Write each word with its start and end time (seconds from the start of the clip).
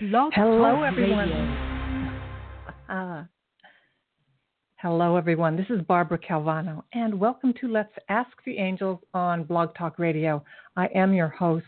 Blog 0.00 0.32
Hello, 0.34 0.82
everyone. 0.82 1.30
Uh, 2.88 3.24
hello, 4.76 5.16
everyone. 5.16 5.56
This 5.56 5.70
is 5.70 5.82
Barbara 5.82 6.18
Calvano, 6.18 6.82
and 6.94 7.18
welcome 7.18 7.54
to 7.60 7.68
Let's 7.68 7.92
Ask 8.08 8.30
the 8.44 8.58
Angels 8.58 8.98
on 9.14 9.44
Blog 9.44 9.72
Talk 9.76 10.00
Radio. 10.00 10.42
I 10.76 10.86
am 10.96 11.14
your 11.14 11.28
host, 11.28 11.64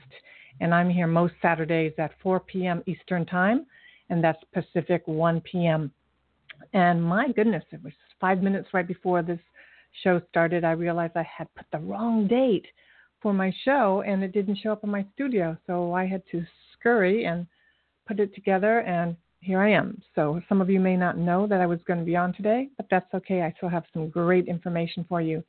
and 0.60 0.74
I'm 0.74 0.90
here 0.90 1.06
most 1.06 1.34
Saturdays 1.40 1.92
at 1.98 2.10
4 2.20 2.40
p.m. 2.40 2.82
Eastern 2.86 3.26
Time, 3.26 3.64
and 4.10 4.24
that's 4.24 4.42
Pacific 4.52 5.02
1 5.06 5.40
p.m. 5.42 5.92
And 6.72 7.00
my 7.00 7.28
goodness, 7.28 7.62
it 7.70 7.80
was 7.84 7.92
five 8.20 8.42
minutes 8.42 8.70
right 8.72 8.88
before 8.88 9.22
this 9.22 9.40
show 10.02 10.20
started. 10.30 10.64
I 10.64 10.72
realized 10.72 11.12
I 11.14 11.28
had 11.38 11.46
put 11.54 11.66
the 11.70 11.78
wrong 11.78 12.26
date 12.26 12.66
for 13.22 13.32
my 13.32 13.54
show, 13.64 14.02
and 14.04 14.24
it 14.24 14.32
didn't 14.32 14.58
show 14.60 14.72
up 14.72 14.82
in 14.82 14.90
my 14.90 15.06
studio, 15.14 15.56
so 15.68 15.92
I 15.92 16.06
had 16.06 16.24
to 16.32 16.44
scurry 16.72 17.26
and 17.26 17.46
put 18.06 18.20
it 18.20 18.34
together, 18.34 18.80
and 18.80 19.16
here 19.40 19.60
I 19.60 19.70
am. 19.70 20.00
So 20.14 20.40
some 20.48 20.60
of 20.60 20.70
you 20.70 20.80
may 20.80 20.96
not 20.96 21.18
know 21.18 21.46
that 21.46 21.60
I 21.60 21.66
was 21.66 21.78
going 21.86 21.98
to 21.98 22.04
be 22.04 22.16
on 22.16 22.32
today, 22.32 22.68
but 22.76 22.86
that's 22.90 23.12
okay. 23.14 23.42
I 23.42 23.52
still 23.56 23.68
have 23.68 23.84
some 23.92 24.08
great 24.08 24.48
information 24.48 25.04
for 25.08 25.20
you, 25.20 25.42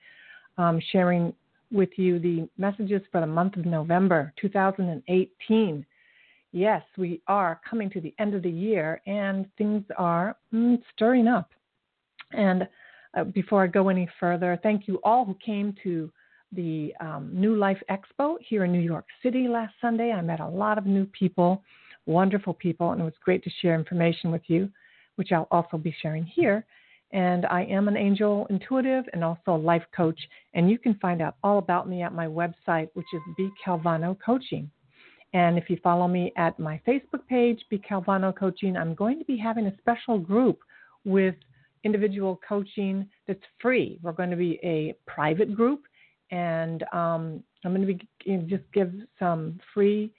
um, 0.57 0.79
sharing 0.91 1.33
with 1.71 1.89
you 1.97 2.19
the 2.19 2.47
messages 2.57 3.01
for 3.11 3.21
the 3.21 3.27
month 3.27 3.57
of 3.57 3.65
November 3.65 4.33
2018. 4.39 5.85
Yes, 6.53 6.81
we 6.97 7.21
are 7.27 7.59
coming 7.69 7.89
to 7.89 8.01
the 8.01 8.13
end 8.19 8.33
of 8.33 8.43
the 8.43 8.49
year, 8.49 9.01
and 9.05 9.47
things 9.57 9.83
are 9.97 10.37
mm, 10.53 10.81
stirring 10.93 11.27
up. 11.27 11.51
And 12.31 12.67
uh, 13.17 13.25
before 13.25 13.63
I 13.63 13.67
go 13.67 13.89
any 13.89 14.07
further, 14.19 14.59
thank 14.63 14.87
you 14.87 14.99
all 15.03 15.25
who 15.25 15.35
came 15.43 15.75
to 15.83 16.11
the 16.53 16.93
um, 17.01 17.29
New 17.33 17.55
Life 17.55 17.81
Expo 17.89 18.35
here 18.39 18.63
in 18.63 18.71
New 18.71 18.79
York 18.79 19.05
City 19.21 19.47
last 19.47 19.73
Sunday. 19.81 20.11
I 20.11 20.21
met 20.21 20.39
a 20.39 20.47
lot 20.47 20.77
of 20.77 20.85
new 20.85 21.05
people 21.05 21.63
wonderful 22.07 22.53
people, 22.53 22.91
and 22.91 23.01
it 23.01 23.03
was 23.03 23.13
great 23.23 23.43
to 23.43 23.49
share 23.61 23.75
information 23.75 24.31
with 24.31 24.43
you, 24.47 24.69
which 25.15 25.31
I'll 25.31 25.47
also 25.51 25.77
be 25.77 25.95
sharing 26.01 26.25
here. 26.25 26.65
And 27.11 27.45
I 27.45 27.63
am 27.63 27.87
an 27.87 27.95
angel 27.95 28.47
intuitive 28.49 29.05
and 29.13 29.23
also 29.23 29.55
a 29.55 29.57
life 29.57 29.85
coach. 29.95 30.19
And 30.53 30.69
you 30.69 30.77
can 30.77 30.95
find 30.95 31.21
out 31.21 31.35
all 31.43 31.57
about 31.57 31.87
me 31.87 32.01
at 32.01 32.13
my 32.13 32.27
website, 32.27 32.89
which 32.95 33.05
is 33.13 33.21
B 33.37 33.49
Calvano 33.65 34.17
Coaching. 34.19 34.69
And 35.33 35.57
if 35.57 35.69
you 35.69 35.77
follow 35.83 36.07
me 36.07 36.33
at 36.37 36.57
my 36.57 36.81
Facebook 36.87 37.25
page, 37.29 37.63
B 37.69 37.81
Calvano 37.89 38.35
Coaching, 38.35 38.75
I'm 38.75 38.93
going 38.95 39.19
to 39.19 39.25
be 39.25 39.37
having 39.37 39.67
a 39.67 39.77
special 39.77 40.17
group 40.17 40.59
with 41.05 41.35
individual 41.83 42.39
coaching 42.47 43.07
that's 43.27 43.43
free. 43.61 43.99
We're 44.01 44.11
going 44.11 44.31
to 44.31 44.35
be 44.35 44.59
a 44.63 44.95
private 45.05 45.55
group, 45.55 45.83
and 46.31 46.83
um, 46.91 47.43
I'm 47.63 47.73
going 47.73 47.85
to 47.85 47.93
be 47.93 48.47
just 48.47 48.63
give 48.73 48.91
some 49.19 49.59
free 49.73 50.11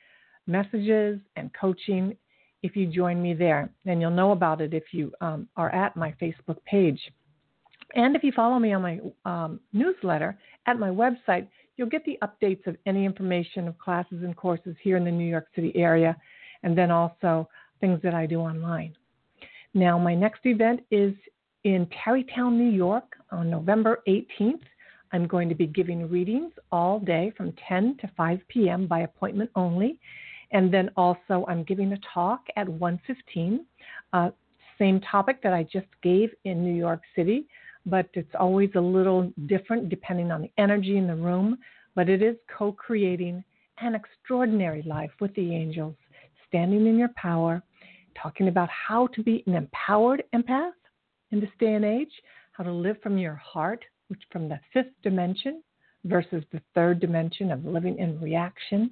messages 0.48 1.20
and 1.36 1.50
coaching 1.54 2.16
if 2.62 2.74
you 2.74 2.86
join 2.86 3.22
me 3.22 3.34
there. 3.34 3.70
And 3.86 4.00
you'll 4.00 4.10
know 4.10 4.32
about 4.32 4.60
it 4.60 4.74
if 4.74 4.84
you 4.92 5.12
um, 5.20 5.48
are 5.56 5.70
at 5.70 5.96
my 5.96 6.14
Facebook 6.20 6.56
page. 6.64 7.00
And 7.94 8.16
if 8.16 8.22
you 8.22 8.32
follow 8.32 8.58
me 8.58 8.72
on 8.72 8.82
my 8.82 9.00
um, 9.24 9.60
newsletter 9.72 10.38
at 10.66 10.78
my 10.78 10.90
website, 10.90 11.46
you'll 11.76 11.88
get 11.88 12.04
the 12.04 12.18
updates 12.22 12.66
of 12.66 12.76
any 12.86 13.04
information 13.04 13.68
of 13.68 13.78
classes 13.78 14.22
and 14.22 14.36
courses 14.36 14.76
here 14.82 14.96
in 14.96 15.04
the 15.04 15.10
New 15.10 15.28
York 15.28 15.46
City 15.54 15.72
area, 15.74 16.16
and 16.62 16.76
then 16.76 16.90
also 16.90 17.48
things 17.80 18.00
that 18.02 18.14
I 18.14 18.26
do 18.26 18.40
online. 18.40 18.94
Now, 19.74 19.98
my 19.98 20.14
next 20.14 20.40
event 20.44 20.80
is 20.90 21.14
in 21.64 21.88
Tarrytown, 22.04 22.58
New 22.58 22.70
York 22.70 23.16
on 23.30 23.48
November 23.48 24.02
18th. 24.08 24.62
I'm 25.12 25.26
going 25.26 25.48
to 25.48 25.54
be 25.54 25.66
giving 25.66 26.10
readings 26.10 26.52
all 26.70 27.00
day 27.00 27.32
from 27.36 27.54
10 27.66 27.96
to 28.00 28.10
5 28.16 28.40
p.m. 28.48 28.86
by 28.86 29.00
appointment 29.00 29.50
only. 29.54 29.98
And 30.50 30.72
then 30.72 30.90
also, 30.96 31.44
I'm 31.48 31.62
giving 31.64 31.92
a 31.92 31.98
talk 32.14 32.46
at 32.56 32.66
1:15, 32.66 33.66
uh, 34.12 34.30
same 34.78 35.00
topic 35.00 35.42
that 35.42 35.52
I 35.52 35.64
just 35.64 35.88
gave 36.02 36.30
in 36.44 36.64
New 36.64 36.74
York 36.74 37.02
City, 37.14 37.46
but 37.84 38.08
it's 38.14 38.34
always 38.34 38.70
a 38.74 38.80
little 38.80 39.32
different 39.46 39.88
depending 39.88 40.30
on 40.30 40.42
the 40.42 40.52
energy 40.56 40.96
in 40.96 41.06
the 41.06 41.16
room. 41.16 41.58
But 41.94 42.08
it 42.08 42.22
is 42.22 42.36
co-creating 42.56 43.42
an 43.80 43.94
extraordinary 43.94 44.82
life 44.82 45.10
with 45.20 45.34
the 45.34 45.54
angels, 45.54 45.96
standing 46.46 46.86
in 46.86 46.96
your 46.96 47.10
power, 47.16 47.62
talking 48.14 48.48
about 48.48 48.68
how 48.70 49.08
to 49.08 49.22
be 49.22 49.42
an 49.46 49.54
empowered 49.54 50.22
empath 50.34 50.72
in 51.30 51.40
this 51.40 51.50
day 51.58 51.74
and 51.74 51.84
age, 51.84 52.22
how 52.52 52.64
to 52.64 52.72
live 52.72 53.00
from 53.02 53.18
your 53.18 53.34
heart, 53.34 53.84
which 54.08 54.22
from 54.30 54.48
the 54.48 54.58
fifth 54.72 54.92
dimension 55.02 55.62
versus 56.04 56.44
the 56.52 56.60
third 56.74 57.00
dimension 57.00 57.50
of 57.52 57.64
living 57.64 57.98
in 57.98 58.20
reaction 58.20 58.90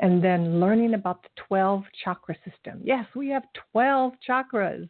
and 0.00 0.22
then 0.22 0.60
learning 0.60 0.94
about 0.94 1.22
the 1.22 1.28
12 1.48 1.84
chakra 2.04 2.36
system. 2.44 2.80
Yes, 2.84 3.04
we 3.14 3.28
have 3.28 3.42
12 3.72 4.12
chakras. 4.28 4.88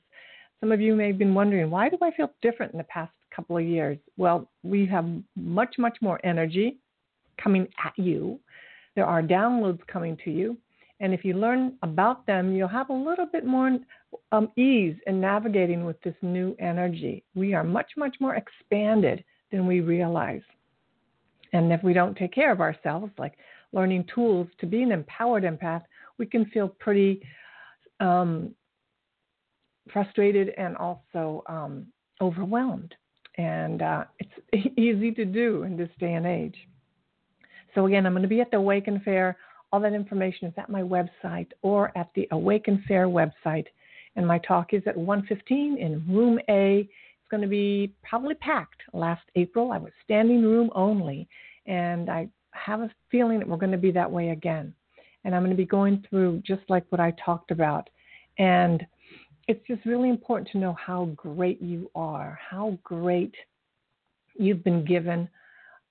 Some 0.61 0.73
of 0.73 0.81
you 0.81 0.95
may 0.95 1.07
have 1.09 1.19
been 1.19 1.35
wondering, 1.35 1.71
why 1.71 1.89
do 1.89 1.99
I 2.03 2.11
feel 2.11 2.33
different 2.43 2.73
in 2.73 2.79
the 2.79 2.85
past 2.85 3.13
couple 3.35 3.57
of 3.57 3.65
years? 3.65 3.99
Well, 4.17 4.51
we 4.63 4.87
have 4.87 5.07
much, 5.37 5.77
much 5.79 5.99
more 6.01 6.21
energy 6.25 6.79
coming 7.43 7.69
at 7.85 7.93
you. 7.97 8.41
There 8.97 9.07
are 9.07 9.23
downloads 9.23 9.87
coming 9.87 10.17
to 10.25 10.31
you. 10.31 10.59
And 11.01 11.15
if 11.15 11.25
you 11.25 11.35
learn 11.35 11.75
about 11.83 12.27
them, 12.27 12.55
you'll 12.55 12.67
have 12.67 12.91
a 12.91 12.93
little 12.93 13.27
bit 13.27 13.47
more 13.47 13.79
um, 14.33 14.51
ease 14.57 14.97
in 15.07 15.21
navigating 15.21 15.85
with 15.85 16.01
this 16.03 16.17
new 16.23 16.57
energy. 16.59 17.23
We 17.35 17.55
are 17.55 17.63
much, 17.63 17.93
much 17.97 18.17
more 18.19 18.35
expanded 18.35 19.25
than 19.53 19.67
we 19.67 19.81
realize. 19.81 20.43
And 21.53 21.73
if 21.73 21.83
we 21.83 21.93
don't 21.93 22.17
take 22.17 22.33
care 22.33 22.51
of 22.51 22.61
ourselves, 22.61 23.13
like 23.17 23.35
learning 23.73 24.05
tools 24.15 24.49
to 24.59 24.67
be 24.67 24.83
an 24.83 24.93
empowered 24.93 25.45
empath, 25.45 25.83
we 26.19 26.27
can 26.27 26.47
feel 26.47 26.69
pretty 26.69 27.23
um, 28.01 28.55
frustrated 29.93 30.51
and 30.57 30.77
also 30.77 31.43
um, 31.49 31.87
overwhelmed. 32.21 32.95
And 33.37 33.83
uh, 33.83 34.05
it's 34.19 34.69
easy 34.79 35.13
to 35.13 35.25
do 35.25 35.63
in 35.63 35.77
this 35.77 35.91
day 35.99 36.15
and 36.15 36.27
age. 36.27 36.57
So, 37.75 37.87
again, 37.87 38.07
I'm 38.07 38.13
going 38.13 38.23
to 38.23 38.29
be 38.29 38.41
at 38.41 38.51
the 38.51 38.57
Awaken 38.57 39.01
Fair. 39.05 39.37
All 39.71 39.81
that 39.81 39.93
information 39.93 40.49
is 40.49 40.55
at 40.57 40.71
my 40.71 40.83
website 40.83 41.49
or 41.63 41.97
at 41.97 42.09
the 42.15 42.27
Awaken 42.33 42.83
Fair 42.89 43.07
website. 43.07 43.67
And 44.17 44.27
my 44.27 44.39
talk 44.39 44.73
is 44.73 44.83
at 44.87 44.97
1:15 44.97 45.79
in 45.79 46.05
Room 46.09 46.41
A. 46.49 46.81
It's 46.81 47.31
going 47.31 47.43
to 47.43 47.49
be 47.49 47.93
probably 48.03 48.35
packed. 48.37 48.81
Last 48.93 49.23
April, 49.37 49.71
I 49.71 49.79
was 49.79 49.93
standing 50.03 50.43
room 50.43 50.71
only, 50.75 51.29
and 51.67 52.09
I 52.09 52.29
have 52.59 52.81
a 52.81 52.91
feeling 53.11 53.39
that 53.39 53.49
we're 53.49 53.57
going 53.57 53.73
to 53.73 53.79
be 53.79 53.91
that 53.93 54.11
way 54.11 54.31
again. 54.31 54.75
And 55.25 55.35
I'm 55.35 55.43
going 55.43 55.51
to 55.51 55.57
be 55.57 55.67
going 55.67 56.05
through 56.09 56.43
just 56.47 56.63
like 56.69 56.85
what 56.91 57.01
I 57.01 57.13
talked 57.25 57.51
about. 57.51 57.89
And 58.39 58.87
it's 59.49 59.67
just 59.67 59.85
really 59.85 60.11
important 60.11 60.51
to 60.53 60.59
know 60.59 60.75
how 60.75 61.07
great 61.17 61.61
you 61.61 61.91
are, 61.95 62.39
how 62.51 62.79
great 62.85 63.35
you've 64.39 64.63
been 64.63 64.85
given 64.85 65.29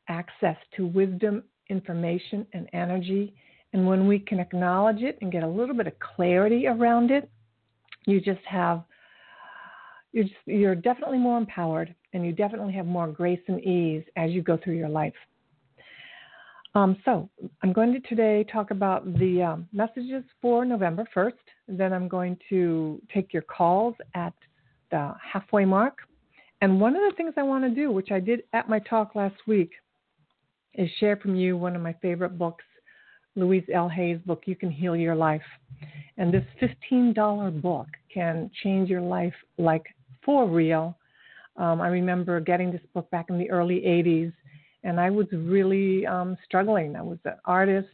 access 0.07 0.55
to 0.77 0.87
wisdom, 0.87 1.43
information, 1.69 2.45
and 2.53 2.69
energy. 2.73 3.33
And 3.73 3.85
when 3.85 4.07
we 4.07 4.19
can 4.19 4.39
acknowledge 4.39 5.01
it 5.01 5.17
and 5.21 5.31
get 5.31 5.43
a 5.43 5.47
little 5.47 5.75
bit 5.75 5.87
of 5.87 5.93
clarity 5.99 6.67
around 6.67 7.11
it, 7.11 7.29
you 8.05 8.21
just 8.21 8.43
have 8.45 8.83
you're, 10.13 10.23
just, 10.23 10.35
you're 10.45 10.75
definitely 10.75 11.17
more 11.17 11.37
empowered 11.37 11.93
and 12.13 12.25
you 12.25 12.31
definitely 12.31 12.73
have 12.73 12.85
more 12.85 13.07
grace 13.07 13.41
and 13.47 13.61
ease 13.63 14.03
as 14.15 14.31
you 14.31 14.41
go 14.41 14.57
through 14.57 14.75
your 14.75 14.89
life. 14.89 15.13
Um, 16.75 16.97
so 17.05 17.29
I'm 17.63 17.73
going 17.73 17.93
to 17.93 17.99
today 18.01 18.45
talk 18.51 18.71
about 18.71 19.05
the 19.17 19.41
um, 19.41 19.67
messages 19.71 20.23
for 20.41 20.65
November 20.65 21.07
1st. 21.15 21.33
Then 21.67 21.93
I'm 21.93 22.07
going 22.07 22.37
to 22.49 23.01
take 23.13 23.33
your 23.33 23.41
calls 23.43 23.95
at 24.13 24.33
the 24.91 25.13
halfway 25.21 25.65
mark. 25.65 25.99
And 26.61 26.79
one 26.79 26.95
of 26.95 27.01
the 27.09 27.15
things 27.15 27.33
I 27.37 27.43
want 27.43 27.63
to 27.63 27.69
do, 27.69 27.91
which 27.91 28.11
I 28.11 28.19
did 28.19 28.43
at 28.53 28.69
my 28.69 28.79
talk 28.79 29.15
last 29.15 29.35
week, 29.47 29.71
is 30.73 30.89
share 30.99 31.17
from 31.17 31.35
you 31.35 31.57
one 31.57 31.75
of 31.75 31.81
my 31.81 31.93
favorite 32.01 32.37
books, 32.37 32.63
Louise 33.35 33.65
L. 33.73 33.89
Hay's 33.89 34.19
book, 34.25 34.43
You 34.45 34.55
Can 34.55 34.71
Heal 34.71 34.95
Your 34.95 35.15
Life. 35.15 35.41
And 36.17 36.33
this 36.33 36.43
$15 36.91 37.61
book 37.61 37.87
can 38.11 38.49
change 38.63 38.89
your 38.89 39.01
life 39.01 39.33
like 39.57 39.85
for 40.23 40.47
real. 40.47 40.97
Um, 41.55 41.81
I 41.81 41.87
remember 41.87 42.39
getting 42.39 42.71
this 42.71 42.81
book 42.93 43.09
back 43.11 43.27
in 43.29 43.37
the 43.37 43.49
early 43.49 43.81
80s 43.81 44.33
and 44.83 44.99
I 44.99 45.09
was 45.09 45.27
really 45.31 46.05
um, 46.05 46.37
struggling. 46.45 46.95
I 46.95 47.01
was 47.01 47.17
an 47.25 47.35
artist 47.45 47.93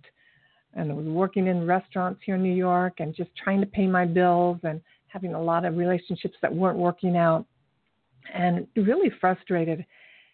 and 0.76 0.92
I 0.92 0.96
was 0.96 1.06
working 1.06 1.48
in 1.48 1.66
restaurants 1.66 2.22
here 2.26 2.36
in 2.36 2.44
New 2.44 2.54
York 2.54 2.96
and 3.00 3.16
just 3.16 3.30
trying 3.36 3.62
to 3.62 3.68
pay 3.68 3.88
my 3.88 4.06
bills 4.06 4.60
and 4.64 4.82
having 5.08 5.34
a 5.34 5.42
lot 5.42 5.66
of 5.66 5.78
relationships 5.78 6.36
that 6.42 6.54
weren't 6.54 6.78
working 6.78 7.16
out 7.16 7.46
and 8.34 8.68
really 8.76 9.12
frustrated. 9.22 9.86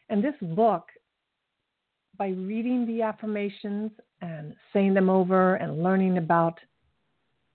And 0.09 0.23
this 0.23 0.35
book, 0.41 0.87
by 2.17 2.29
reading 2.29 2.85
the 2.85 3.01
affirmations 3.01 3.91
and 4.21 4.55
saying 4.73 4.93
them 4.93 5.09
over 5.09 5.55
and 5.55 5.83
learning 5.83 6.17
about 6.17 6.59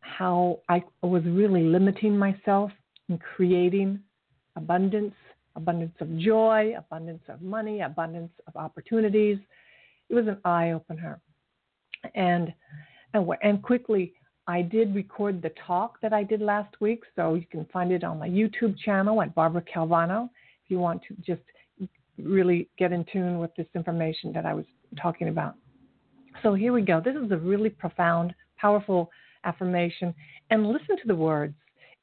how 0.01 0.61
I 0.69 0.83
was 1.03 1.23
really 1.25 1.63
limiting 1.65 2.17
myself 2.17 2.71
in 3.09 3.19
creating 3.19 4.01
abundance 4.57 5.15
abundance 5.57 5.95
of 6.01 6.19
joy, 6.19 6.75
abundance 6.77 7.23
of 7.29 7.43
money, 7.43 7.81
abundance 7.81 8.33
of 8.47 8.57
opportunities. 8.57 9.39
It 10.09 10.15
was 10.15 10.27
an 10.27 10.39
eye 10.45 10.73
opener. 10.73 11.21
And, 12.15 12.53
and, 13.15 13.29
and 13.43 13.63
quickly, 13.63 14.13
I 14.47 14.61
did 14.63 14.95
record 14.95 15.41
the 15.41 15.53
talk 15.67 16.01
that 16.03 16.13
I 16.13 16.23
did 16.23 16.43
last 16.43 16.75
week, 16.81 17.03
so 17.17 17.35
you 17.35 17.47
can 17.51 17.65
find 17.73 17.93
it 17.93 18.05
on 18.05 18.19
my 18.19 18.29
YouTube 18.29 18.77
channel 18.79 19.23
at 19.23 19.35
Barbara 19.35 19.63
Calvano 19.63 20.29
if 20.65 20.71
you 20.71 20.79
want 20.79 21.01
to 21.09 21.15
just 21.27 21.43
really 22.19 22.69
get 22.79 22.93
in 22.93 23.05
tune 23.11 23.39
with 23.39 23.55
this 23.57 23.67
information 23.75 24.33
that 24.33 24.45
I 24.45 24.55
was 24.55 24.67
talking 25.01 25.29
about. 25.29 25.55
So 26.43 26.55
here 26.55 26.73
we 26.73 26.83
go. 26.83 27.01
This 27.01 27.17
is 27.17 27.31
a 27.31 27.37
really 27.37 27.71
profound, 27.71 28.35
powerful 28.59 29.11
affirmation. 29.45 30.15
And 30.51 30.67
listen 30.67 30.97
to 30.97 31.07
the 31.07 31.15
words. 31.15 31.55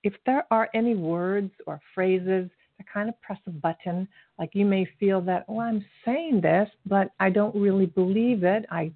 If 0.04 0.14
there 0.26 0.46
are 0.50 0.70
any 0.74 0.96
words 0.96 1.52
or 1.68 1.80
phrases 1.94 2.50
that 2.82 2.92
kind 2.92 3.10
of 3.10 3.20
press 3.22 3.40
a 3.48 3.52
button, 3.52 4.08
like 4.40 4.52
you 4.54 4.66
may 4.66 4.88
feel 5.00 5.22
that, 5.22 5.46
oh, 5.48 5.60
I'm 5.60 5.86
saying 6.04 6.42
this, 6.42 6.70
but 6.86 7.12
I 7.20 7.30
don't 7.30 7.56
really 7.56 7.86
believe 7.86 8.44
it. 8.44 8.66
I, 8.72 8.92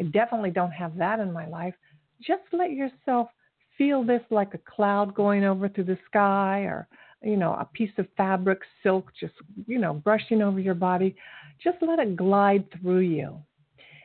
I 0.00 0.04
definitely 0.04 0.50
don't 0.50 0.72
have 0.72 0.96
that 0.96 1.20
in 1.20 1.32
my 1.32 1.46
life. 1.46 1.74
Just 2.20 2.42
let 2.52 2.72
yourself 2.72 3.28
feel 3.76 4.02
this 4.02 4.22
like 4.30 4.54
a 4.54 4.58
cloud 4.58 5.14
going 5.14 5.44
over 5.44 5.68
through 5.68 5.84
the 5.84 5.98
sky 6.08 6.60
or 6.60 6.88
you 7.22 7.36
know, 7.36 7.54
a 7.54 7.68
piece 7.72 7.90
of 7.98 8.06
fabric, 8.16 8.60
silk, 8.82 9.10
just, 9.18 9.34
you 9.66 9.78
know, 9.78 9.94
brushing 9.94 10.40
over 10.40 10.60
your 10.60 10.74
body. 10.74 11.16
Just 11.62 11.78
let 11.82 11.98
it 11.98 12.14
glide 12.14 12.64
through 12.80 13.00
you. 13.00 13.38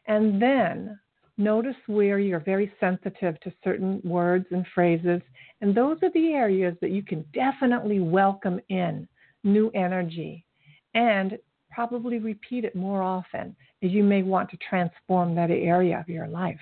And 0.08 0.42
then 0.42 1.00
notice 1.38 1.76
where 1.86 2.18
you're 2.18 2.40
very 2.40 2.72
sensitive 2.80 3.40
to 3.42 3.54
certain 3.64 4.02
words 4.04 4.46
and 4.50 4.66
phrases. 4.74 5.22
And 5.62 5.76
those 5.76 5.98
are 6.02 6.12
the 6.14 6.34
areas 6.34 6.76
that 6.82 6.90
you 6.90 7.04
can 7.04 7.24
definitely 7.34 8.00
welcome 8.00 8.60
in 8.70 9.08
new 9.44 9.70
energy 9.72 10.46
and 10.94 11.38
probably 11.72 12.20
repeat 12.20 12.66
it 12.66 12.76
more 12.76 13.02
often 13.02 13.56
as 13.82 13.92
you 13.92 14.04
may 14.04 14.22
want 14.24 14.50
to 14.50 14.58
transform 14.58 15.36
that 15.36 15.50
area 15.50 16.00
of 16.00 16.08
your 16.08 16.28
life. 16.28 16.60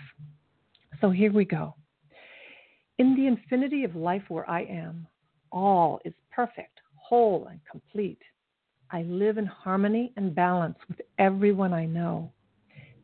So 1.01 1.09
here 1.09 1.31
we 1.31 1.45
go. 1.45 1.75
In 2.97 3.15
the 3.15 3.27
infinity 3.27 3.83
of 3.83 3.95
life 3.95 4.23
where 4.29 4.49
I 4.49 4.61
am, 4.63 5.07
all 5.51 5.99
is 6.05 6.13
perfect, 6.31 6.79
whole, 6.95 7.47
and 7.49 7.59
complete. 7.69 8.21
I 8.91 9.03
live 9.03 9.37
in 9.37 9.45
harmony 9.45 10.13
and 10.17 10.35
balance 10.35 10.77
with 10.87 11.01
everyone 11.17 11.73
I 11.73 11.85
know. 11.85 12.31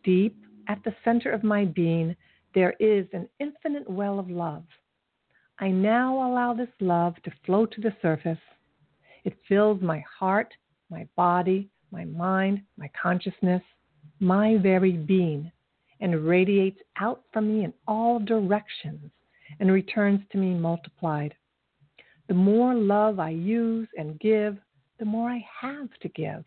Deep 0.04 0.38
at 0.68 0.84
the 0.84 0.96
center 1.04 1.32
of 1.32 1.44
my 1.44 1.66
being, 1.66 2.16
there 2.54 2.74
is 2.80 3.06
an 3.14 3.28
infinite 3.40 3.90
well 3.90 4.20
of 4.20 4.30
love. 4.30 4.64
I 5.60 5.70
now 5.70 6.30
allow 6.30 6.54
this 6.54 6.70
love 6.80 7.16
to 7.24 7.32
flow 7.46 7.66
to 7.66 7.82
the 7.82 7.96
surface. 8.02 8.38
It 9.28 9.38
fills 9.46 9.82
my 9.82 10.02
heart, 10.20 10.54
my 10.90 11.06
body, 11.18 11.70
my 11.92 12.06
mind, 12.06 12.62
my 12.78 12.90
consciousness, 13.00 13.62
my 14.22 14.56
very 14.56 14.94
being, 14.94 15.52
and 16.00 16.26
radiates 16.26 16.80
out 16.98 17.24
from 17.34 17.50
me 17.50 17.66
in 17.66 17.74
all 17.90 18.20
directions 18.20 19.12
and 19.60 19.70
returns 19.70 20.22
to 20.32 20.38
me 20.38 20.54
multiplied. 20.54 21.36
The 22.30 22.36
more 22.36 22.74
love 22.74 23.20
I 23.20 23.32
use 23.32 23.90
and 23.98 24.18
give, 24.22 24.56
the 24.98 25.04
more 25.04 25.30
I 25.30 25.46
have 25.60 25.90
to 26.04 26.08
give. 26.08 26.46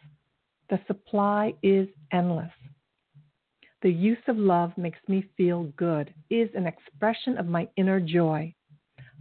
The 0.70 0.80
supply 0.86 1.52
is 1.62 1.86
endless. 2.14 2.50
The 3.82 3.92
use 3.92 4.24
of 4.26 4.38
love 4.38 4.72
makes 4.78 5.00
me 5.06 5.28
feel 5.36 5.64
good, 5.76 6.14
is 6.30 6.48
an 6.54 6.66
expression 6.66 7.36
of 7.36 7.44
my 7.44 7.68
inner 7.76 8.00
joy. 8.00 8.54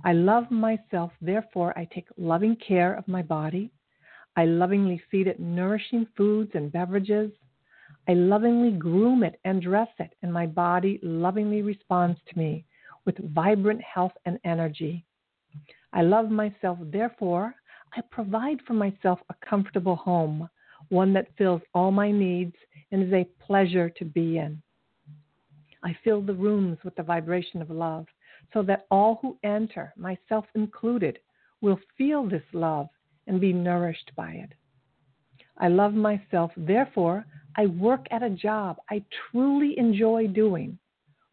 I 0.06 0.14
love 0.14 0.50
myself, 0.50 1.12
therefore, 1.22 1.78
I 1.78 1.86
take 1.86 2.08
loving 2.18 2.56
care 2.56 2.94
of 2.94 3.08
my 3.08 3.22
body. 3.22 3.70
I 4.38 4.46
lovingly 4.46 5.02
feed 5.12 5.28
it 5.28 5.40
nourishing 5.40 6.08
foods 6.16 6.52
and 6.54 6.72
beverages. 6.72 7.32
I 8.08 8.14
lovingly 8.14 8.72
groom 8.72 9.24
it 9.24 9.40
and 9.44 9.62
dress 9.62 9.90
it, 10.00 10.16
and 10.22 10.32
my 10.32 10.46
body 10.46 11.00
lovingly 11.04 11.62
responds 11.62 12.20
to 12.30 12.38
me 12.38 12.66
with 13.06 13.18
vibrant 13.34 13.82
health 13.82 14.14
and 14.26 14.40
energy. 14.46 15.04
I 15.92 16.04
love 16.04 16.30
myself, 16.30 16.78
therefore, 16.82 17.56
I 17.94 18.02
provide 18.10 18.62
for 18.66 18.74
myself 18.74 19.20
a 19.30 19.46
comfortable 19.46 19.96
home, 19.96 20.50
one 20.90 21.12
that 21.14 21.36
fills 21.38 21.62
all 21.74 21.92
my 21.92 22.12
needs 22.12 22.56
and 22.92 23.04
is 23.04 23.14
a 23.14 23.28
pleasure 23.46 23.90
to 23.90 24.06
be 24.06 24.38
in. 24.38 24.62
I 25.84 25.98
fill 26.04 26.22
the 26.22 26.34
rooms 26.34 26.78
with 26.84 26.96
the 26.96 27.04
vibration 27.04 27.62
of 27.62 27.70
love 27.70 28.06
so 28.54 28.64
that 28.64 28.86
all 28.90 29.20
who 29.22 29.38
enter, 29.44 29.94
myself 29.98 30.46
included, 30.56 31.20
will 31.62 31.80
feel 31.98 32.28
this 32.28 32.44
love 32.54 32.88
and 33.28 33.40
be 33.40 33.54
nourished 33.54 34.12
by 34.16 34.32
it. 34.32 34.52
I 35.58 35.68
love 35.68 35.94
myself, 35.94 36.52
therefore, 36.56 37.26
I 37.58 37.66
work 37.66 38.06
at 38.12 38.24
a 38.24 38.30
job 38.30 38.78
I 38.90 39.04
truly 39.32 39.78
enjoy 39.78 40.28
doing, 40.28 40.78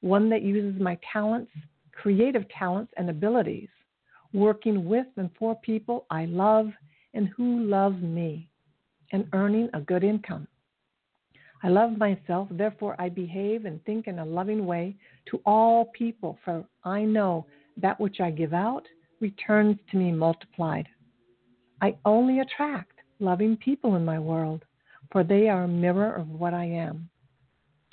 one 0.01 0.29
that 0.31 0.43
uses 0.43 0.81
my 0.81 0.99
talents, 1.13 1.53
creative 1.93 2.45
talents, 2.49 2.93
and 2.97 3.09
abilities 3.09 3.69
working 4.33 4.85
with 4.85 5.07
and 5.17 5.31
for 5.39 5.57
people 5.57 6.07
I 6.11 6.27
love 6.27 6.71
and 7.15 7.29
who 7.29 7.61
love 7.65 8.03
me, 8.03 8.51
and 9.13 9.27
earning 9.33 9.71
a 9.73 9.81
good 9.81 10.05
income. 10.05 10.47
I 11.67 11.69
love 11.69 11.99
myself, 11.99 12.47
therefore 12.53 12.95
I 12.97 13.09
behave 13.09 13.65
and 13.65 13.85
think 13.85 14.07
in 14.07 14.21
a 14.21 14.25
loving 14.25 14.67
way 14.67 14.95
to 15.33 15.41
all 15.45 15.87
people, 15.87 16.39
for 16.45 16.65
I 16.85 17.03
know 17.03 17.45
that 17.77 17.99
which 17.99 18.21
I 18.21 18.31
give 18.31 18.55
out 18.55 18.85
returns 19.19 19.77
to 19.91 19.97
me 19.97 20.13
multiplied. 20.13 20.87
I 21.83 21.97
only 22.05 22.39
attract 22.39 23.01
loving 23.19 23.57
people 23.57 23.97
in 23.97 24.05
my 24.05 24.17
world, 24.17 24.65
for 25.11 25.25
they 25.25 25.49
are 25.49 25.65
a 25.65 25.69
mirror 25.69 26.15
of 26.15 26.29
what 26.29 26.55
I 26.55 26.67
am. 26.67 27.09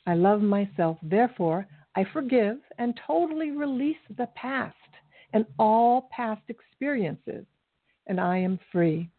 I 0.05 0.13
love 0.13 0.43
myself, 0.43 0.99
therefore 1.01 1.65
I 1.95 2.05
forgive 2.13 2.57
and 2.77 2.99
totally 3.07 3.49
release 3.49 3.97
the 4.17 4.27
past 4.35 4.75
and 5.33 5.47
all 5.57 6.09
past 6.15 6.43
experiences, 6.47 7.47
and 8.05 8.21
I 8.21 8.37
am 8.37 8.59
free. 8.71 9.09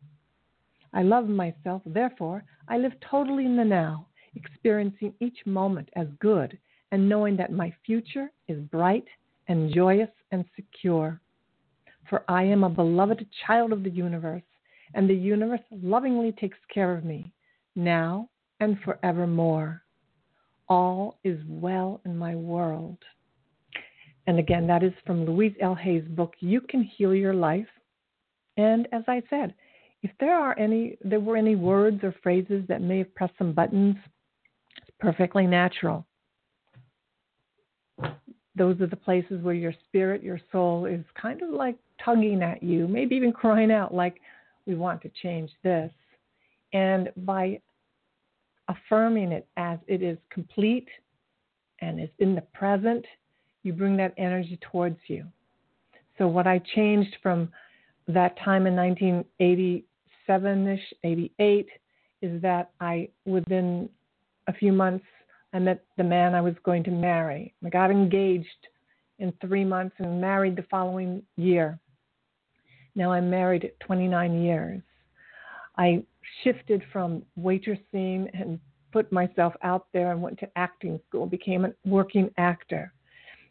I 0.92 1.02
love 1.02 1.26
myself, 1.26 1.82
therefore, 1.84 2.44
I 2.68 2.78
live 2.78 2.92
totally 3.10 3.46
in 3.46 3.56
the 3.56 3.64
now, 3.64 4.06
experiencing 4.36 5.14
each 5.20 5.38
moment 5.46 5.88
as 5.96 6.06
good 6.20 6.58
and 6.92 7.08
knowing 7.08 7.36
that 7.36 7.52
my 7.52 7.74
future 7.84 8.30
is 8.48 8.58
bright 8.70 9.04
and 9.48 9.74
joyous 9.74 10.10
and 10.30 10.44
secure. 10.54 11.20
For 12.08 12.24
I 12.28 12.44
am 12.44 12.64
a 12.64 12.70
beloved 12.70 13.26
child 13.46 13.72
of 13.72 13.82
the 13.82 13.90
universe, 13.90 14.42
and 14.94 15.08
the 15.08 15.14
universe 15.14 15.60
lovingly 15.70 16.32
takes 16.32 16.58
care 16.72 16.96
of 16.96 17.04
me, 17.04 17.32
now 17.74 18.28
and 18.60 18.78
forevermore. 18.84 19.82
All 20.68 21.18
is 21.24 21.38
well 21.48 22.00
in 22.04 22.16
my 22.16 22.34
world. 22.34 22.98
And 24.26 24.38
again, 24.38 24.66
that 24.66 24.82
is 24.82 24.92
from 25.06 25.26
Louise 25.26 25.54
L. 25.60 25.74
Hay's 25.74 26.04
book, 26.04 26.34
You 26.40 26.60
Can 26.60 26.82
Heal 26.82 27.14
Your 27.14 27.34
Life. 27.34 27.66
And 28.56 28.88
as 28.92 29.02
I 29.08 29.22
said, 29.28 29.54
if 30.02 30.10
there 30.20 30.38
are 30.38 30.58
any 30.58 30.96
there 31.02 31.20
were 31.20 31.36
any 31.36 31.56
words 31.56 32.04
or 32.04 32.14
phrases 32.22 32.64
that 32.68 32.82
may 32.82 32.98
have 32.98 33.14
pressed 33.14 33.34
some 33.38 33.52
buttons, 33.52 33.96
perfectly 35.00 35.46
natural. 35.46 36.06
Those 38.56 38.80
are 38.80 38.86
the 38.86 38.96
places 38.96 39.42
where 39.42 39.54
your 39.54 39.74
spirit, 39.88 40.22
your 40.22 40.40
soul 40.52 40.86
is 40.86 41.04
kind 41.20 41.42
of 41.42 41.50
like 41.50 41.76
tugging 42.04 42.42
at 42.42 42.62
you, 42.62 42.86
maybe 42.86 43.16
even 43.16 43.32
crying 43.32 43.72
out 43.72 43.92
like 43.92 44.20
we 44.66 44.74
want 44.74 45.02
to 45.02 45.10
change 45.22 45.50
this. 45.62 45.90
And 46.72 47.10
by 47.18 47.60
affirming 48.68 49.32
it 49.32 49.46
as 49.56 49.78
it 49.86 50.02
is 50.02 50.18
complete 50.30 50.88
and 51.80 52.00
is 52.00 52.08
in 52.18 52.34
the 52.34 52.40
present 52.54 53.04
you 53.64 53.72
bring 53.72 53.96
that 53.96 54.14
energy 54.16 54.58
towards 54.70 54.98
you. 55.08 55.24
So, 56.18 56.28
what 56.28 56.46
I 56.46 56.60
changed 56.76 57.16
from 57.22 57.50
that 58.06 58.38
time 58.38 58.66
in 58.66 58.76
1987 58.76 60.68
ish, 60.68 60.92
88, 61.02 61.66
is 62.22 62.42
that 62.42 62.70
I, 62.80 63.08
within 63.24 63.88
a 64.46 64.52
few 64.52 64.72
months, 64.72 65.04
I 65.52 65.58
met 65.58 65.84
the 65.96 66.04
man 66.04 66.34
I 66.34 66.40
was 66.40 66.54
going 66.64 66.82
to 66.84 66.90
marry. 66.90 67.54
I 67.64 67.68
got 67.68 67.90
engaged 67.90 68.48
in 69.18 69.32
three 69.40 69.64
months 69.64 69.94
and 69.98 70.20
married 70.20 70.56
the 70.56 70.64
following 70.70 71.22
year. 71.36 71.78
Now 72.94 73.12
I'm 73.12 73.30
married 73.30 73.64
at 73.64 73.78
29 73.80 74.42
years. 74.42 74.82
I 75.76 76.04
shifted 76.42 76.82
from 76.92 77.22
waitressing 77.38 78.28
and 78.32 78.58
put 78.92 79.10
myself 79.10 79.54
out 79.62 79.86
there 79.92 80.12
and 80.12 80.22
went 80.22 80.38
to 80.38 80.48
acting 80.56 81.00
school, 81.08 81.26
became 81.26 81.64
a 81.64 81.72
working 81.84 82.30
actor. 82.38 82.92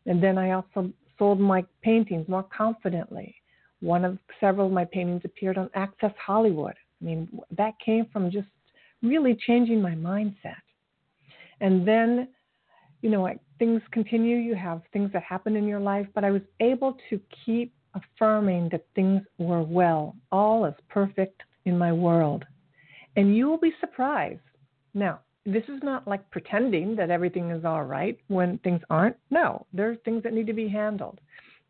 And 0.06 0.22
then 0.24 0.38
I 0.38 0.52
also 0.52 0.92
sold 1.20 1.40
my 1.40 1.66
paintings 1.82 2.28
more 2.28 2.44
confidently. 2.44 3.36
One 3.82 4.06
of 4.06 4.18
several 4.40 4.68
of 4.68 4.74
my 4.74 4.86
paintings 4.86 5.22
appeared 5.26 5.58
on 5.58 5.70
Access 5.76 6.14
Hollywood. 6.18 6.76
I 7.02 7.06
mean, 7.06 7.28
that 7.52 7.74
came 7.86 8.06
from 8.12 8.32
just 8.32 8.48
really 9.02 9.38
changing 9.46 9.82
my 9.82 9.92
mindset. 9.92 10.62
And 11.63 11.88
then, 11.88 12.27
you 13.01 13.10
know, 13.10 13.27
things 13.58 13.82
continue. 13.91 14.36
You 14.36 14.53
have 14.53 14.82
things 14.91 15.10
that 15.13 15.24
happen 15.24 15.55
in 15.55 15.65
your 15.65 15.79
life, 15.79 16.05
but 16.13 16.25
I 16.25 16.29
was 16.29 16.41
able 16.60 16.98
to 17.10 17.20
keep 17.46 17.74
affirming 17.96 18.67
that 18.72 18.86
things 18.96 19.22
were 19.38 19.63
well. 19.63 20.15
All 20.32 20.65
is 20.65 20.74
perfect 20.89 21.41
in 21.65 21.77
my 21.77 21.93
world. 21.93 22.43
And 23.15 23.36
you 23.36 23.48
will 23.48 23.58
be 23.58 23.72
surprised. 23.79 24.41
Now, 24.93 25.22
this 25.46 25.63
is 25.70 25.82
not 25.82 26.05
like 26.05 26.29
pretending 26.32 26.98
that 26.98 27.10
everything 27.10 27.50
is 27.50 27.63
all 27.63 27.84
right 27.84 28.17
when 28.27 28.58
things 28.60 28.82
aren't. 28.89 29.15
No, 29.29 29.65
there 29.72 29.89
are 29.89 29.96
things 30.03 30.24
that 30.24 30.34
need 30.34 30.48
to 30.48 30.53
be 30.53 30.67
handled. 30.67 31.20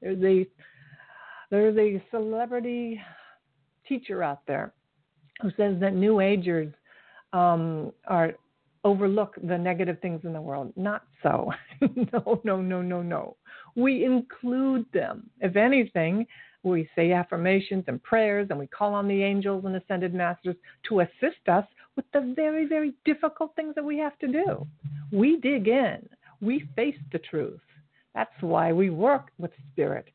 There's 0.02 0.24
a 0.24 0.48
there's 1.52 1.78
a 1.78 2.04
celebrity 2.10 3.00
teacher 3.88 4.24
out 4.24 4.42
there 4.48 4.74
who 5.42 5.50
says 5.56 5.76
that 5.82 5.94
New 5.94 6.20
Agers 6.20 6.74
um, 7.32 7.92
are 8.08 8.34
overlook 8.84 9.36
the 9.44 9.58
negative 9.58 10.00
things 10.02 10.22
in 10.24 10.34
the 10.34 10.42
world. 10.42 10.74
Not 10.76 11.04
so. 11.22 11.52
no, 11.82 12.42
no, 12.44 12.62
no, 12.62 12.82
no, 12.82 13.02
no. 13.02 13.38
We 13.76 14.04
include 14.04 14.86
them. 14.94 15.30
If 15.40 15.56
anything, 15.56 16.26
we 16.64 16.90
say 16.96 17.12
affirmations 17.12 17.86
and 17.88 18.02
prayers 18.04 18.48
and 18.50 18.60
we 18.60 18.68
call 18.68 18.94
on 18.94 19.08
the 19.08 19.24
angels 19.24 19.66
and 19.66 19.76
ascended 19.76 20.14
masters 20.14 20.56
to 20.90 21.02
assist 21.02 21.48
us 21.48 21.66
with 21.96 22.06
the 22.14 22.34
very, 22.36 22.66
very 22.66 22.94
difficult 23.06 23.56
things 23.56 23.76
that 23.76 23.84
we 23.84 23.98
have 23.98 24.18
to 24.20 24.28
do. 24.28 24.66
We 25.12 25.40
dig 25.40 25.68
in, 25.68 26.08
we 26.42 26.68
face 26.76 26.98
the 27.12 27.20
truth. 27.20 27.60
That's 28.16 28.32
why 28.42 28.72
we 28.72 28.90
work 28.90 29.32
with 29.38 29.52
spirit. 29.72 30.08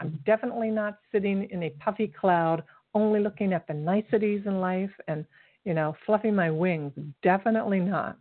I'm 0.00 0.18
definitely 0.24 0.70
not 0.70 0.98
sitting 1.10 1.48
in 1.50 1.64
a 1.64 1.70
puffy 1.80 2.12
cloud 2.20 2.62
only 2.94 3.20
looking 3.20 3.52
at 3.52 3.66
the 3.66 3.74
niceties 3.74 4.42
in 4.46 4.60
life 4.60 4.90
and, 5.08 5.24
you 5.64 5.74
know, 5.74 5.96
fluffing 6.06 6.34
my 6.34 6.50
wings. 6.50 6.92
Definitely 7.22 7.80
not. 7.80 8.16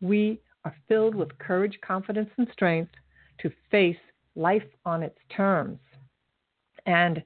We 0.00 0.40
are 0.64 0.74
filled 0.88 1.14
with 1.14 1.36
courage, 1.38 1.78
confidence, 1.86 2.30
and 2.38 2.48
strength 2.52 2.92
to 3.40 3.50
face 3.70 3.96
life 4.34 4.64
on 4.84 5.02
its 5.02 5.18
terms 5.34 5.78
and 6.84 7.22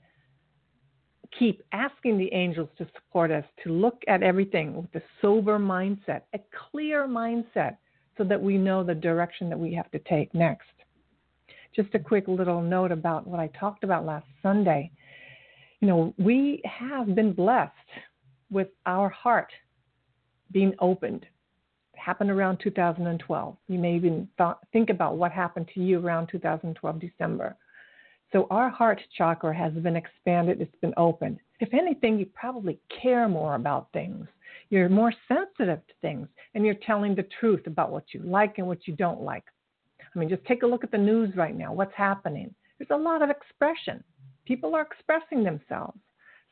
keep 1.39 1.63
asking 1.73 2.19
the 2.19 2.33
angels 2.33 2.69
to 2.79 2.87
support 2.95 3.31
us 3.31 3.45
to 3.65 3.73
look 3.73 4.03
at 4.09 4.23
everything 4.23 4.75
with 4.75 4.95
a 4.95 5.03
sober 5.21 5.59
mindset, 5.59 6.23
a 6.35 6.41
clear 6.71 7.07
mindset, 7.07 7.77
so 8.19 8.25
that 8.25 8.41
we 8.41 8.59
know 8.59 8.83
the 8.83 8.95
direction 8.95 9.49
that 9.49 9.59
we 9.59 9.73
have 9.73 9.91
to 9.91 9.99
take 10.01 10.35
next. 10.35 10.69
Just 11.75 11.95
a 11.95 11.99
quick 11.99 12.27
little 12.27 12.61
note 12.61 12.93
about 12.93 13.27
what 13.27 13.41
I 13.41 13.47
talked 13.59 13.85
about 13.85 14.05
last 14.05 14.27
Sunday. 14.43 14.91
You 15.81 15.89
know, 15.89 16.15
we 16.19 16.61
have 16.65 17.15
been 17.15 17.33
blessed 17.33 17.73
with 18.51 18.69
our 18.87 19.09
heart 19.09 19.53
being 20.53 20.75
opened. 20.81 21.27
It 21.95 21.99
happened 21.99 22.31
around 22.31 22.59
2012. 22.63 23.57
You 23.69 23.79
may 23.79 23.95
even 23.95 24.29
think 24.73 24.91
about 24.91 25.17
what 25.17 25.33
happened 25.33 25.69
to 25.75 25.81
you 25.81 26.01
around 26.01 26.29
2012 26.29 27.01
December. 27.01 27.57
So 28.33 28.47
our 28.51 28.71
heart 28.71 29.01
chakra 29.17 29.55
has 29.57 29.73
been 29.73 29.97
expanded, 29.97 30.61
it's 30.61 30.81
been 30.81 30.95
opened. 30.97 31.39
If 31.59 31.75
anything, 31.75 32.19
you 32.19 32.27
probably 32.27 32.79
care 33.03 33.29
more 33.29 33.57
about 33.57 33.89
things. 33.93 34.27
You're 34.71 34.89
more 34.89 35.13
sensitive 35.27 35.85
to 35.87 35.95
things, 36.01 36.29
and 36.55 36.65
you're 36.65 36.77
telling 36.87 37.15
the 37.15 37.27
truth 37.41 37.67
about 37.67 37.91
what 37.91 38.05
you 38.15 38.21
like 38.23 38.59
and 38.59 38.67
what 38.69 38.87
you 38.87 38.95
don't 38.95 39.23
like. 39.23 39.45
I 40.15 40.19
mean, 40.19 40.29
just 40.29 40.45
take 40.45 40.63
a 40.63 40.67
look 40.67 40.85
at 40.85 40.93
the 40.93 40.99
news 40.99 41.35
right 41.37 41.57
now. 41.57 41.73
What's 41.73 41.95
happening? 41.97 42.55
There's 42.79 42.91
a 42.91 43.03
lot 43.03 43.21
of 43.21 43.31
expression. 43.31 44.03
People 44.45 44.75
are 44.77 44.83
expressing 44.83 45.43
themselves. 45.43 45.99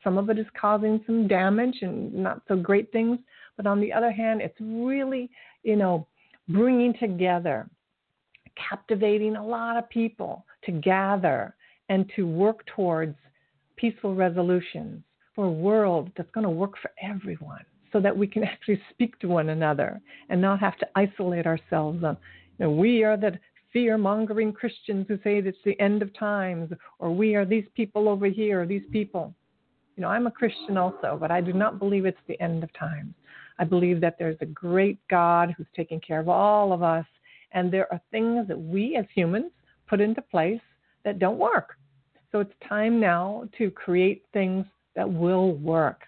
Some 0.03 0.17
of 0.17 0.29
it 0.29 0.39
is 0.39 0.45
causing 0.59 1.01
some 1.05 1.27
damage 1.27 1.77
and 1.81 2.13
not 2.13 2.41
so 2.47 2.55
great 2.55 2.91
things, 2.91 3.19
but 3.57 3.67
on 3.67 3.81
the 3.81 3.91
other 3.91 4.11
hand, 4.11 4.41
it's 4.41 4.59
really, 4.59 5.29
you 5.63 5.75
know, 5.75 6.07
bringing 6.47 6.93
together, 6.99 7.69
captivating 8.69 9.35
a 9.35 9.45
lot 9.45 9.77
of 9.77 9.89
people 9.89 10.45
to 10.65 10.71
gather 10.71 11.55
and 11.89 12.09
to 12.15 12.25
work 12.25 12.65
towards 12.75 13.15
peaceful 13.75 14.15
resolutions 14.15 15.03
for 15.35 15.45
a 15.45 15.51
world 15.51 16.11
that's 16.15 16.31
going 16.31 16.43
to 16.43 16.49
work 16.49 16.73
for 16.81 16.91
everyone 17.01 17.63
so 17.91 17.99
that 17.99 18.15
we 18.15 18.27
can 18.27 18.43
actually 18.45 18.81
speak 18.91 19.17
to 19.19 19.27
one 19.27 19.49
another 19.49 20.01
and 20.29 20.41
not 20.41 20.59
have 20.59 20.77
to 20.77 20.87
isolate 20.95 21.45
ourselves. 21.45 22.03
Um, 22.03 22.17
you 22.57 22.65
know, 22.65 22.71
we 22.71 23.03
are 23.03 23.17
the 23.17 23.39
fear 23.71 23.97
mongering 23.97 24.51
Christians 24.51 25.05
who 25.07 25.17
say 25.17 25.37
it's 25.37 25.57
the 25.63 25.79
end 25.79 26.01
of 26.01 26.13
times, 26.17 26.71
or 26.97 27.11
we 27.13 27.35
are 27.35 27.45
these 27.45 27.65
people 27.75 28.09
over 28.09 28.27
here, 28.27 28.61
or 28.61 28.65
these 28.65 28.83
people. 28.91 29.33
You 29.99 30.03
know, 30.03 30.11
I'm 30.11 30.27
a 30.27 30.31
Christian 30.31 30.77
also, 30.77 31.17
but 31.19 31.29
I 31.29 31.41
do 31.41 31.51
not 31.51 31.77
believe 31.77 32.05
it's 32.05 32.17
the 32.25 32.39
end 32.39 32.63
of 32.63 32.71
times. 32.71 33.13
I 33.57 33.65
believe 33.65 33.99
that 33.99 34.15
there's 34.17 34.37
a 34.39 34.45
great 34.45 34.97
God 35.09 35.53
who's 35.57 35.67
taking 35.75 35.99
care 35.99 36.21
of 36.21 36.29
all 36.29 36.71
of 36.71 36.81
us, 36.81 37.05
and 37.51 37.69
there 37.69 37.91
are 37.91 37.99
things 38.09 38.47
that 38.47 38.57
we 38.57 38.95
as 38.95 39.03
humans 39.13 39.51
put 39.89 39.99
into 39.99 40.21
place 40.21 40.61
that 41.03 41.19
don't 41.19 41.37
work. 41.37 41.75
So 42.31 42.39
it's 42.39 42.53
time 42.65 43.01
now 43.01 43.49
to 43.57 43.69
create 43.71 44.23
things 44.31 44.65
that 44.95 45.11
will 45.11 45.55
work. 45.55 46.03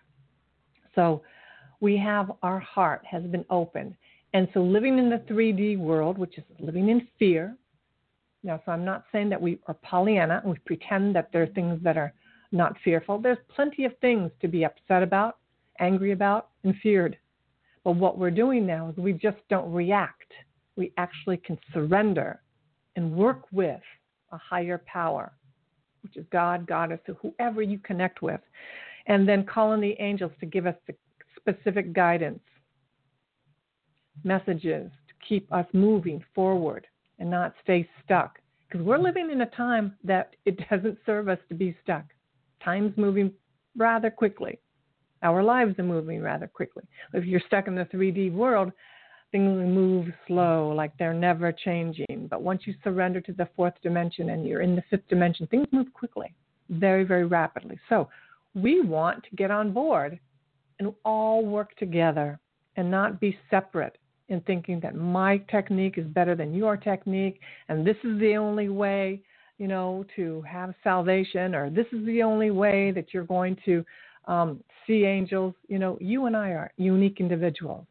So 0.96 1.22
we 1.82 1.98
have 1.98 2.32
our 2.44 2.60
heart 2.60 3.02
has 3.06 3.24
been 3.24 3.44
opened. 3.50 3.94
And 4.34 4.48
so 4.54 4.62
living 4.62 5.00
in 5.00 5.10
the 5.10 5.22
3D 5.30 5.78
world, 5.78 6.18
which 6.18 6.38
is 6.38 6.46
living 6.60 6.88
in 6.88 7.10
fear. 7.20 7.58
Now, 8.42 8.62
so 8.66 8.72
I'm 8.72 8.86
not 8.86 9.04
saying 9.12 9.28
that 9.32 9.42
we 9.42 9.60
are 9.68 9.74
Pollyanna 9.74 10.40
and 10.46 10.54
we 10.54 10.60
pretend 10.60 11.14
that 11.18 11.30
there 11.34 11.44
are 11.44 11.48
things 11.48 11.78
that 11.84 11.98
are 11.98 12.14
not 12.52 12.76
fearful. 12.84 13.20
There's 13.20 13.38
plenty 13.54 13.86
of 13.86 13.98
things 14.00 14.32
to 14.42 14.48
be 14.48 14.66
upset 14.66 15.04
about, 15.04 15.38
angry 15.80 16.12
about, 16.12 16.50
and 16.64 16.76
feared. 16.84 17.18
But 17.84 17.96
what 17.96 18.18
we're 18.18 18.32
doing 18.32 18.66
now 18.66 18.90
is 18.90 18.98
we 18.98 19.14
just 19.14 19.38
don't 19.50 19.72
react. 19.72 20.32
We 20.76 20.94
actually 20.98 21.38
can 21.38 21.58
surrender 21.74 22.42
and 22.96 23.16
work 23.16 23.44
with 23.52 23.82
a 24.32 24.38
higher 24.38 24.82
power 24.86 25.34
which 26.04 26.18
is 26.18 26.26
God, 26.32 26.68
Goddess, 26.68 27.00
or 27.08 27.16
whoever 27.16 27.62
you 27.62 27.80
connect 27.80 28.22
with, 28.22 28.42
and 29.08 29.28
then 29.28 29.46
call 29.46 29.70
on 29.70 29.82
the 29.82 29.96
angels 30.00 30.32
to 30.40 30.46
give 30.46 30.66
us 30.66 30.76
the 30.88 30.96
specific 31.36 31.94
guidance, 31.94 32.42
messages 34.24 34.92
to 35.08 35.28
keep 35.28 35.52
us 35.52 35.66
moving 35.74 36.24
forward 36.36 36.88
and 37.20 37.30
not 37.30 37.54
stay 37.64 37.88
stuck. 38.04 38.40
Because 38.68 38.86
we're 38.86 38.98
living 38.98 39.30
in 39.32 39.42
a 39.42 39.46
time 39.48 39.96
that 40.04 40.36
it 40.46 40.60
doesn't 40.70 40.98
serve 41.06 41.30
us 41.30 41.40
to 41.50 41.56
be 41.56 41.76
stuck. 41.84 42.06
Time's 42.64 42.96
moving 42.98 43.32
rather 43.78 44.10
quickly. 44.10 44.60
Our 45.24 45.44
lives 45.44 45.78
are 45.78 45.84
moving 45.84 46.22
rather 46.22 46.48
quickly. 46.48 46.84
If 47.14 47.26
you're 47.26 47.42
stuck 47.48 47.68
in 47.68 47.76
the 47.76 47.86
3D 47.86 48.34
world, 48.34 48.72
things 49.32 49.48
move 49.48 50.08
slow, 50.28 50.74
like 50.76 50.92
they're 50.98 51.14
never 51.14 51.52
changing. 51.52 52.28
But 52.30 52.42
once 52.42 52.62
you 52.66 52.74
surrender 52.84 53.22
to 53.22 53.34
the 53.34 53.48
fourth 53.56 53.74
dimension 53.82 54.32
and 54.32 54.46
you're 54.46 54.62
in 54.62 54.76
the 54.76 54.84
fifth 54.90 55.08
dimension, 55.08 55.48
things 55.48 55.68
move 55.72 55.94
quickly, 55.94 56.34
very, 56.70 57.04
very 57.04 57.26
rapidly. 57.26 57.80
So 57.88 58.10
we 58.56 58.82
want 58.82 59.24
to 59.24 59.36
get 59.36 59.52
on 59.52 59.72
board 59.72 60.20
and 60.80 60.94
all 61.06 61.46
work 61.46 61.76
together 61.78 62.40
and 62.76 62.90
not 62.90 63.20
be 63.20 63.38
separate 63.50 63.98
in 64.30 64.42
thinking 64.42 64.80
that 64.80 64.96
my 64.96 65.38
technique 65.50 65.98
is 65.98 66.08
better 66.08 66.36
than 66.36 66.54
your 66.54 66.78
technique 66.78 67.40
and 67.68 67.86
this 67.86 67.98
is 68.04 68.20
the 68.20 68.36
only 68.38 68.70
way 68.70 69.22
you 69.62 69.68
know 69.68 70.04
to 70.16 70.42
have 70.42 70.74
salvation 70.84 71.56
or 71.56 71.70
this 71.70 71.86
is 71.92 72.06
the 72.06 72.22
only 72.24 72.52
way 72.52 72.92
that 72.92 73.14
you're 73.14 73.32
going 73.38 73.56
to 73.64 73.86
um, 74.28 74.62
see 74.86 75.06
angels 75.06 75.54
you 75.68 75.80
know 75.80 75.98
you 76.02 76.26
and 76.26 76.36
i 76.36 76.50
are 76.50 76.72
unique 76.78 77.20
individuals 77.20 77.86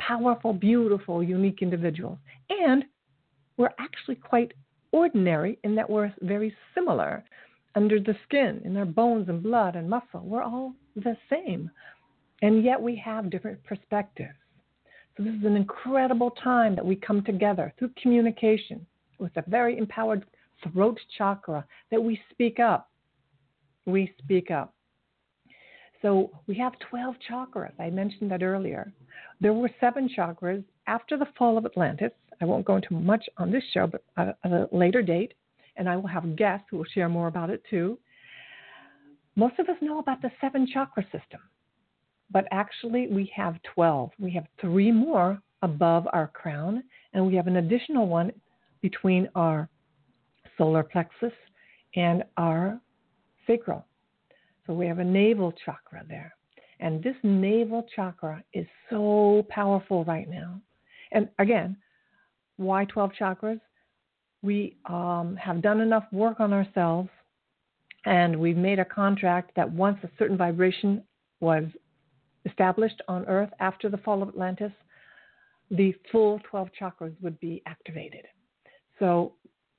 powerful, 0.00 0.52
beautiful, 0.52 1.22
unique 1.22 1.62
individuals. 1.62 2.18
And 2.48 2.84
we're 3.56 3.74
actually 3.78 4.16
quite 4.16 4.52
ordinary 4.92 5.58
in 5.62 5.74
that 5.76 5.88
we're 5.88 6.12
very 6.22 6.54
similar 6.74 7.22
under 7.76 8.00
the 8.00 8.16
skin, 8.26 8.60
in 8.64 8.76
our 8.76 8.84
bones 8.84 9.28
and 9.28 9.42
blood 9.42 9.76
and 9.76 9.88
muscle. 9.88 10.22
We're 10.24 10.42
all 10.42 10.74
the 10.96 11.16
same. 11.28 11.70
And 12.42 12.64
yet 12.64 12.80
we 12.80 12.96
have 12.96 13.30
different 13.30 13.62
perspectives. 13.64 14.34
So 15.16 15.22
this 15.22 15.34
is 15.34 15.44
an 15.44 15.56
incredible 15.56 16.30
time 16.30 16.74
that 16.74 16.84
we 16.84 16.96
come 16.96 17.22
together 17.22 17.72
through 17.78 17.90
communication 18.02 18.84
with 19.18 19.36
a 19.36 19.44
very 19.46 19.76
empowered 19.76 20.24
throat 20.68 20.98
chakra 21.16 21.64
that 21.90 22.02
we 22.02 22.20
speak 22.30 22.58
up. 22.58 22.90
We 23.86 24.12
speak 24.22 24.50
up. 24.50 24.74
So 26.02 26.30
we 26.46 26.54
have 26.56 26.72
12 26.90 27.16
chakras. 27.30 27.72
I 27.78 27.90
mentioned 27.90 28.30
that 28.30 28.42
earlier. 28.42 28.92
There 29.40 29.52
were 29.52 29.70
seven 29.80 30.08
chakras 30.16 30.64
after 30.86 31.16
the 31.16 31.26
fall 31.36 31.58
of 31.58 31.66
Atlantis. 31.66 32.12
I 32.40 32.46
won't 32.46 32.64
go 32.64 32.76
into 32.76 32.94
much 32.94 33.24
on 33.36 33.50
this 33.50 33.64
show, 33.72 33.86
but 33.86 34.02
at 34.16 34.36
a 34.44 34.68
later 34.72 35.02
date. 35.02 35.34
And 35.76 35.88
I 35.88 35.96
will 35.96 36.08
have 36.08 36.36
guests 36.36 36.66
who 36.70 36.78
will 36.78 36.86
share 36.94 37.08
more 37.08 37.28
about 37.28 37.50
it 37.50 37.62
too. 37.68 37.98
Most 39.36 39.58
of 39.58 39.68
us 39.68 39.76
know 39.80 39.98
about 39.98 40.20
the 40.22 40.30
seven 40.40 40.66
chakra 40.66 41.04
system, 41.04 41.40
but 42.30 42.46
actually 42.50 43.06
we 43.08 43.30
have 43.34 43.56
12. 43.74 44.10
We 44.18 44.32
have 44.32 44.44
three 44.60 44.90
more 44.90 45.40
above 45.62 46.06
our 46.12 46.28
crown, 46.28 46.82
and 47.12 47.26
we 47.26 47.36
have 47.36 47.46
an 47.46 47.56
additional 47.56 48.06
one 48.08 48.32
between 48.82 49.28
our 49.34 49.68
solar 50.60 50.82
plexus 50.82 51.32
and 51.96 52.22
our 52.36 52.78
sacral. 53.46 53.86
So 54.66 54.74
we 54.74 54.86
have 54.86 54.98
a 54.98 55.04
navel 55.04 55.52
chakra 55.64 56.04
there. 56.06 56.34
And 56.80 57.02
this 57.02 57.16
navel 57.22 57.86
chakra 57.96 58.44
is 58.52 58.66
so 58.90 59.46
powerful 59.48 60.04
right 60.04 60.28
now. 60.28 60.60
And 61.12 61.30
again, 61.38 61.78
why 62.56 62.84
12 62.84 63.12
chakras? 63.18 63.60
We 64.42 64.76
um, 64.84 65.36
have 65.40 65.62
done 65.62 65.80
enough 65.80 66.04
work 66.12 66.40
on 66.40 66.52
ourselves 66.52 67.08
and 68.04 68.38
we've 68.38 68.56
made 68.56 68.78
a 68.78 68.84
contract 68.84 69.52
that 69.56 69.70
once 69.70 69.98
a 70.02 70.10
certain 70.18 70.36
vibration 70.36 71.02
was 71.40 71.64
established 72.44 73.00
on 73.08 73.24
Earth 73.26 73.50
after 73.60 73.88
the 73.88 73.98
fall 73.98 74.22
of 74.22 74.28
Atlantis, 74.28 74.72
the 75.70 75.94
full 76.12 76.38
12 76.50 76.68
chakras 76.78 77.14
would 77.22 77.38
be 77.40 77.62
activated. 77.66 78.24
So 78.98 79.32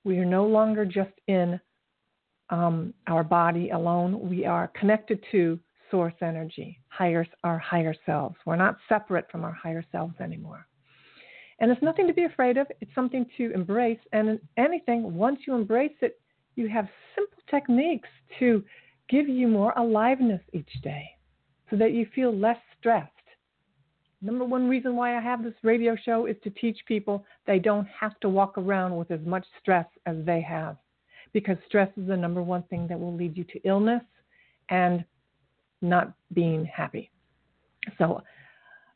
we 0.04 0.18
are 0.18 0.26
no 0.26 0.46
longer 0.46 0.86
just 0.86 1.14
in 1.28 1.60
um, 2.50 2.94
our 3.08 3.24
body 3.24 3.70
alone. 3.70 4.30
We 4.30 4.46
are 4.46 4.68
connected 4.70 5.24
to 5.32 5.60
source 5.90 6.14
energy, 6.22 6.80
higher, 6.90 7.26
our 7.44 7.60
higher 7.60 7.96
selves. 8.06 8.36
We're 8.46 8.56
not 8.56 8.78
separate 8.90 9.30
from 9.32 9.44
our 9.44 9.54
higher 9.54 9.86
selves 9.92 10.16
anymore. 10.20 10.68
And 11.60 11.70
it's 11.70 11.82
nothing 11.82 12.08
to 12.08 12.14
be 12.14 12.24
afraid 12.24 12.58
of. 12.58 12.68
It's 12.82 12.94
something 12.96 13.26
to 13.38 13.52
embrace. 13.54 14.00
And 14.14 14.40
anything, 14.58 15.14
once 15.14 15.42
you 15.46 15.54
embrace 15.54 15.96
it, 16.02 16.20
you 16.56 16.68
have 16.70 16.88
simple 17.16 17.44
techniques 17.50 18.10
to 18.40 18.64
give 19.10 19.30
you 19.30 19.48
more 19.48 19.74
aliveness 19.78 20.42
each 20.54 20.72
day 20.84 21.06
so 21.70 21.76
that 21.78 21.94
you 21.94 22.08
feel 22.16 22.36
less 22.36 22.58
stressed. 22.80 23.12
Number 24.22 24.46
one 24.46 24.70
reason 24.70 24.96
why 24.96 25.18
I 25.18 25.22
have 25.22 25.44
this 25.44 25.54
radio 25.64 25.96
show 25.96 26.28
is 26.28 26.36
to 26.44 26.52
teach 26.52 26.78
people 26.88 27.26
they 27.48 27.58
don't 27.58 27.88
have 27.88 28.20
to 28.20 28.30
walk 28.30 28.58
around 28.58 28.96
with 28.96 29.10
as 29.10 29.22
much 29.22 29.46
stress 29.60 29.88
as 30.06 30.18
they 30.26 30.42
have 30.42 30.78
because 31.34 31.58
stress 31.68 31.90
is 31.98 32.08
the 32.08 32.18
number 32.18 32.44
one 32.44 32.64
thing 32.64 32.88
that 32.88 33.00
will 33.00 33.16
lead 33.16 33.36
you 33.36 33.44
to 33.46 33.60
illness 33.64 34.04
and 34.70 35.04
not 35.82 36.14
being 36.34 36.66
happy. 36.66 37.10
So, 37.98 38.22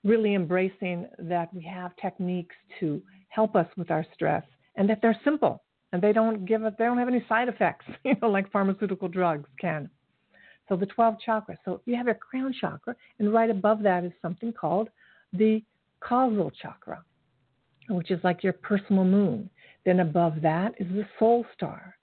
really 0.03 0.35
embracing 0.35 1.07
that 1.17 1.51
we 1.51 1.63
have 1.63 1.95
techniques 1.95 2.55
to 2.79 3.01
help 3.29 3.55
us 3.55 3.65
with 3.75 3.89
our 3.89 4.05
stress 4.13 4.43
and 4.75 4.87
that 4.87 4.99
they're 5.01 5.19
simple 5.23 5.63
and 5.91 6.01
they 6.01 6.13
don't 6.13 6.45
give 6.45 6.63
us 6.63 6.73
they 6.77 6.85
don't 6.85 6.99
have 6.99 7.07
any 7.07 7.25
side 7.27 7.49
effects, 7.49 7.85
you 8.03 8.13
know, 8.21 8.29
like 8.29 8.51
pharmaceutical 8.51 9.07
drugs 9.07 9.49
can. 9.59 9.89
So 10.69 10.75
the 10.75 10.85
12 10.85 11.15
chakras. 11.27 11.57
So 11.63 11.81
you 11.85 11.95
have 11.95 12.05
your 12.05 12.15
crown 12.15 12.53
chakra, 12.59 12.95
and 13.19 13.33
right 13.33 13.49
above 13.49 13.81
that 13.83 14.03
is 14.03 14.11
something 14.21 14.51
called 14.53 14.89
the 15.37 15.63
causal 15.99 16.51
chakra, 16.61 17.03
which 17.89 18.11
is 18.11 18.19
like 18.23 18.43
your 18.43 18.53
personal 18.53 19.03
moon. 19.03 19.49
Then 19.85 19.99
above 19.99 20.41
that 20.41 20.73
is 20.79 20.87
the 20.87 21.05
soul 21.19 21.45
star. 21.53 21.95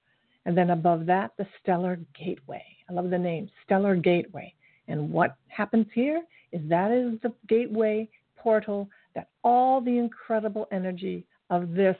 And 0.44 0.56
then 0.56 0.70
above 0.70 1.06
that, 1.06 1.32
the 1.38 1.46
stellar 1.60 1.98
gateway. 2.18 2.64
I 2.88 2.92
love 2.92 3.10
the 3.10 3.18
name, 3.18 3.48
stellar 3.64 3.96
gateway. 3.96 4.54
And 4.88 5.10
what 5.10 5.36
happens 5.48 5.86
here 5.94 6.22
is 6.52 6.60
that 6.68 6.90
is 6.90 7.20
the 7.22 7.32
gateway 7.48 8.08
portal 8.36 8.88
that 9.14 9.28
all 9.44 9.80
the 9.80 9.98
incredible 9.98 10.66
energy 10.72 11.24
of 11.50 11.72
this 11.72 11.96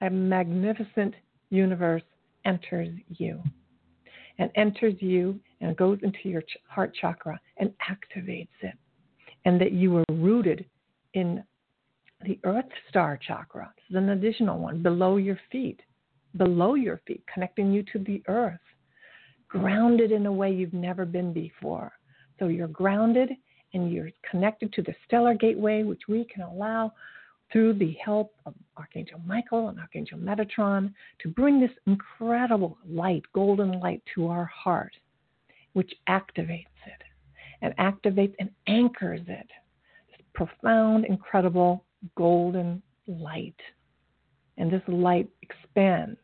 magnificent 0.00 1.14
universe 1.50 2.02
enters 2.44 2.88
you 3.08 3.42
and 4.38 4.50
enters 4.56 4.94
you 5.00 5.38
and 5.60 5.76
goes 5.76 5.98
into 6.02 6.28
your 6.28 6.42
heart 6.68 6.94
chakra 7.00 7.38
and 7.58 7.72
activates 7.88 8.48
it. 8.62 8.74
And 9.44 9.60
that 9.60 9.72
you 9.72 9.96
are 9.96 10.04
rooted 10.10 10.64
in 11.14 11.42
the 12.24 12.38
earth 12.44 12.66
star 12.88 13.18
chakra. 13.26 13.72
This 13.76 13.90
is 13.90 13.96
an 13.96 14.10
additional 14.10 14.58
one 14.58 14.82
below 14.82 15.16
your 15.16 15.38
feet, 15.50 15.80
below 16.36 16.74
your 16.74 17.00
feet, 17.06 17.24
connecting 17.32 17.72
you 17.72 17.82
to 17.92 17.98
the 17.98 18.22
earth, 18.28 18.60
grounded 19.48 20.12
in 20.12 20.26
a 20.26 20.32
way 20.32 20.52
you've 20.52 20.72
never 20.72 21.04
been 21.04 21.32
before. 21.32 21.92
So 22.38 22.46
you're 22.48 22.68
grounded 22.68 23.30
and 23.74 23.92
you're 23.92 24.10
connected 24.30 24.72
to 24.74 24.82
the 24.82 24.94
stellar 25.06 25.34
gateway, 25.34 25.82
which 25.82 26.02
we 26.08 26.24
can 26.24 26.42
allow 26.42 26.92
through 27.52 27.74
the 27.74 27.96
help 28.04 28.34
of 28.46 28.54
Archangel 28.76 29.20
Michael 29.26 29.68
and 29.68 29.78
Archangel 29.78 30.18
Metatron 30.18 30.92
to 31.20 31.28
bring 31.28 31.60
this 31.60 31.70
incredible 31.86 32.78
light, 32.88 33.22
golden 33.34 33.78
light, 33.80 34.02
to 34.14 34.28
our 34.28 34.46
heart, 34.46 34.92
which 35.74 35.92
activates 36.08 36.66
and 37.62 37.74
activates 37.78 38.34
and 38.38 38.50
anchors 38.66 39.20
it. 39.26 39.46
This 40.10 40.26
profound, 40.34 41.06
incredible 41.06 41.84
golden 42.16 42.82
light. 43.06 43.56
And 44.58 44.70
this 44.70 44.82
light 44.86 45.28
expands 45.40 46.18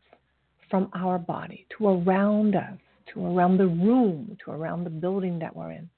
from 0.70 0.90
our 0.94 1.18
body 1.18 1.66
to 1.78 1.88
around 1.88 2.54
us, 2.54 2.78
to 3.14 3.24
around 3.24 3.56
the 3.56 3.66
room, 3.66 4.36
to 4.44 4.50
around 4.50 4.84
the 4.84 4.90
building 4.90 5.38
that 5.38 5.54
we're 5.56 5.72
in, 5.72 5.88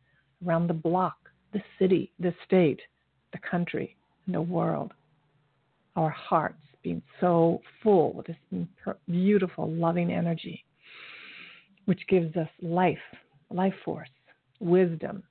around 0.46 0.68
the 0.68 0.74
block, 0.74 1.16
the 1.52 1.62
city, 1.78 2.12
the 2.20 2.32
state, 2.46 2.80
the 3.32 3.40
country, 3.50 3.96
and 4.26 4.34
the 4.34 4.40
world 4.40 4.92
our 5.96 6.10
hearts 6.10 6.62
being 6.82 7.02
so 7.20 7.60
full 7.82 8.12
with 8.14 8.26
this 8.26 8.64
beautiful, 9.08 9.70
loving 9.70 10.10
energy, 10.10 10.64
which 11.84 12.00
gives 12.08 12.34
us 12.36 12.48
life, 12.62 12.98
life 13.50 13.74
force, 13.84 14.08
wisdom, 14.60 15.22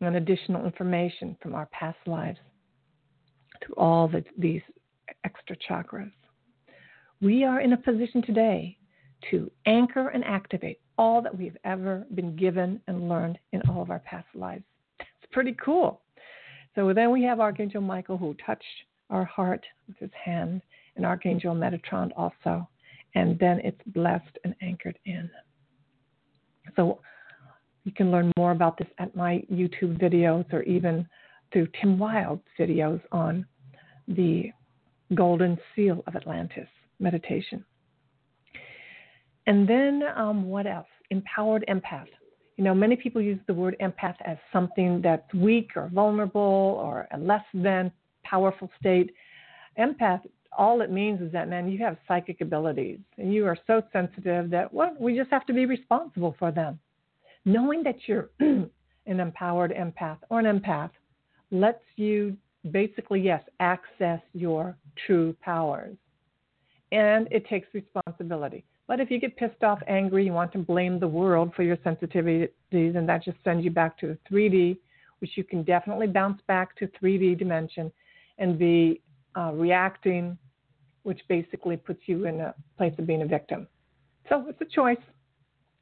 and 0.00 0.16
additional 0.16 0.64
information 0.64 1.36
from 1.42 1.54
our 1.54 1.66
past 1.66 1.98
lives 2.06 2.38
through 3.64 3.74
all 3.76 4.08
the, 4.08 4.24
these 4.36 4.62
extra 5.24 5.56
chakras. 5.68 6.12
We 7.20 7.44
are 7.44 7.60
in 7.60 7.72
a 7.72 7.76
position 7.76 8.22
today 8.22 8.76
to 9.30 9.50
anchor 9.64 10.08
and 10.08 10.24
activate 10.24 10.80
all 10.98 11.22
that 11.22 11.36
we've 11.36 11.56
ever 11.64 12.06
been 12.14 12.36
given 12.36 12.80
and 12.86 13.08
learned 13.08 13.38
in 13.52 13.62
all 13.68 13.82
of 13.82 13.90
our 13.90 14.00
past 14.00 14.28
lives. 14.34 14.64
It's 15.00 15.32
pretty 15.32 15.56
cool. 15.62 16.02
So 16.74 16.92
then 16.92 17.10
we 17.10 17.22
have 17.24 17.40
Archangel 17.40 17.80
Michael 17.80 18.18
who 18.18 18.34
touched 18.44 18.64
our 19.08 19.24
heart 19.24 19.64
with 19.88 19.96
his 19.98 20.10
hand, 20.22 20.62
and 20.96 21.06
Archangel 21.06 21.54
Metatron 21.54 22.10
also. 22.16 22.68
And 23.14 23.38
then 23.38 23.60
it's 23.64 23.80
blessed 23.86 24.38
and 24.44 24.54
anchored 24.60 24.98
in. 25.06 25.30
So 26.74 27.00
you 27.86 27.92
can 27.92 28.10
learn 28.10 28.32
more 28.36 28.50
about 28.50 28.76
this 28.76 28.88
at 28.98 29.14
my 29.14 29.44
YouTube 29.50 29.96
videos 29.98 30.52
or 30.52 30.62
even 30.64 31.08
through 31.52 31.68
Tim 31.80 32.00
Whild's 32.00 32.42
videos 32.58 33.00
on 33.12 33.46
the 34.08 34.50
Golden 35.14 35.56
Seal 35.74 36.02
of 36.08 36.16
Atlantis 36.16 36.66
meditation. 36.98 37.64
And 39.46 39.68
then 39.68 40.02
um, 40.16 40.48
what 40.48 40.66
else? 40.66 40.88
Empowered 41.10 41.64
empath. 41.68 42.08
You 42.56 42.64
know, 42.64 42.74
many 42.74 42.96
people 42.96 43.22
use 43.22 43.38
the 43.46 43.54
word 43.54 43.76
empath 43.80 44.16
as 44.24 44.36
something 44.52 45.00
that's 45.00 45.32
weak 45.32 45.70
or 45.76 45.88
vulnerable 45.94 46.80
or 46.82 47.06
a 47.12 47.18
less 47.18 47.44
than 47.54 47.92
powerful 48.24 48.68
state. 48.80 49.12
Empath, 49.78 50.22
all 50.58 50.80
it 50.80 50.90
means 50.90 51.20
is 51.20 51.30
that, 51.30 51.48
man, 51.48 51.70
you 51.70 51.78
have 51.78 51.98
psychic 52.08 52.40
abilities 52.40 52.98
and 53.16 53.32
you 53.32 53.46
are 53.46 53.56
so 53.68 53.80
sensitive 53.92 54.50
that, 54.50 54.74
well, 54.74 54.96
we 54.98 55.16
just 55.16 55.30
have 55.30 55.46
to 55.46 55.52
be 55.52 55.66
responsible 55.66 56.34
for 56.36 56.50
them. 56.50 56.80
Knowing 57.46 57.84
that 57.84 57.96
you're 58.06 58.28
an 58.40 58.70
empowered 59.06 59.72
empath 59.72 60.18
or 60.28 60.40
an 60.40 60.60
empath 60.60 60.90
lets 61.50 61.82
you 61.94 62.36
basically, 62.72 63.20
yes, 63.20 63.42
access 63.60 64.20
your 64.34 64.76
true 65.06 65.34
powers. 65.40 65.96
And 66.90 67.28
it 67.30 67.46
takes 67.48 67.68
responsibility. 67.72 68.64
But 68.88 69.00
if 69.00 69.10
you 69.10 69.20
get 69.20 69.36
pissed 69.36 69.62
off, 69.62 69.80
angry, 69.86 70.26
you 70.26 70.32
want 70.32 70.52
to 70.52 70.58
blame 70.58 70.98
the 70.98 71.08
world 71.08 71.52
for 71.54 71.62
your 71.62 71.76
sensitivities, 71.78 72.50
and 72.72 73.08
that 73.08 73.24
just 73.24 73.38
sends 73.44 73.64
you 73.64 73.70
back 73.70 73.96
to 73.98 74.08
the 74.08 74.18
3D, 74.30 74.76
which 75.20 75.30
you 75.36 75.44
can 75.44 75.62
definitely 75.62 76.08
bounce 76.08 76.40
back 76.46 76.76
to 76.76 76.88
3D 77.00 77.38
dimension 77.38 77.92
and 78.38 78.58
be 78.58 79.00
uh, 79.36 79.52
reacting, 79.54 80.36
which 81.04 81.20
basically 81.28 81.76
puts 81.76 82.00
you 82.06 82.26
in 82.26 82.40
a 82.40 82.54
place 82.76 82.94
of 82.98 83.06
being 83.06 83.22
a 83.22 83.26
victim. 83.26 83.66
So 84.28 84.44
it's 84.48 84.60
a 84.60 84.64
choice. 84.64 84.98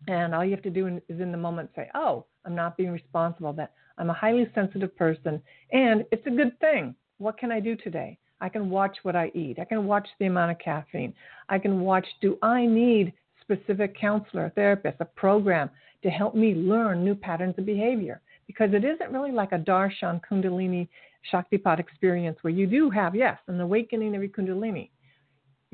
And 0.08 0.34
all 0.34 0.44
you 0.44 0.50
have 0.50 0.62
to 0.62 0.70
do 0.70 0.86
is 1.08 1.20
in 1.20 1.32
the 1.32 1.38
moment 1.38 1.70
say, 1.74 1.88
oh, 1.94 2.26
I'm 2.44 2.54
not 2.54 2.76
being 2.76 2.90
responsible, 2.90 3.52
that 3.54 3.72
I'm 3.96 4.10
a 4.10 4.14
highly 4.14 4.50
sensitive 4.54 4.94
person, 4.96 5.40
and 5.72 6.04
it's 6.10 6.26
a 6.26 6.30
good 6.30 6.58
thing. 6.60 6.94
What 7.18 7.38
can 7.38 7.50
I 7.52 7.60
do 7.60 7.76
today? 7.76 8.18
I 8.40 8.48
can 8.48 8.68
watch 8.68 8.98
what 9.02 9.16
I 9.16 9.30
eat. 9.34 9.58
I 9.58 9.64
can 9.64 9.86
watch 9.86 10.08
the 10.18 10.26
amount 10.26 10.50
of 10.50 10.58
caffeine. 10.58 11.14
I 11.48 11.58
can 11.58 11.80
watch, 11.80 12.06
do 12.20 12.36
I 12.42 12.66
need 12.66 13.12
specific 13.40 13.98
counselor, 13.98 14.52
therapist, 14.54 14.96
a 15.00 15.04
program 15.04 15.70
to 16.02 16.10
help 16.10 16.34
me 16.34 16.54
learn 16.54 17.04
new 17.04 17.14
patterns 17.14 17.54
of 17.56 17.64
behavior? 17.64 18.20
Because 18.46 18.74
it 18.74 18.84
isn't 18.84 19.12
really 19.12 19.32
like 19.32 19.52
a 19.52 19.58
darshan 19.58 20.20
kundalini 20.28 20.88
Shaktipat 21.32 21.78
experience 21.78 22.38
where 22.42 22.52
you 22.52 22.66
do 22.66 22.90
have, 22.90 23.14
yes, 23.14 23.38
an 23.46 23.60
awakening 23.60 24.14
of 24.14 24.22
your 24.22 24.30
Kundalini. 24.30 24.90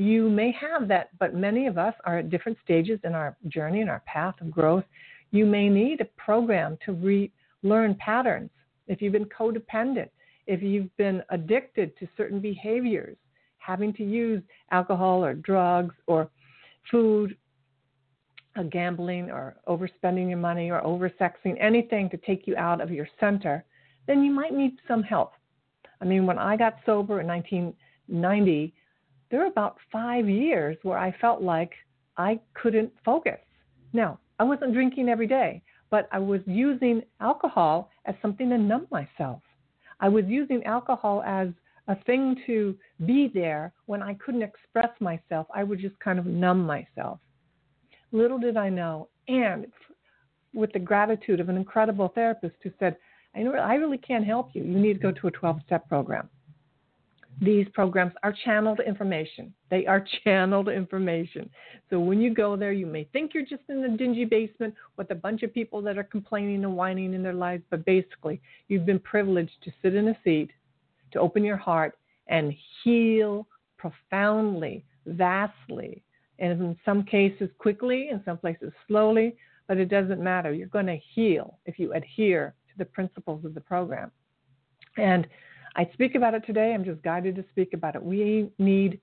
You 0.01 0.31
may 0.31 0.51
have 0.53 0.89
that, 0.89 1.11
but 1.19 1.35
many 1.35 1.67
of 1.67 1.77
us 1.77 1.93
are 2.07 2.21
at 2.21 2.31
different 2.31 2.57
stages 2.65 2.99
in 3.05 3.15
our 3.15 3.37
journey, 3.49 3.83
in 3.83 3.91
our 3.91 4.03
path 4.07 4.35
of 4.41 4.51
growth. 4.51 4.85
You 5.31 5.45
may 5.45 5.69
need 5.69 6.01
a 6.01 6.07
program 6.17 6.79
to 6.87 7.31
relearn 7.63 7.97
patterns. 7.97 8.49
If 8.87 9.03
you've 9.03 9.13
been 9.13 9.27
codependent, 9.27 10.09
if 10.47 10.63
you've 10.63 10.97
been 10.97 11.23
addicted 11.29 11.99
to 11.99 12.09
certain 12.17 12.41
behaviors, 12.41 13.19
having 13.59 13.93
to 13.93 14.03
use 14.03 14.43
alcohol 14.71 15.23
or 15.23 15.35
drugs 15.35 15.95
or 16.07 16.31
food, 16.91 17.37
or 18.57 18.65
gambling 18.65 19.31
or 19.31 19.55
overspending 19.69 20.31
your 20.31 20.39
money 20.39 20.71
or 20.71 20.81
oversexing, 20.81 21.61
anything 21.61 22.09
to 22.09 22.17
take 22.17 22.47
you 22.47 22.57
out 22.57 22.81
of 22.81 22.91
your 22.91 23.07
center, 23.21 23.67
then 24.07 24.25
you 24.25 24.33
might 24.33 24.55
need 24.55 24.79
some 24.89 25.03
help. 25.03 25.33
I 26.01 26.07
mean, 26.07 26.25
when 26.25 26.39
I 26.39 26.57
got 26.57 26.77
sober 26.87 27.21
in 27.21 27.27
1990, 27.27 28.73
there 29.31 29.41
were 29.41 29.47
about 29.47 29.77
five 29.93 30.29
years 30.29 30.77
where 30.83 30.99
I 30.99 31.15
felt 31.21 31.43
like 31.43 31.73
I 32.17 32.41
couldn't 32.55 32.93
focus. 33.05 33.39
Now, 33.93 34.19
I 34.39 34.45
wasn't 34.45 34.75
drinking 34.75 35.09
every 35.09 35.27
day, 35.27 35.63
but 35.91 36.09
I 36.13 36.19
was 36.19 36.41
using 36.47 37.03
alcohol 37.21 37.91
as 38.07 38.15
something 38.23 38.49
to 38.51 38.59
numb 38.59 38.87
myself. 38.91 39.43
I 40.01 40.09
was 40.09 40.25
using 40.27 40.65
alcohol 40.65 41.23
as 41.27 41.49
a 41.89 41.97
thing 42.05 42.37
to 42.47 42.77
be 43.05 43.31
there 43.33 43.73
when 43.87 44.03
I 44.03 44.15
couldn't 44.15 44.43
express 44.43 44.91
myself. 45.01 45.47
I 45.55 45.65
would 45.65 45.81
just 45.81 45.99
kind 46.01 46.19
of 46.19 46.27
numb 46.27 46.65
myself. 46.65 47.19
Little 48.13 48.39
did 48.39 48.57
I 48.57 48.69
know. 48.69 49.09
And 49.29 49.67
with 50.53 50.73
the 50.73 50.79
gratitude 50.79 51.41
of 51.41 51.49
an 51.49 51.57
incredible 51.57 52.09
therapist 52.15 52.57
who 52.63 52.71
said, 52.79 52.97
I 53.35 53.75
really 53.75 53.99
can't 53.99 54.25
help 54.25 54.51
you. 54.55 54.65
You 54.65 54.79
need 54.79 54.95
to 54.95 55.01
go 55.01 55.13
to 55.13 55.29
a 55.29 55.31
12 55.31 55.61
step 55.67 55.89
program. 55.89 56.29
These 57.41 57.67
programs 57.73 58.13
are 58.23 58.35
channeled 58.45 58.81
information. 58.81 59.55
They 59.71 59.87
are 59.87 60.05
channeled 60.25 60.69
information. 60.69 61.49
So 61.89 61.99
when 61.99 62.21
you 62.21 62.35
go 62.35 62.57
there, 62.57 62.73
you 62.73 62.87
may 62.87 63.05
think 63.05 63.33
you're 63.33 63.47
just 63.47 63.63
in 63.69 63.85
a 63.85 63.97
dingy 63.97 64.25
basement 64.25 64.75
with 64.97 65.11
a 65.11 65.15
bunch 65.15 65.43
of 65.43 65.55
people 65.55 65.81
that 65.83 65.97
are 65.99 66.05
complaining 66.05 66.65
and 66.65 66.77
whining 66.77 67.15
in 67.15 67.23
their 67.23 67.35
lives, 67.35 67.63
but 67.71 67.85
basically, 67.85 68.41
you've 68.69 68.87
been 68.87 68.99
privileged 68.99 69.63
to 69.65 69.73
sit 69.83 69.95
in 69.95 70.09
a 70.09 70.19
seat, 70.23 70.51
to 71.13 71.21
open 71.21 71.45
your 71.45 71.57
heart, 71.57 71.99
and 72.29 72.55
heal 72.85 73.47
profoundly, 73.77 74.85
vastly, 75.07 76.03
and 76.39 76.53
in 76.61 76.77
some 76.85 77.03
cases 77.03 77.51
quickly, 77.59 78.09
in 78.11 78.23
some 78.25 78.39
places 78.39 78.73
slowly, 78.87 79.37
but 79.69 79.79
it 79.79 79.89
doesn't 79.89 80.21
matter. 80.21 80.53
You're 80.53 80.69
going 80.69 80.87
to 80.87 80.99
heal 81.15 81.59
if 81.67 81.79
you 81.79 81.93
adhere 81.93 82.55
to 82.71 82.79
the 82.79 82.85
principles 82.85 83.45
of 83.45 83.55
the 83.55 83.61
program. 83.61 84.11
And 84.97 85.27
I 85.77 85.89
speak 85.93 86.15
about 86.15 86.35
it 86.35 86.45
today. 86.47 86.73
I'm 86.75 86.85
just 86.85 87.03
guided 87.03 87.37
to 87.37 87.45
speak 87.51 87.75
about 87.75 87.95
it. 87.95 88.03
We 88.03 88.51
need 88.59 89.01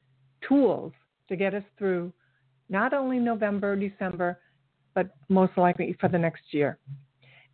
tools 0.48 0.94
to 1.30 1.36
get 1.36 1.54
us 1.54 1.64
through 1.78 2.12
not 2.70 2.94
only 2.94 3.20
November, 3.20 3.76
December, 3.76 4.40
but 4.94 5.16
most 5.30 5.58
likely 5.58 5.96
for 6.00 6.10
the 6.10 6.18
next 6.18 6.44
year. 6.52 6.78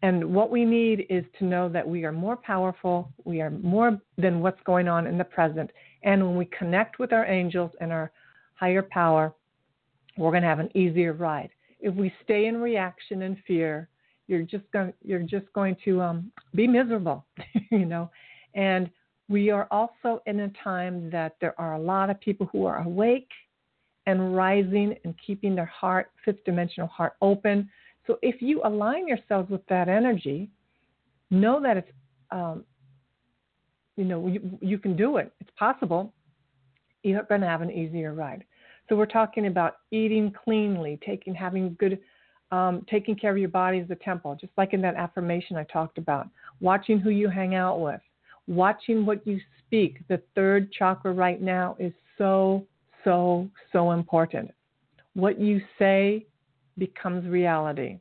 And 0.01 0.33
what 0.33 0.49
we 0.49 0.65
need 0.65 1.05
is 1.09 1.23
to 1.39 1.45
know 1.45 1.69
that 1.69 1.87
we 1.87 2.03
are 2.03 2.11
more 2.11 2.35
powerful, 2.35 3.11
we 3.23 3.41
are 3.41 3.49
more 3.49 3.97
than 4.17 4.41
what's 4.41 4.61
going 4.65 4.87
on 4.89 5.07
in 5.07 5.17
the 5.17 5.23
present. 5.23 5.71
And 6.03 6.21
when 6.25 6.35
we 6.35 6.45
connect 6.57 6.99
with 6.99 7.13
our 7.13 7.25
angels 7.25 7.71
and 7.79 7.91
our 7.91 8.11
higher 8.55 8.81
power, 8.81 9.33
we're 10.17 10.31
going 10.31 10.43
to 10.43 10.49
have 10.49 10.59
an 10.59 10.75
easier 10.75 11.13
ride. 11.13 11.49
If 11.79 11.95
we 11.95 12.13
stay 12.23 12.47
in 12.47 12.57
reaction 12.57 13.21
and 13.23 13.37
fear, 13.47 13.87
you're 14.27 14.43
just 14.43 14.63
going 14.71 14.93
you're 15.03 15.19
just 15.19 15.51
going 15.53 15.75
to 15.85 16.01
um, 16.01 16.31
be 16.55 16.67
miserable, 16.67 17.25
you 17.71 17.85
know. 17.85 18.09
And 18.55 18.89
we 19.29 19.49
are 19.49 19.67
also 19.71 20.21
in 20.25 20.41
a 20.41 20.49
time 20.63 21.09
that 21.11 21.35
there 21.39 21.59
are 21.59 21.73
a 21.75 21.79
lot 21.79 22.09
of 22.09 22.19
people 22.19 22.47
who 22.51 22.65
are 22.65 22.83
awake 22.83 23.29
and 24.05 24.35
rising 24.35 24.95
and 25.03 25.15
keeping 25.25 25.55
their 25.55 25.65
heart, 25.65 26.11
fifth 26.25 26.43
dimensional 26.43 26.87
heart, 26.87 27.13
open. 27.21 27.69
So 28.05 28.19
if 28.21 28.41
you 28.41 28.61
align 28.65 29.07
yourselves 29.07 29.49
with 29.49 29.65
that 29.67 29.87
energy, 29.87 30.49
know 31.31 31.61
that 31.61 31.77
it's, 31.77 31.91
um, 32.31 32.65
you 33.95 34.03
know, 34.03 34.27
you, 34.27 34.57
you 34.61 34.77
can 34.77 34.95
do 34.95 35.17
it. 35.17 35.31
It's 35.39 35.51
possible. 35.57 36.13
You're 37.03 37.23
going 37.23 37.41
to 37.41 37.47
have 37.47 37.61
an 37.61 37.71
easier 37.71 38.13
ride. 38.13 38.43
So 38.89 38.95
we're 38.95 39.05
talking 39.05 39.47
about 39.47 39.77
eating 39.91 40.33
cleanly, 40.43 40.99
taking, 41.05 41.33
having 41.33 41.75
good, 41.79 41.99
um, 42.51 42.85
taking 42.89 43.15
care 43.15 43.31
of 43.31 43.37
your 43.37 43.49
body 43.49 43.79
as 43.79 43.89
a 43.89 43.95
temple, 43.95 44.37
just 44.39 44.51
like 44.57 44.73
in 44.73 44.81
that 44.81 44.95
affirmation 44.95 45.55
I 45.55 45.63
talked 45.63 45.97
about. 45.97 46.27
Watching 46.59 46.99
who 46.99 47.09
you 47.09 47.29
hang 47.29 47.55
out 47.55 47.79
with, 47.79 48.01
watching 48.47 49.05
what 49.05 49.25
you 49.25 49.39
speak, 49.59 49.99
the 50.07 50.21
third 50.35 50.71
chakra 50.71 51.13
right 51.13 51.41
now 51.41 51.75
is 51.79 51.93
so, 52.17 52.65
so, 53.03 53.49
so 53.71 53.91
important. 53.91 54.51
What 55.13 55.39
you 55.39 55.61
say 55.79 56.25
becomes 56.77 57.27
reality. 57.27 57.99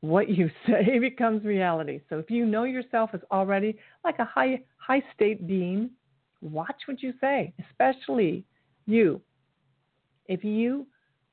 What 0.00 0.28
you 0.28 0.50
say 0.66 0.98
becomes 0.98 1.44
reality. 1.44 2.00
So 2.08 2.18
if 2.18 2.30
you 2.30 2.46
know 2.46 2.64
yourself 2.64 3.10
as 3.12 3.20
already 3.30 3.76
like 4.04 4.18
a 4.18 4.24
high 4.24 4.60
high 4.78 5.02
state 5.14 5.46
being, 5.46 5.90
watch 6.40 6.82
what 6.86 7.02
you 7.02 7.12
say, 7.20 7.52
especially 7.70 8.44
you. 8.86 9.20
If 10.26 10.44
you 10.44 10.86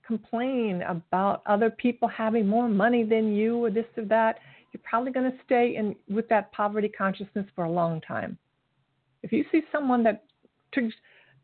complain 0.05 0.81
about 0.83 1.43
other 1.45 1.69
people 1.69 2.07
having 2.07 2.47
more 2.47 2.67
money 2.67 3.03
than 3.03 3.33
you 3.33 3.63
or 3.63 3.69
this 3.69 3.85
or 3.95 4.05
that, 4.05 4.39
you're 4.73 4.81
probably 4.83 5.11
going 5.11 5.31
to 5.31 5.37
stay 5.45 5.75
in 5.75 5.95
with 6.13 6.27
that 6.29 6.51
poverty 6.51 6.89
consciousness 6.89 7.45
for 7.55 7.65
a 7.65 7.71
long 7.71 8.01
time. 8.01 8.37
If 9.21 9.31
you 9.31 9.45
see 9.51 9.61
someone 9.71 10.03
that 10.03 10.25
triggers, 10.73 10.93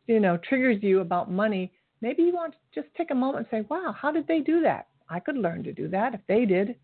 you 0.07 0.19
know, 0.19 0.37
triggers 0.37 0.81
you 0.81 0.99
about 0.99 1.31
money, 1.31 1.71
maybe 2.01 2.23
you 2.23 2.33
want 2.33 2.53
to 2.53 2.81
just 2.81 2.93
take 2.95 3.11
a 3.11 3.15
moment 3.15 3.47
and 3.51 3.63
say, 3.63 3.67
"Wow, 3.69 3.95
how 3.97 4.11
did 4.11 4.27
they 4.27 4.39
do 4.39 4.61
that? 4.61 4.87
I 5.09 5.19
could 5.19 5.37
learn 5.37 5.63
to 5.63 5.73
do 5.73 5.87
that 5.89 6.13
if 6.13 6.21
they 6.27 6.45
did." 6.45 6.75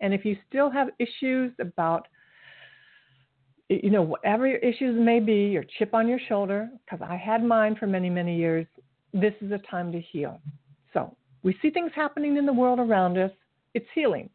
And 0.00 0.12
if 0.12 0.24
you 0.24 0.36
still 0.48 0.68
have 0.70 0.90
issues 0.98 1.52
about 1.60 2.08
you 3.80 3.90
know, 3.90 4.02
whatever 4.02 4.46
your 4.46 4.58
issues 4.58 4.98
may 4.98 5.20
be, 5.20 5.46
your 5.46 5.64
chip 5.78 5.94
on 5.94 6.08
your 6.08 6.18
shoulder, 6.28 6.68
because 6.84 7.06
I 7.06 7.16
had 7.16 7.42
mine 7.42 7.76
for 7.76 7.86
many, 7.86 8.10
many 8.10 8.36
years, 8.36 8.66
this 9.12 9.34
is 9.40 9.52
a 9.52 9.58
time 9.58 9.92
to 9.92 10.00
heal. 10.00 10.40
So 10.92 11.16
we 11.42 11.56
see 11.62 11.70
things 11.70 11.92
happening 11.94 12.36
in 12.36 12.46
the 12.46 12.52
world 12.52 12.78
around 12.78 13.18
us. 13.18 13.30
It's 13.74 13.86
healing. 13.94 14.28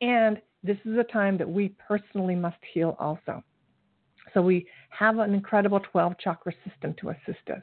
And 0.00 0.40
this 0.66 0.78
is 0.84 0.98
a 0.98 1.04
time 1.04 1.38
that 1.38 1.48
we 1.48 1.74
personally 1.86 2.34
must 2.34 2.58
heal 2.72 2.96
also. 2.98 3.42
So 4.34 4.42
we 4.42 4.66
have 4.90 5.18
an 5.18 5.32
incredible 5.32 5.80
12 5.80 6.18
chakra 6.18 6.52
system 6.68 6.94
to 7.00 7.10
assist 7.10 7.48
us. 7.50 7.62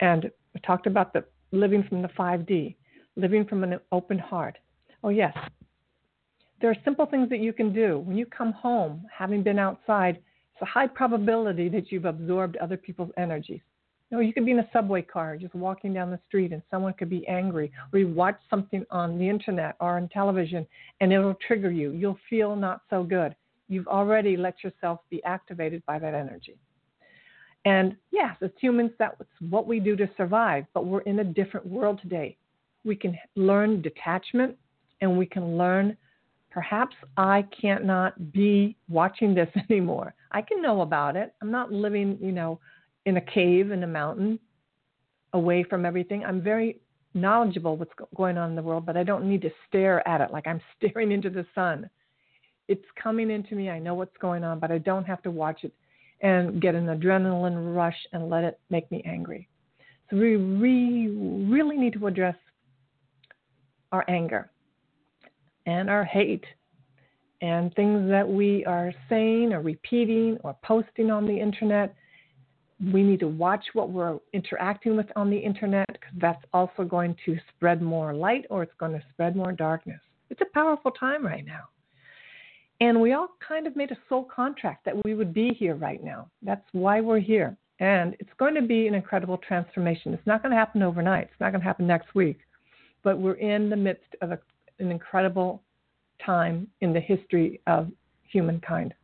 And 0.00 0.30
we 0.54 0.60
talked 0.60 0.86
about 0.86 1.12
the 1.12 1.24
living 1.52 1.84
from 1.88 2.02
the 2.02 2.08
5D, 2.08 2.74
living 3.16 3.44
from 3.44 3.62
an 3.62 3.78
open 3.92 4.18
heart. 4.18 4.58
Oh, 5.02 5.10
yes. 5.10 5.36
There 6.60 6.70
are 6.70 6.76
simple 6.84 7.06
things 7.06 7.28
that 7.28 7.40
you 7.40 7.52
can 7.52 7.72
do. 7.72 7.98
When 8.00 8.16
you 8.16 8.26
come 8.26 8.52
home, 8.52 9.04
having 9.12 9.42
been 9.42 9.58
outside, 9.58 10.16
it's 10.16 10.62
a 10.62 10.64
high 10.64 10.86
probability 10.86 11.68
that 11.68 11.92
you've 11.92 12.06
absorbed 12.06 12.56
other 12.56 12.76
people's 12.76 13.10
energies. 13.16 13.60
Know, 14.14 14.20
you 14.20 14.32
could 14.32 14.44
be 14.44 14.52
in 14.52 14.60
a 14.60 14.68
subway 14.72 15.02
car, 15.02 15.36
just 15.36 15.56
walking 15.56 15.92
down 15.92 16.12
the 16.12 16.20
street, 16.28 16.52
and 16.52 16.62
someone 16.70 16.92
could 16.92 17.10
be 17.10 17.26
angry, 17.26 17.72
or 17.92 17.98
you 17.98 18.06
watch 18.06 18.38
something 18.48 18.86
on 18.92 19.18
the 19.18 19.28
internet 19.28 19.74
or 19.80 19.96
on 19.96 20.08
television, 20.08 20.64
and 21.00 21.12
it'll 21.12 21.34
trigger 21.46 21.72
you. 21.72 21.90
You'll 21.90 22.18
feel 22.30 22.54
not 22.54 22.82
so 22.88 23.02
good. 23.02 23.34
You've 23.68 23.88
already 23.88 24.36
let 24.36 24.62
yourself 24.62 25.00
be 25.10 25.20
activated 25.24 25.84
by 25.84 25.98
that 25.98 26.14
energy. 26.14 26.56
And 27.64 27.96
yes, 28.12 28.36
as 28.40 28.50
humans, 28.60 28.92
that's 29.00 29.20
what 29.48 29.66
we 29.66 29.80
do 29.80 29.96
to 29.96 30.08
survive, 30.16 30.64
but 30.74 30.86
we're 30.86 31.00
in 31.00 31.18
a 31.18 31.24
different 31.24 31.66
world 31.66 31.98
today. 32.00 32.36
We 32.84 32.94
can 32.94 33.18
learn 33.34 33.82
detachment 33.82 34.56
and 35.00 35.18
we 35.18 35.26
can 35.26 35.58
learn 35.58 35.96
perhaps 36.50 36.94
I 37.16 37.44
can't 37.60 37.84
not 37.84 38.30
be 38.32 38.76
watching 38.88 39.34
this 39.34 39.48
anymore. 39.70 40.14
I 40.30 40.40
can 40.40 40.62
know 40.62 40.82
about 40.82 41.16
it. 41.16 41.34
I'm 41.42 41.50
not 41.50 41.72
living, 41.72 42.16
you 42.20 42.30
know, 42.30 42.60
in 43.06 43.16
a 43.16 43.20
cave 43.20 43.70
in 43.70 43.82
a 43.82 43.86
mountain 43.86 44.38
away 45.32 45.64
from 45.64 45.84
everything. 45.84 46.24
I'm 46.24 46.40
very 46.40 46.80
knowledgeable 47.14 47.76
what's 47.76 47.92
going 48.16 48.38
on 48.38 48.50
in 48.50 48.56
the 48.56 48.62
world, 48.62 48.86
but 48.86 48.96
I 48.96 49.04
don't 49.04 49.28
need 49.28 49.42
to 49.42 49.50
stare 49.68 50.06
at 50.08 50.20
it 50.20 50.30
like 50.32 50.46
I'm 50.46 50.60
staring 50.76 51.12
into 51.12 51.30
the 51.30 51.46
sun. 51.54 51.88
It's 52.66 52.84
coming 53.00 53.30
into 53.30 53.54
me. 53.54 53.68
I 53.68 53.78
know 53.78 53.94
what's 53.94 54.16
going 54.18 54.42
on, 54.42 54.58
but 54.58 54.70
I 54.70 54.78
don't 54.78 55.04
have 55.04 55.22
to 55.22 55.30
watch 55.30 55.64
it 55.64 55.72
and 56.20 56.60
get 56.62 56.74
an 56.74 56.86
adrenaline 56.86 57.74
rush 57.76 57.96
and 58.12 58.30
let 58.30 58.44
it 58.44 58.58
make 58.70 58.90
me 58.90 59.02
angry. 59.04 59.48
So 60.10 60.16
we 60.16 60.36
re- 60.36 61.08
really 61.08 61.76
need 61.76 61.92
to 61.94 62.06
address 62.06 62.36
our 63.92 64.04
anger 64.08 64.50
and 65.66 65.90
our 65.90 66.04
hate 66.04 66.44
and 67.42 67.74
things 67.74 68.08
that 68.08 68.26
we 68.26 68.64
are 68.64 68.92
saying 69.08 69.52
or 69.52 69.60
repeating 69.60 70.38
or 70.42 70.56
posting 70.64 71.10
on 71.10 71.26
the 71.26 71.38
internet 71.38 71.94
we 72.92 73.02
need 73.02 73.20
to 73.20 73.28
watch 73.28 73.64
what 73.72 73.90
we're 73.90 74.18
interacting 74.32 74.96
with 74.96 75.06
on 75.16 75.30
the 75.30 75.38
internet 75.38 75.86
because 75.88 76.14
that's 76.20 76.44
also 76.52 76.84
going 76.84 77.16
to 77.24 77.36
spread 77.54 77.80
more 77.80 78.14
light 78.14 78.46
or 78.50 78.62
it's 78.62 78.74
going 78.78 78.92
to 78.92 79.02
spread 79.12 79.36
more 79.36 79.52
darkness. 79.52 80.00
It's 80.30 80.40
a 80.40 80.52
powerful 80.52 80.90
time 80.90 81.24
right 81.24 81.44
now. 81.44 81.68
And 82.80 83.00
we 83.00 83.12
all 83.12 83.28
kind 83.46 83.66
of 83.66 83.76
made 83.76 83.92
a 83.92 83.98
soul 84.08 84.24
contract 84.24 84.84
that 84.84 85.04
we 85.04 85.14
would 85.14 85.32
be 85.32 85.50
here 85.50 85.76
right 85.76 86.02
now. 86.02 86.28
That's 86.42 86.64
why 86.72 87.00
we're 87.00 87.20
here. 87.20 87.56
And 87.78 88.16
it's 88.18 88.32
going 88.38 88.54
to 88.54 88.62
be 88.62 88.88
an 88.88 88.94
incredible 88.94 89.38
transformation. 89.38 90.12
It's 90.12 90.26
not 90.26 90.42
going 90.42 90.50
to 90.50 90.56
happen 90.56 90.82
overnight, 90.82 91.24
it's 91.24 91.40
not 91.40 91.50
going 91.50 91.60
to 91.60 91.66
happen 91.66 91.86
next 91.86 92.14
week. 92.14 92.38
But 93.02 93.18
we're 93.18 93.34
in 93.34 93.70
the 93.70 93.76
midst 93.76 94.16
of 94.22 94.32
a, 94.32 94.38
an 94.78 94.90
incredible 94.90 95.62
time 96.24 96.68
in 96.80 96.92
the 96.92 97.00
history 97.00 97.60
of 97.66 97.90
humankind. 98.22 98.94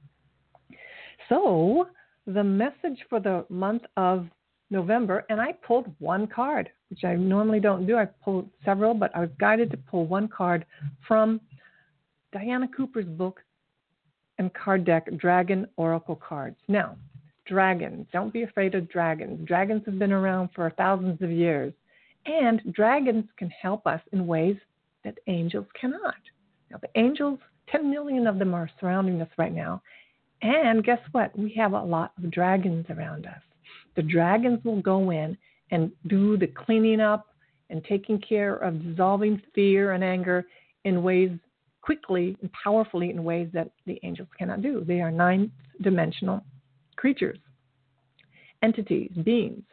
So, 1.28 1.88
the 2.34 2.44
message 2.44 3.04
for 3.08 3.20
the 3.20 3.44
month 3.48 3.82
of 3.96 4.26
November, 4.70 5.24
and 5.28 5.40
I 5.40 5.52
pulled 5.52 5.92
one 5.98 6.26
card, 6.26 6.70
which 6.90 7.04
I 7.04 7.14
normally 7.14 7.60
don't 7.60 7.86
do. 7.86 7.96
I 7.96 8.06
pulled 8.06 8.48
several, 8.64 8.94
but 8.94 9.14
I 9.14 9.20
was 9.20 9.30
guided 9.38 9.70
to 9.72 9.76
pull 9.76 10.06
one 10.06 10.28
card 10.28 10.64
from 11.06 11.40
Diana 12.32 12.68
Cooper's 12.68 13.06
book 13.06 13.40
and 14.38 14.52
card 14.54 14.84
deck, 14.84 15.08
Dragon 15.16 15.66
Oracle 15.76 16.16
Cards. 16.16 16.56
Now, 16.68 16.96
dragons, 17.46 18.06
don't 18.12 18.32
be 18.32 18.44
afraid 18.44 18.74
of 18.74 18.88
dragons. 18.88 19.46
Dragons 19.46 19.82
have 19.86 19.98
been 19.98 20.12
around 20.12 20.50
for 20.54 20.70
thousands 20.70 21.20
of 21.20 21.30
years, 21.30 21.72
and 22.26 22.62
dragons 22.72 23.24
can 23.36 23.50
help 23.50 23.86
us 23.86 24.00
in 24.12 24.26
ways 24.26 24.56
that 25.04 25.18
angels 25.26 25.66
cannot. 25.78 26.14
Now, 26.70 26.78
the 26.80 26.90
angels, 26.94 27.40
10 27.70 27.90
million 27.90 28.26
of 28.26 28.38
them 28.38 28.54
are 28.54 28.70
surrounding 28.78 29.20
us 29.20 29.28
right 29.36 29.52
now, 29.52 29.82
and 30.42 30.84
guess 30.84 31.00
what? 31.12 31.36
We 31.38 31.52
have 31.58 31.72
a 31.72 31.82
lot 31.82 32.12
of 32.18 32.30
dragons 32.30 32.86
around 32.90 33.26
us. 33.26 33.40
The 33.96 34.02
dragons 34.02 34.64
will 34.64 34.80
go 34.80 35.10
in 35.10 35.36
and 35.70 35.90
do 36.06 36.36
the 36.36 36.46
cleaning 36.46 37.00
up 37.00 37.26
and 37.68 37.84
taking 37.84 38.20
care 38.20 38.56
of 38.56 38.82
dissolving 38.82 39.40
fear 39.54 39.92
and 39.92 40.02
anger 40.02 40.46
in 40.84 41.02
ways 41.02 41.30
quickly 41.82 42.36
and 42.40 42.50
powerfully 42.52 43.10
in 43.10 43.24
ways 43.24 43.48
that 43.52 43.70
the 43.86 43.98
angels 44.02 44.28
cannot 44.38 44.62
do. 44.62 44.84
They 44.86 45.00
are 45.00 45.10
ninth 45.10 45.50
dimensional 45.82 46.44
creatures, 46.96 47.38
entities, 48.62 49.10
beings. 49.24 49.64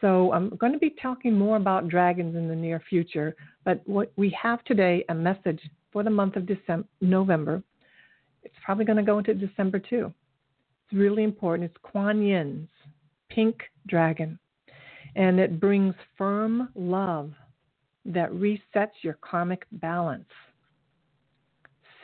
So 0.00 0.32
I'm 0.32 0.50
going 0.56 0.72
to 0.72 0.78
be 0.78 0.94
talking 1.02 1.36
more 1.36 1.56
about 1.56 1.88
dragons 1.88 2.36
in 2.36 2.48
the 2.48 2.54
near 2.54 2.82
future, 2.88 3.36
but 3.64 3.86
what 3.86 4.12
we 4.16 4.34
have 4.40 4.64
today 4.64 5.04
a 5.08 5.14
message 5.14 5.60
for 5.92 6.02
the 6.02 6.10
month 6.10 6.36
of 6.36 6.46
December, 6.46 6.86
November. 7.00 7.62
It's 8.42 8.54
probably 8.64 8.84
going 8.84 8.96
to 8.96 9.02
go 9.02 9.18
into 9.18 9.34
December 9.34 9.78
too. 9.78 10.12
It's 10.84 10.98
really 10.98 11.24
important. 11.24 11.70
It's 11.70 11.80
Kuan 11.82 12.22
Yin's 12.22 12.68
pink 13.28 13.62
dragon, 13.86 14.38
and 15.16 15.38
it 15.38 15.60
brings 15.60 15.94
firm 16.16 16.68
love 16.74 17.32
that 18.04 18.30
resets 18.32 19.02
your 19.02 19.18
karmic 19.20 19.66
balance. 19.72 20.28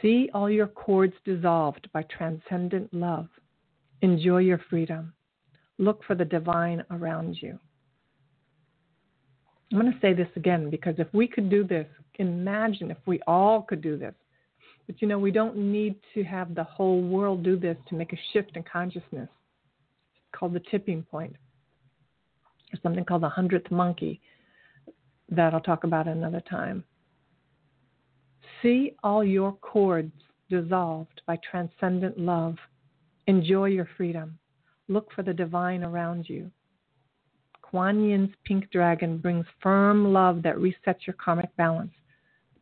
See 0.03 0.29
all 0.35 0.51
your 0.51 0.67
cords 0.67 1.15
dissolved 1.25 1.89
by 1.93 2.03
transcendent 2.03 2.93
love. 2.93 3.29
Enjoy 4.03 4.39
your 4.39 4.61
freedom. 4.71 5.13
Look 5.79 6.05
for 6.05 6.15
the 6.15 6.25
divine 6.25 6.85
around 6.91 7.37
you. 7.41 7.59
I'm 9.73 9.81
going 9.81 9.93
to 9.93 9.99
say 10.01 10.13
this 10.13 10.29
again 10.37 10.71
because 10.71 10.95
if 10.99 11.09
we 11.13 11.27
could 11.27 11.51
do 11.51 11.65
this, 11.65 11.87
imagine 12.19 12.91
if 12.91 12.99
we 13.07 13.21
all 13.27 13.63
could 13.63 13.81
do 13.81 13.97
this. 13.97 14.15
But 14.87 15.03
you 15.03 15.09
know, 15.09 15.19
we 15.19 15.31
don't 15.31 15.57
need 15.57 15.97
to 16.15 16.23
have 16.25 16.55
the 16.55 16.65
whole 16.65 17.03
world 17.03 17.43
do 17.43 17.57
this 17.57 17.77
to 17.89 17.95
make 17.95 18.13
a 18.13 18.19
shift 18.33 18.57
in 18.57 18.63
consciousness. 18.63 19.29
It's 20.15 20.39
called 20.39 20.55
the 20.55 20.63
tipping 20.71 21.03
point. 21.03 21.35
There's 22.71 22.83
something 22.83 23.05
called 23.05 23.23
the 23.23 23.29
hundredth 23.29 23.71
monkey 23.71 24.21
that 25.31 25.55
I'll 25.55 25.61
talk 25.61 25.85
about 25.85 26.07
another 26.07 26.43
time. 26.49 26.85
See 28.63 28.93
all 29.03 29.25
your 29.25 29.53
cords 29.53 30.13
dissolved 30.49 31.21
by 31.27 31.39
transcendent 31.51 32.19
love. 32.19 32.57
Enjoy 33.27 33.67
your 33.67 33.89
freedom. 33.97 34.39
Look 34.89 35.13
for 35.13 35.23
the 35.23 35.35
divine 35.35 35.83
around 35.83 36.29
you. 36.29 36.51
Kuan 37.63 38.05
Yin's 38.05 38.31
pink 38.45 38.71
dragon 38.71 39.19
brings 39.19 39.45
firm 39.61 40.13
love 40.13 40.43
that 40.43 40.57
resets 40.57 41.07
your 41.07 41.15
karmic 41.15 41.55
balance. 41.57 41.93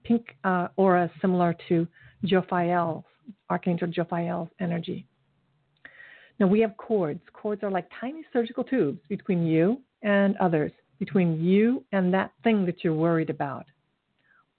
Pink 0.02 0.34
uh, 0.44 0.68
aura 0.76 1.04
is 1.04 1.10
similar 1.20 1.54
to 1.68 1.86
Jophiel's, 2.24 3.04
Archangel 3.50 3.88
Jophiel's 3.88 4.48
energy. 4.60 5.06
Now 6.40 6.46
we 6.46 6.60
have 6.60 6.76
cords. 6.76 7.20
Cords 7.32 7.62
are 7.62 7.70
like 7.70 7.86
tiny 8.00 8.24
surgical 8.32 8.64
tubes 8.64 9.00
between 9.08 9.46
you 9.46 9.80
and 10.02 10.36
others, 10.38 10.72
between 10.98 11.42
you 11.42 11.84
and 11.92 12.12
that 12.12 12.32
thing 12.42 12.66
that 12.66 12.82
you're 12.82 12.94
worried 12.94 13.30
about. 13.30 13.66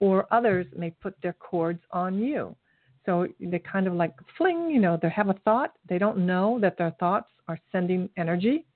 Or 0.00 0.26
others 0.30 0.66
may 0.76 0.90
put 0.90 1.14
their 1.22 1.34
cords 1.34 1.80
on 1.90 2.18
you. 2.18 2.56
So 3.04 3.28
they 3.40 3.58
kind 3.60 3.86
of 3.86 3.94
like 3.94 4.14
fling, 4.36 4.70
you 4.70 4.80
know, 4.80 4.98
they 5.00 5.10
have 5.10 5.28
a 5.28 5.36
thought. 5.44 5.72
They 5.88 5.98
don't 5.98 6.26
know 6.26 6.58
that 6.60 6.76
their 6.76 6.90
thoughts 6.98 7.28
are 7.48 7.58
sending 7.70 8.08
energy 8.16 8.66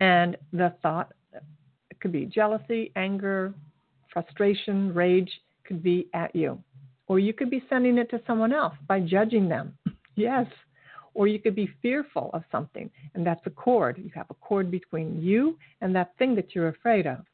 and 0.00 0.36
the 0.52 0.74
thought 0.82 1.12
could 2.00 2.12
be 2.12 2.26
jealousy, 2.26 2.92
anger, 2.96 3.52
frustration, 4.12 4.94
rage 4.94 5.30
could 5.64 5.82
be 5.82 6.08
at 6.14 6.34
you. 6.34 6.62
Or 7.08 7.18
you 7.18 7.32
could 7.32 7.50
be 7.50 7.64
sending 7.68 7.98
it 7.98 8.10
to 8.10 8.20
someone 8.26 8.52
else 8.52 8.74
by 8.86 9.00
judging 9.00 9.48
them. 9.48 9.76
yes. 10.14 10.46
Or 11.14 11.26
you 11.26 11.40
could 11.40 11.56
be 11.56 11.68
fearful 11.82 12.30
of 12.32 12.44
something, 12.52 12.88
and 13.14 13.26
that's 13.26 13.44
a 13.46 13.50
cord. 13.50 13.98
You 13.98 14.10
have 14.14 14.26
a 14.30 14.34
cord 14.34 14.70
between 14.70 15.20
you 15.20 15.58
and 15.80 15.92
that 15.96 16.12
thing 16.16 16.36
that 16.36 16.54
you're 16.54 16.68
afraid 16.68 17.08
of. 17.08 17.24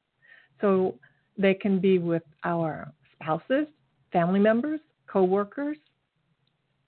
So 0.63 0.95
they 1.37 1.53
can 1.53 1.81
be 1.81 1.99
with 1.99 2.23
our 2.45 2.91
spouses, 3.13 3.67
family 4.11 4.41
members, 4.41 4.81
co-workers. 5.07 5.77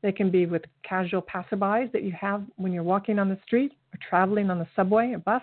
They 0.02 0.12
can 0.12 0.30
be 0.30 0.46
with 0.46 0.62
casual 0.84 1.22
passerbys 1.22 1.92
that 1.92 2.02
you 2.02 2.12
have 2.12 2.44
when 2.56 2.72
you're 2.72 2.82
walking 2.82 3.18
on 3.18 3.28
the 3.28 3.38
street 3.44 3.72
or 3.92 3.98
traveling 4.08 4.50
on 4.50 4.58
the 4.58 4.68
subway 4.74 5.12
or 5.12 5.18
bus. 5.18 5.42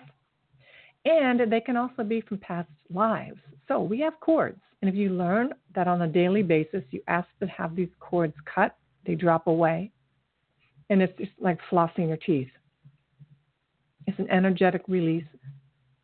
And 1.04 1.52
they 1.52 1.60
can 1.60 1.76
also 1.76 2.02
be 2.02 2.20
from 2.22 2.38
past 2.38 2.68
lives. 2.92 3.38
So 3.68 3.80
we 3.80 4.00
have 4.00 4.18
cords. 4.20 4.60
And 4.80 4.88
if 4.88 4.94
you 4.94 5.10
learn 5.10 5.52
that 5.74 5.88
on 5.88 6.02
a 6.02 6.08
daily 6.08 6.42
basis, 6.42 6.82
you 6.90 7.02
ask 7.08 7.28
to 7.40 7.46
have 7.46 7.74
these 7.74 7.88
cords 8.00 8.34
cut, 8.52 8.76
they 9.06 9.14
drop 9.14 9.46
away. 9.46 9.90
And 10.90 11.00
it's 11.00 11.16
just 11.18 11.32
like 11.40 11.58
flossing 11.70 12.08
your 12.08 12.18
teeth. 12.18 12.48
It's 14.06 14.18
an 14.18 14.30
energetic 14.30 14.82
release. 14.88 15.24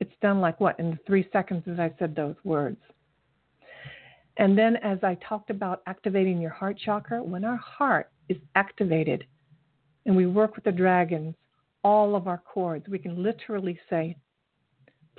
It's 0.00 0.12
done 0.22 0.40
like 0.40 0.58
what? 0.60 0.78
In 0.80 0.98
three 1.06 1.28
seconds 1.32 1.64
as 1.70 1.78
I 1.78 1.92
said 1.98 2.14
those 2.14 2.36
words. 2.44 2.78
And 4.38 4.56
then, 4.56 4.76
as 4.76 4.98
I 5.02 5.16
talked 5.16 5.50
about 5.50 5.82
activating 5.86 6.40
your 6.40 6.50
heart 6.50 6.78
chakra, 6.82 7.22
when 7.22 7.44
our 7.44 7.58
heart 7.58 8.10
is 8.30 8.38
activated 8.54 9.26
and 10.06 10.16
we 10.16 10.26
work 10.26 10.54
with 10.56 10.64
the 10.64 10.72
dragons, 10.72 11.34
all 11.84 12.16
of 12.16 12.26
our 12.26 12.38
cords, 12.38 12.88
we 12.88 12.98
can 12.98 13.22
literally 13.22 13.78
say, 13.90 14.16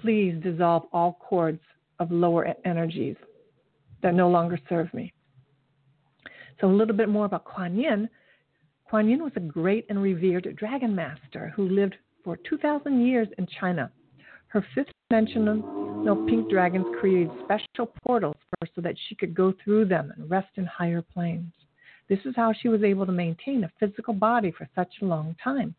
please 0.02 0.36
dissolve 0.44 0.84
all 0.92 1.20
cords 1.22 1.62
of 2.00 2.12
lower 2.12 2.54
energies 2.66 3.16
that 4.02 4.16
no 4.16 4.30
longer 4.30 4.60
serve 4.68 4.94
me. 4.94 5.14
So, 6.60 6.68
a 6.68 6.74
little 6.74 6.96
bit 6.96 7.10
more 7.10 7.26
about 7.26 7.46
Kuan 7.46 7.78
Yin. 7.78 8.10
Kuan 8.90 9.10
Yin 9.10 9.24
was 9.24 9.34
a 9.36 9.40
great 9.40 9.86
and 9.90 10.02
revered 10.02 10.56
dragon 10.58 10.94
master 10.96 11.54
who 11.56 11.70
lived 11.70 11.96
for 12.24 12.38
2,000 12.50 13.06
years 13.06 13.28
in 13.38 13.48
China. 13.60 13.92
Her 14.48 14.66
fifth 14.76 14.92
dimensional 15.10 16.26
pink 16.28 16.50
dragons 16.50 16.86
created 17.00 17.32
special 17.46 17.94
portals 18.06 18.36
for 18.50 18.58
her 18.62 18.72
so 18.76 18.82
that 18.82 18.96
she 19.08 19.16
could 19.16 19.34
go 19.34 19.54
through 19.64 19.86
them 19.86 20.12
and 20.16 20.30
rest 20.30 20.50
in 20.56 20.66
higher 20.66 21.02
planes. 21.02 21.54
This 22.10 22.20
is 22.26 22.36
how 22.36 22.54
she 22.54 22.68
was 22.68 22.84
able 22.84 23.06
to 23.06 23.12
maintain 23.12 23.64
a 23.64 23.72
physical 23.80 24.14
body 24.14 24.52
for 24.52 24.68
such 24.76 24.90
a 25.02 25.06
long 25.06 25.36
time. 25.42 25.74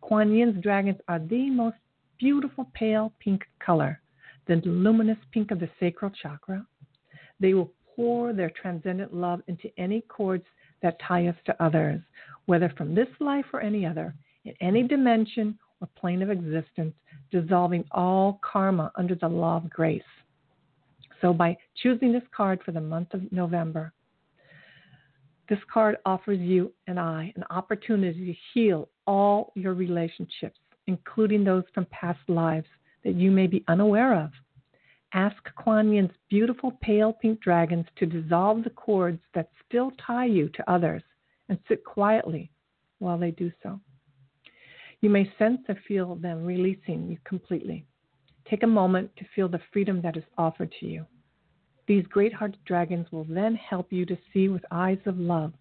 Kuan 0.00 0.32
Yin's 0.32 0.62
dragons 0.62 0.98
are 1.08 1.18
the 1.18 1.50
most 1.50 1.76
beautiful 2.20 2.70
pale 2.74 3.12
pink 3.18 3.42
color, 3.64 4.00
the 4.46 4.56
luminous 4.66 5.16
pink 5.32 5.50
of 5.50 5.58
the 5.58 5.70
sacral 5.80 6.12
chakra. 6.22 6.64
They 7.40 7.54
will 7.54 7.72
pour 7.96 8.34
their 8.34 8.50
transcendent 8.50 9.14
love 9.14 9.40
into 9.48 9.70
any 9.78 10.02
cords 10.02 10.44
that 10.82 11.00
tie 11.00 11.28
us 11.28 11.36
to 11.46 11.64
others, 11.64 12.00
whether 12.44 12.72
from 12.76 12.94
this 12.94 13.08
life 13.20 13.46
or 13.52 13.62
any 13.62 13.86
other, 13.86 14.14
in 14.44 14.52
any 14.60 14.82
dimension 14.82 15.58
or 15.80 15.88
plane 15.96 16.20
of 16.20 16.30
existence, 16.30 16.94
dissolving 17.30 17.84
all 17.90 18.38
karma 18.42 18.92
under 18.96 19.14
the 19.14 19.28
law 19.28 19.56
of 19.56 19.70
grace. 19.70 20.02
So, 21.22 21.32
by 21.32 21.56
choosing 21.82 22.12
this 22.12 22.22
card 22.34 22.60
for 22.64 22.72
the 22.72 22.80
month 22.80 23.14
of 23.14 23.32
November, 23.32 23.92
this 25.48 25.58
card 25.72 25.96
offers 26.04 26.38
you 26.38 26.72
and 26.86 26.98
I 27.00 27.32
an 27.36 27.44
opportunity 27.50 28.26
to 28.26 28.38
heal 28.52 28.88
all 29.06 29.52
your 29.54 29.74
relationships 29.74 30.58
including 30.90 31.44
those 31.44 31.62
from 31.72 31.86
past 31.86 32.18
lives 32.28 32.66
that 33.04 33.14
you 33.14 33.30
may 33.30 33.46
be 33.46 33.64
unaware 33.68 34.12
of. 34.24 34.30
Ask 35.14 35.36
Kuan 35.56 35.92
Yin's 35.92 36.10
beautiful 36.28 36.72
pale 36.82 37.12
pink 37.12 37.40
dragons 37.40 37.86
to 37.96 38.06
dissolve 38.06 38.64
the 38.64 38.70
cords 38.70 39.20
that 39.34 39.50
still 39.64 39.92
tie 40.04 40.26
you 40.26 40.48
to 40.48 40.70
others 40.70 41.02
and 41.48 41.58
sit 41.68 41.84
quietly 41.84 42.50
while 42.98 43.18
they 43.18 43.30
do 43.30 43.52
so. 43.62 43.80
You 45.00 45.10
may 45.10 45.32
sense 45.38 45.60
or 45.68 45.78
feel 45.86 46.16
them 46.16 46.44
releasing 46.44 47.08
you 47.08 47.18
completely. 47.24 47.86
Take 48.48 48.64
a 48.64 48.78
moment 48.80 49.10
to 49.16 49.24
feel 49.34 49.48
the 49.48 49.62
freedom 49.72 50.02
that 50.02 50.16
is 50.16 50.24
offered 50.36 50.72
to 50.80 50.86
you. 50.86 51.06
These 51.86 52.06
great 52.08 52.32
hearted 52.32 52.64
dragons 52.64 53.06
will 53.12 53.26
then 53.28 53.54
help 53.54 53.92
you 53.92 54.04
to 54.06 54.18
see 54.32 54.48
with 54.48 54.64
eyes 54.72 54.98
of 55.06 55.18
love. 55.18 55.52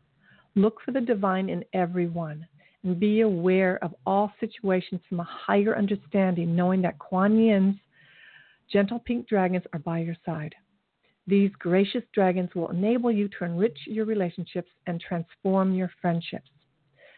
Look 0.55 0.81
for 0.83 0.91
the 0.91 1.01
divine 1.01 1.49
in 1.49 1.63
everyone 1.73 2.47
and 2.83 2.99
be 2.99 3.21
aware 3.21 3.83
of 3.83 3.93
all 4.05 4.31
situations 4.39 5.01
from 5.09 5.19
a 5.19 5.27
higher 5.29 5.77
understanding, 5.77 6.55
knowing 6.55 6.81
that 6.81 6.99
Kuan 6.99 7.37
Yin's 7.37 7.75
gentle 8.71 8.99
pink 8.99 9.27
dragons 9.27 9.63
are 9.73 9.79
by 9.79 9.99
your 9.99 10.15
side. 10.25 10.55
These 11.27 11.51
gracious 11.59 12.03
dragons 12.13 12.49
will 12.55 12.69
enable 12.69 13.11
you 13.11 13.29
to 13.37 13.45
enrich 13.45 13.77
your 13.85 14.05
relationships 14.05 14.71
and 14.87 14.99
transform 14.99 15.73
your 15.73 15.91
friendships. 16.01 16.49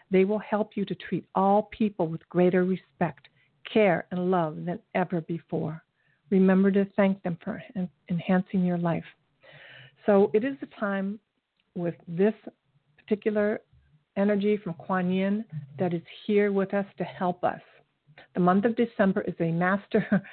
They 0.10 0.26
will 0.26 0.39
help 0.39 0.71
you 0.76 0.84
to 0.86 0.95
treat 0.95 1.26
all 1.36 1.69
people 1.71 2.08
with 2.08 2.28
greater 2.28 2.65
respect, 2.65 3.30
care, 3.71 4.08
and 4.12 4.30
love 4.30 4.65
than 4.65 4.80
ever 4.95 5.21
before. 5.21 5.82
Remember 6.30 6.71
to 6.71 6.86
thank 6.97 7.21
them 7.24 7.38
for 7.43 7.63
enhancing 8.10 8.65
your 8.65 8.78
life. 8.78 9.06
So 10.06 10.32
it 10.34 10.43
is 10.43 10.56
a 10.62 10.80
time 10.80 11.19
with 11.76 11.95
this 12.08 12.34
particular 12.97 13.62
energy 14.17 14.58
from 14.58 14.74
Kuan 14.74 15.12
Yin 15.12 15.45
that 15.80 15.93
is 15.93 16.02
here 16.26 16.52
with 16.52 16.74
us 16.74 16.86
to 16.97 17.04
help 17.04 17.43
us. 17.43 17.62
The 18.34 18.39
month 18.39 18.65
of 18.65 18.76
December 18.76 19.21
is 19.21 19.36
a 19.39 19.52
master 19.52 20.24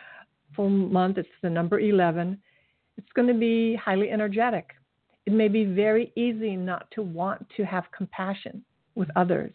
full 0.54 0.68
month. 0.68 1.18
It's 1.18 1.28
the 1.42 1.50
number 1.50 1.80
11. 1.80 2.38
It's 2.96 3.12
going 3.14 3.28
to 3.28 3.34
be 3.34 3.76
highly 3.76 4.10
energetic. 4.10 4.70
It 5.26 5.32
may 5.32 5.48
be 5.48 5.64
very 5.64 6.12
easy 6.16 6.56
not 6.56 6.90
to 6.92 7.02
want 7.02 7.46
to 7.56 7.64
have 7.64 7.84
compassion 7.96 8.64
with 8.94 9.08
others. 9.14 9.52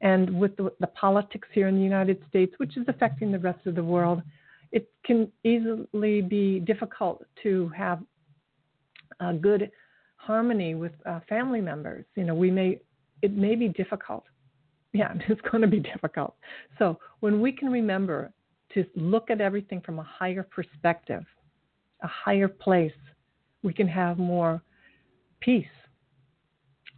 And 0.00 0.38
with 0.38 0.56
the, 0.56 0.72
the 0.80 0.88
politics 0.88 1.48
here 1.52 1.68
in 1.68 1.76
the 1.76 1.82
United 1.82 2.22
States, 2.28 2.52
which 2.58 2.76
is 2.76 2.84
affecting 2.88 3.32
the 3.32 3.38
rest 3.38 3.66
of 3.66 3.74
the 3.74 3.84
world, 3.84 4.22
it 4.72 4.90
can 5.04 5.30
easily 5.44 6.20
be 6.20 6.60
difficult 6.60 7.24
to 7.42 7.70
have 7.74 8.00
a 9.20 9.32
good 9.32 9.70
harmony 10.16 10.74
with 10.74 10.92
uh, 11.06 11.20
family 11.28 11.60
members. 11.60 12.04
You 12.14 12.24
know, 12.24 12.34
we 12.34 12.50
may 12.50 12.80
it 13.22 13.36
may 13.36 13.54
be 13.54 13.68
difficult. 13.68 14.24
Yeah, 14.92 15.14
it's 15.28 15.40
going 15.42 15.62
to 15.62 15.68
be 15.68 15.80
difficult. 15.80 16.34
So 16.78 16.98
when 17.20 17.40
we 17.40 17.52
can 17.52 17.70
remember 17.70 18.32
to 18.74 18.84
look 18.94 19.30
at 19.30 19.40
everything 19.40 19.80
from 19.80 19.98
a 19.98 20.02
higher 20.02 20.42
perspective, 20.42 21.24
a 22.02 22.08
higher 22.08 22.48
place, 22.48 22.92
we 23.62 23.72
can 23.72 23.88
have 23.88 24.18
more 24.18 24.62
peace. 25.40 25.66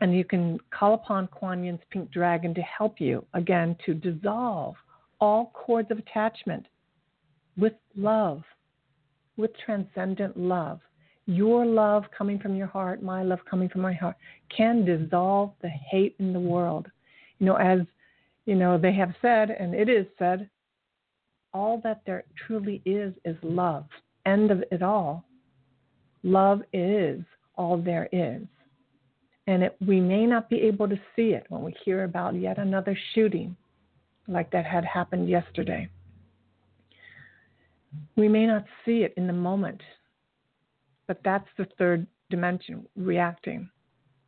And 0.01 0.17
you 0.17 0.25
can 0.25 0.59
call 0.71 0.95
upon 0.95 1.27
Kuan 1.29 1.65
Yin's 1.65 1.81
pink 1.91 2.11
dragon 2.11 2.55
to 2.55 2.63
help 2.63 3.01
you, 3.01 3.25
again, 3.35 3.77
to 3.85 3.95
dissolve 3.95 4.77
all 5.21 5.51
cords 5.55 5.91
of 5.91 5.99
attachment 5.99 6.67
with 7.57 7.73
love, 7.97 8.43
with 9.37 9.51
transcendent 9.65 10.37
love. 10.37 10.81
Your 11.29 11.67
love 11.67 12.05
coming 12.17 12.39
from 12.39 12.57
your 12.57 12.69
heart, 12.69 13.03
my 13.03 13.23
love 13.23 13.41
coming 13.49 13.69
from 13.69 13.83
my 13.83 13.93
heart, 13.93 14.17
can 14.49 14.87
dissolve 14.87 15.53
the 15.61 15.69
hate 15.69 16.17
in 16.19 16.33
the 16.33 16.41
world. 16.41 16.87
You 17.39 17.45
know, 17.45 17.57
as 17.57 17.81
you 18.47 18.55
know, 18.55 18.79
they 18.79 18.95
have 18.95 19.13
said, 19.21 19.51
and 19.51 19.75
it 19.75 19.91
is 19.91 20.07
said, 20.19 20.49
all 21.53 21.83
that 21.85 22.01
there 22.07 22.25
truly 22.47 22.81
is 22.87 23.13
is 23.27 23.37
love. 23.43 23.85
End 24.25 24.51
of 24.51 24.65
it 24.73 24.83
all. 24.83 25.23
Love 26.23 26.63
is 26.73 27.21
all 27.57 27.77
there 27.77 28.09
is. 28.11 28.47
And 29.47 29.65
it, 29.65 29.77
we 29.87 30.01
may 30.01 30.25
not 30.25 30.49
be 30.49 30.63
able 30.63 30.89
to 30.89 30.99
see 31.15 31.35
it 31.35 31.45
when 31.51 31.63
we 31.63 31.75
hear 31.85 32.05
about 32.05 32.37
yet 32.37 32.57
another 32.57 32.97
shooting 33.15 33.55
like 34.29 34.51
that 34.53 34.65
had 34.65 34.87
happened 34.87 35.29
yesterday. 35.29 35.91
We 38.17 38.29
may 38.29 38.47
not 38.47 38.65
see 38.87 39.03
it 39.03 39.13
in 39.19 39.27
the 39.27 39.35
moment, 39.35 39.83
but 41.09 41.19
that's 41.25 41.49
the 41.57 41.67
third 41.79 42.07
dimension 42.31 42.87
reacting. 42.95 43.69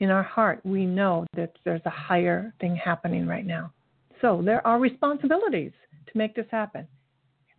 In 0.00 0.10
our 0.10 0.22
heart, 0.22 0.60
we 0.64 0.86
know 0.86 1.26
that 1.36 1.52
there's 1.64 1.82
a 1.84 1.90
higher 1.90 2.52
thing 2.60 2.74
happening 2.74 3.26
right 3.26 3.46
now. 3.46 3.72
So 4.20 4.42
there 4.42 4.66
are 4.66 4.80
responsibilities 4.80 5.72
to 6.06 6.18
make 6.18 6.34
this 6.34 6.46
happen. 6.50 6.88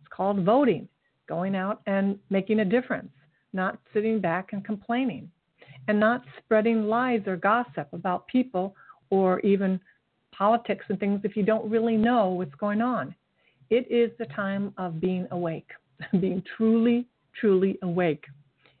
It's 0.00 0.08
called 0.10 0.44
voting, 0.44 0.88
going 1.28 1.54
out 1.54 1.80
and 1.86 2.18
making 2.30 2.60
a 2.60 2.64
difference, 2.64 3.12
not 3.52 3.78
sitting 3.94 4.20
back 4.20 4.52
and 4.52 4.64
complaining, 4.64 5.30
and 5.88 5.98
not 5.98 6.24
spreading 6.38 6.84
lies 6.84 7.22
or 7.26 7.36
gossip 7.36 7.88
about 7.92 8.26
people 8.26 8.74
or 9.10 9.40
even 9.40 9.80
politics 10.32 10.84
and 10.88 10.98
things 10.98 11.20
if 11.24 11.36
you 11.36 11.44
don't 11.44 11.70
really 11.70 11.96
know 11.96 12.28
what's 12.28 12.54
going 12.56 12.80
on. 12.80 13.14
It 13.70 13.86
is 13.90 14.10
the 14.18 14.26
time 14.26 14.74
of 14.78 15.00
being 15.00 15.26
awake, 15.30 15.70
being 16.20 16.42
truly, 16.56 17.06
truly 17.38 17.78
awake. 17.82 18.24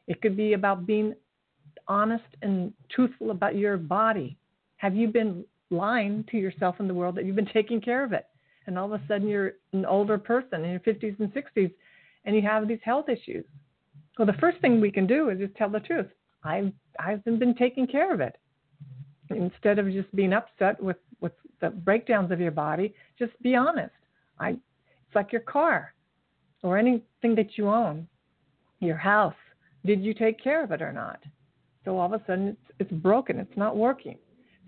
It 0.06 0.20
could 0.20 0.36
be 0.36 0.52
about 0.54 0.86
being 0.86 1.14
honest 1.88 2.24
and 2.42 2.72
truthful 2.90 3.30
about 3.30 3.56
your 3.56 3.76
body. 3.76 4.36
Have 4.76 4.94
you 4.94 5.08
been 5.08 5.44
lying 5.70 6.24
to 6.30 6.36
yourself 6.36 6.76
and 6.78 6.88
the 6.88 6.94
world 6.94 7.14
that 7.16 7.24
you've 7.24 7.36
been 7.36 7.46
taking 7.52 7.80
care 7.80 8.04
of 8.04 8.12
it? 8.12 8.26
And 8.66 8.78
all 8.78 8.92
of 8.92 9.00
a 9.00 9.06
sudden 9.08 9.28
you're 9.28 9.54
an 9.72 9.84
older 9.86 10.18
person 10.18 10.64
in 10.64 10.70
your 10.70 10.80
50s 10.80 11.18
and 11.18 11.32
60s 11.32 11.72
and 12.24 12.36
you 12.36 12.42
have 12.42 12.68
these 12.68 12.78
health 12.84 13.08
issues. 13.08 13.44
Well, 14.18 14.26
the 14.26 14.34
first 14.34 14.60
thing 14.60 14.80
we 14.80 14.90
can 14.90 15.06
do 15.06 15.30
is 15.30 15.38
just 15.38 15.54
tell 15.56 15.70
the 15.70 15.80
truth. 15.80 16.06
I've, 16.44 16.72
I've 16.98 17.24
been 17.24 17.54
taking 17.54 17.86
care 17.86 18.12
of 18.12 18.20
it. 18.20 18.36
Instead 19.30 19.78
of 19.78 19.90
just 19.90 20.14
being 20.14 20.32
upset 20.34 20.80
with, 20.82 20.98
with 21.20 21.32
the 21.60 21.70
breakdowns 21.70 22.30
of 22.30 22.40
your 22.40 22.50
body, 22.50 22.94
just 23.18 23.32
be 23.42 23.54
honest. 23.54 23.94
I, 24.38 24.50
it's 24.50 25.14
like 25.14 25.32
your 25.32 25.40
car 25.40 25.94
or 26.62 26.76
anything 26.76 27.34
that 27.36 27.56
you 27.56 27.68
own, 27.68 28.06
your 28.80 28.96
house. 28.96 29.34
Did 29.84 30.02
you 30.02 30.14
take 30.14 30.42
care 30.42 30.62
of 30.62 30.70
it 30.72 30.82
or 30.82 30.92
not? 30.92 31.20
So 31.84 31.98
all 31.98 32.12
of 32.12 32.20
a 32.20 32.24
sudden 32.26 32.48
it's, 32.48 32.74
it's 32.78 32.92
broken, 33.02 33.38
it's 33.38 33.56
not 33.56 33.76
working. 33.76 34.16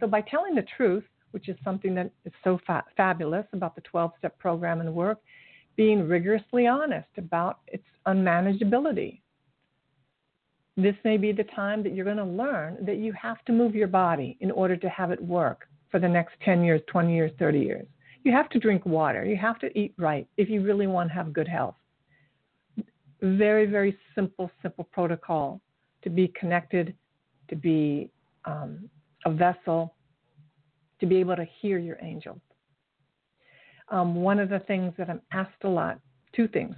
So 0.00 0.06
by 0.06 0.20
telling 0.22 0.54
the 0.54 0.66
truth, 0.76 1.04
which 1.30 1.48
is 1.48 1.56
something 1.64 1.94
that 1.94 2.10
is 2.24 2.32
so 2.42 2.58
fa- 2.66 2.84
fabulous 2.96 3.46
about 3.52 3.74
the 3.74 3.80
12 3.82 4.12
step 4.18 4.38
program 4.38 4.80
and 4.80 4.94
work, 4.94 5.18
being 5.76 6.08
rigorously 6.08 6.66
honest 6.66 7.08
about 7.16 7.60
its 7.68 7.84
unmanageability. 8.06 9.20
This 10.76 10.94
may 11.04 11.16
be 11.16 11.32
the 11.32 11.44
time 11.44 11.82
that 11.84 11.94
you're 11.94 12.04
going 12.04 12.16
to 12.16 12.24
learn 12.24 12.78
that 12.84 12.98
you 12.98 13.12
have 13.12 13.44
to 13.44 13.52
move 13.52 13.74
your 13.74 13.88
body 13.88 14.36
in 14.40 14.50
order 14.50 14.76
to 14.76 14.88
have 14.88 15.10
it 15.10 15.22
work 15.22 15.68
for 15.90 16.00
the 16.00 16.08
next 16.08 16.34
10 16.44 16.64
years, 16.64 16.80
20 16.88 17.14
years, 17.14 17.30
30 17.38 17.60
years. 17.60 17.86
You 18.24 18.32
have 18.32 18.48
to 18.50 18.58
drink 18.58 18.84
water. 18.84 19.24
You 19.24 19.36
have 19.36 19.58
to 19.60 19.78
eat 19.78 19.94
right 19.98 20.26
if 20.36 20.48
you 20.48 20.62
really 20.62 20.86
want 20.86 21.10
to 21.10 21.14
have 21.14 21.32
good 21.32 21.46
health. 21.46 21.76
Very, 23.24 23.66
very 23.66 23.96
simple, 24.14 24.50
simple 24.62 24.84
protocol 24.84 25.60
to 26.02 26.10
be 26.10 26.28
connected, 26.38 26.94
to 27.48 27.56
be 27.56 28.10
um, 28.44 28.88
a 29.24 29.30
vessel, 29.30 29.94
to 31.00 31.06
be 31.06 31.16
able 31.16 31.36
to 31.36 31.46
hear 31.60 31.78
your 31.78 31.98
angels. 32.02 32.40
Um, 33.88 34.16
one 34.16 34.38
of 34.38 34.48
the 34.48 34.60
things 34.60 34.92
that 34.98 35.08
I'm 35.08 35.20
asked 35.32 35.64
a 35.64 35.68
lot, 35.68 35.98
two 36.34 36.48
things. 36.48 36.74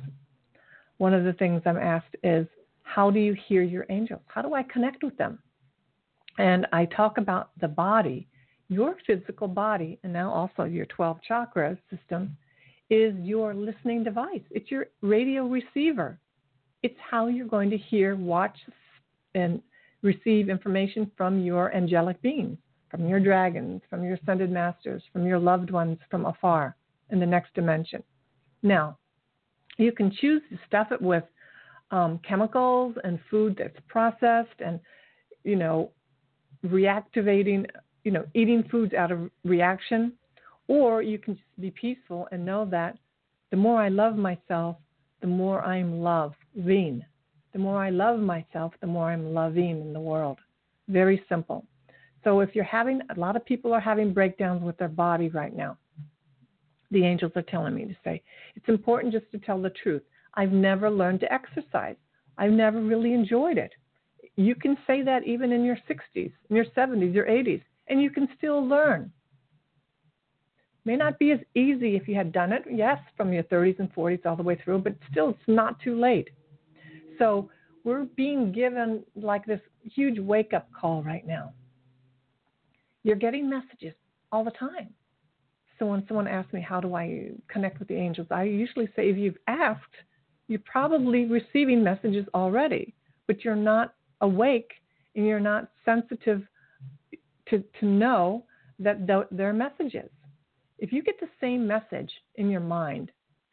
One 0.98 1.14
of 1.14 1.24
the 1.24 1.32
things 1.35 1.62
I'm 1.66 1.76
asked 1.76 2.16
is, 2.22 2.46
how 2.82 3.11
do 3.11 3.18
you 3.18 3.37
hear 3.48 3.62
your 3.62 3.85
angels? 3.90 4.22
How 4.26 4.42
do 4.42 4.54
I 4.54 4.62
connect 4.62 5.02
with 5.02 5.16
them? 5.16 5.38
And 6.38 6.66
I 6.72 6.87
talk 6.87 7.18
about 7.18 7.50
the 7.61 7.68
body 7.68 8.28
your 8.68 8.96
physical 9.06 9.48
body, 9.48 9.98
and 10.02 10.12
now 10.12 10.30
also 10.30 10.64
your 10.64 10.87
12 10.87 11.18
chakra 11.26 11.78
system, 11.90 12.37
is 12.90 13.14
your 13.20 13.54
listening 13.54 14.04
device. 14.04 14.42
It's 14.50 14.70
your 14.70 14.87
radio 15.02 15.46
receiver. 15.46 16.18
It's 16.87 17.01
how 17.11 17.22
you're 17.27 17.55
going 17.57 17.70
to 17.70 17.77
hear, 17.90 18.09
watch, 18.14 18.57
and 19.35 19.53
receive 20.03 20.49
information 20.49 21.11
from 21.16 21.33
your 21.49 21.75
angelic 21.75 22.18
beings, 22.22 22.59
from 22.90 23.09
your 23.11 23.20
dragons, 23.20 23.83
from 23.90 24.05
your 24.05 24.14
ascended 24.14 24.51
masters, 24.51 25.03
from 25.12 25.27
your 25.27 25.40
loved 25.51 25.70
ones 25.70 25.99
from 26.11 26.27
afar 26.27 26.77
in 27.11 27.18
the 27.18 27.27
next 27.27 27.55
dimension. 27.55 28.03
Now, 28.62 28.99
you 29.79 29.90
can 29.99 30.09
choose 30.20 30.42
to 30.51 30.59
stuff 30.68 30.88
it 30.92 31.03
with 31.03 31.25
um, 31.90 32.20
chemicals 32.29 32.94
and 33.05 33.18
food 33.31 33.57
that's 33.59 33.81
processed 33.88 34.59
and, 34.64 34.79
you 35.42 35.57
know, 35.57 35.90
reactivating 36.64 37.66
you 38.07 38.12
know, 38.12 38.25
eating 38.35 38.62
foods 38.70 38.94
out 38.94 39.11
of 39.11 39.18
reaction, 39.44 40.12
or 40.68 41.03
you 41.03 41.18
can 41.18 41.35
just 41.35 41.61
be 41.61 41.72
peaceful 41.72 42.29
and 42.31 42.46
know 42.46 42.64
that 42.64 42.96
the 43.51 43.57
more 43.57 43.83
I 43.83 43.88
love 43.88 44.14
myself, 44.16 44.77
the 45.20 45.26
more 45.26 45.62
I'm 45.62 46.00
loving. 46.00 47.05
The 47.52 47.59
more 47.59 47.83
I 47.83 47.90
love 47.90 48.20
myself, 48.20 48.74
the 48.81 48.87
more 48.87 49.11
I'm 49.11 49.33
loving 49.33 49.81
in 49.81 49.92
the 49.92 50.00
world. 50.00 50.38
Very 50.88 51.24
simple. 51.29 51.64
So 52.24 52.40
if 52.40 52.55
you're 52.55 52.64
having, 52.64 53.00
a 53.14 53.18
lot 53.18 53.37
of 53.37 53.44
people 53.44 53.72
are 53.72 53.81
having 53.81 54.12
breakdowns 54.12 54.62
with 54.62 54.76
their 54.79 54.88
body 54.88 55.29
right 55.29 55.57
now. 55.57 55.79
The 56.90 57.05
angels 57.05 57.33
are 57.37 57.42
telling 57.42 57.74
me 57.74 57.85
to 57.87 57.96
say, 58.05 58.22
it's 58.55 58.68
important 58.68 59.12
just 59.12 59.31
to 59.33 59.38
tell 59.38 59.61
the 59.61 59.70
truth. 59.70 60.02
I've 60.35 60.52
never 60.52 60.90
learned 60.90 61.20
to 61.20 61.33
exercise. 61.33 61.96
I've 62.38 62.52
never 62.52 62.81
really 62.81 63.14
enjoyed 63.14 63.59
it. 63.59 63.72
You 64.37 64.55
can 64.55 64.76
say 64.87 65.02
that 65.02 65.26
even 65.26 65.50
in 65.52 65.64
your 65.64 65.79
60s, 65.88 66.33
in 66.50 66.57
your 66.57 66.66
70s, 66.76 67.14
your 67.14 67.26
80s 67.26 67.62
and 67.88 68.02
you 68.02 68.11
can 68.11 68.29
still 68.37 68.66
learn. 68.66 69.12
May 70.87 70.94
not 70.94 71.18
be 71.18 71.33
as 71.33 71.40
easy 71.57 71.96
if 71.96 72.07
you 72.07 72.14
had 72.14 72.31
done 72.31 72.53
it, 72.53 72.62
yes, 72.70 72.99
from 73.16 73.33
your 73.33 73.42
30s 73.42 73.81
and 73.81 73.92
40s 73.92 74.25
all 74.25 74.37
the 74.37 74.42
way 74.44 74.57
through, 74.64 74.79
but 74.79 74.94
still, 75.11 75.31
it's 75.31 75.49
not 75.49 75.81
too 75.81 75.99
late. 76.01 76.31
So 77.18 77.51
we're 77.83 78.05
being 78.05 78.53
given 78.53 79.03
like 79.16 79.44
this 79.44 79.61
huge 79.83 80.20
wake 80.20 80.53
up 80.55 80.68
call 80.72 81.03
right 81.03 81.27
now. 81.27 81.53
You're 83.03 83.16
getting 83.16 83.51
messages 83.51 83.94
all 84.31 84.44
the 84.44 84.53
time. 84.53 84.94
So 85.81 85.87
when 85.87 86.05
someone 86.07 86.29
asks 86.29 86.53
me, 86.53 86.61
How 86.61 86.81
do 86.81 86.94
I 86.94 87.33
connect 87.49 87.81
with 87.81 87.88
the 87.88 87.96
angels? 87.96 88.29
I 88.31 88.44
usually 88.44 88.87
say, 88.94 89.10
If 89.10 89.17
you've 89.17 89.38
asked, 89.48 89.83
you're 90.46 90.60
probably 90.65 91.27
receiving 91.27 91.83
messages 91.83 92.27
already, 92.33 92.94
but 93.27 93.44
you're 93.44 93.56
not 93.56 93.94
awake 94.21 94.71
and 95.17 95.27
you're 95.27 95.40
not 95.40 95.69
sensitive 95.85 96.42
to, 97.50 97.65
to 97.81 97.87
know 97.87 98.44
that 98.79 99.04
th- 99.08 99.27
their 99.33 99.52
messages. 99.52 100.10
If 100.79 100.92
you 100.92 101.02
get 101.02 101.18
the 101.20 101.29
same 101.40 101.66
message 101.66 102.10
in 102.37 102.50
your 102.50 102.60
mind, 102.60 103.10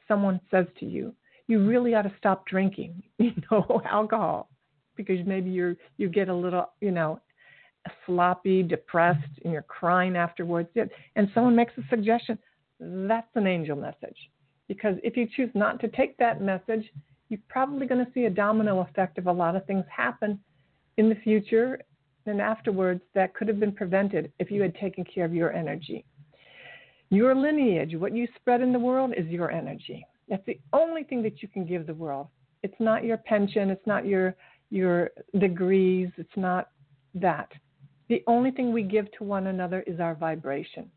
someone 0.08 0.40
says 0.52 0.66
to 0.80 0.86
you, 0.86 1.14
you 1.48 1.66
really 1.66 1.94
ought 1.94 2.04
to 2.04 2.14
stop 2.18 2.46
drinking, 2.46 3.04
you 3.18 3.32
know, 3.52 3.82
alcohol, 3.90 4.50
because 4.96 5.20
maybe 5.26 5.50
you're 5.50 5.76
you 5.98 6.10
get 6.10 6.30
a 6.30 6.36
little, 6.36 6.70
you 6.82 6.92
know, 6.92 7.20
sloppy, 8.06 8.64
depressed, 8.64 9.28
and 9.44 9.52
you're 9.52 9.62
crying 9.64 10.16
afterwards. 10.16 10.70
And 11.16 11.30
someone 11.34 11.56
makes 11.56 11.74
a 11.78 11.82
suggestion, 11.90 12.38
that's 12.80 13.28
an 13.36 13.48
angel 13.48 13.76
message. 13.76 14.18
Because 14.68 14.96
if 15.04 15.18
you 15.18 15.28
choose 15.36 15.50
not 15.54 15.80
to 15.82 15.88
take 15.90 16.18
that 16.18 16.42
message, 16.42 16.90
you're 17.30 17.40
probably 17.50 17.86
going 17.86 18.06
to 18.06 18.12
see 18.14 18.26
a 18.26 18.30
domino 18.30 18.80
effect 18.80 19.18
of 19.18 19.28
a 19.28 19.32
lot 19.32 19.56
of 19.56 19.66
things 19.66 19.86
happen 19.96 20.40
in 20.98 21.10
the 21.10 21.16
future 21.16 21.80
and 22.26 22.40
afterwards 22.40 23.02
that 23.14 23.34
could 23.34 23.48
have 23.48 23.60
been 23.60 23.72
prevented 23.72 24.32
if 24.40 24.50
you 24.50 24.62
had 24.62 24.76
taken 24.76 25.04
care 25.04 25.26
of 25.26 25.34
your 25.34 25.52
energy. 25.52 26.06
Your 27.14 27.36
lineage, 27.36 27.96
what 27.96 28.16
you 28.16 28.28
spread 28.36 28.62
in 28.62 28.74
the 28.74 28.80
world, 28.80 29.14
is 29.16 29.28
your 29.28 29.52
energy. 29.52 30.04
That's 30.28 30.46
the 30.48 30.60
only 30.74 31.04
thing 31.04 31.22
that 31.22 31.44
you 31.44 31.48
can 31.48 31.64
give 31.64 31.86
the 31.86 31.94
world. 31.94 32.26
It's 32.64 32.80
not 32.80 33.04
your 33.04 33.18
pension, 33.18 33.70
it's 33.70 33.86
not 33.86 34.08
your 34.08 34.36
your 34.72 35.12
degrees, 35.38 36.10
it's 36.18 36.36
not 36.36 36.70
that. 37.14 37.52
The 38.10 38.24
only 38.26 38.50
thing 38.50 38.74
we 38.74 38.82
give 38.82 39.12
to 39.12 39.24
one 39.24 39.46
another 39.46 39.82
is 39.82 40.00
our 40.00 40.16
vibration. 40.16 40.90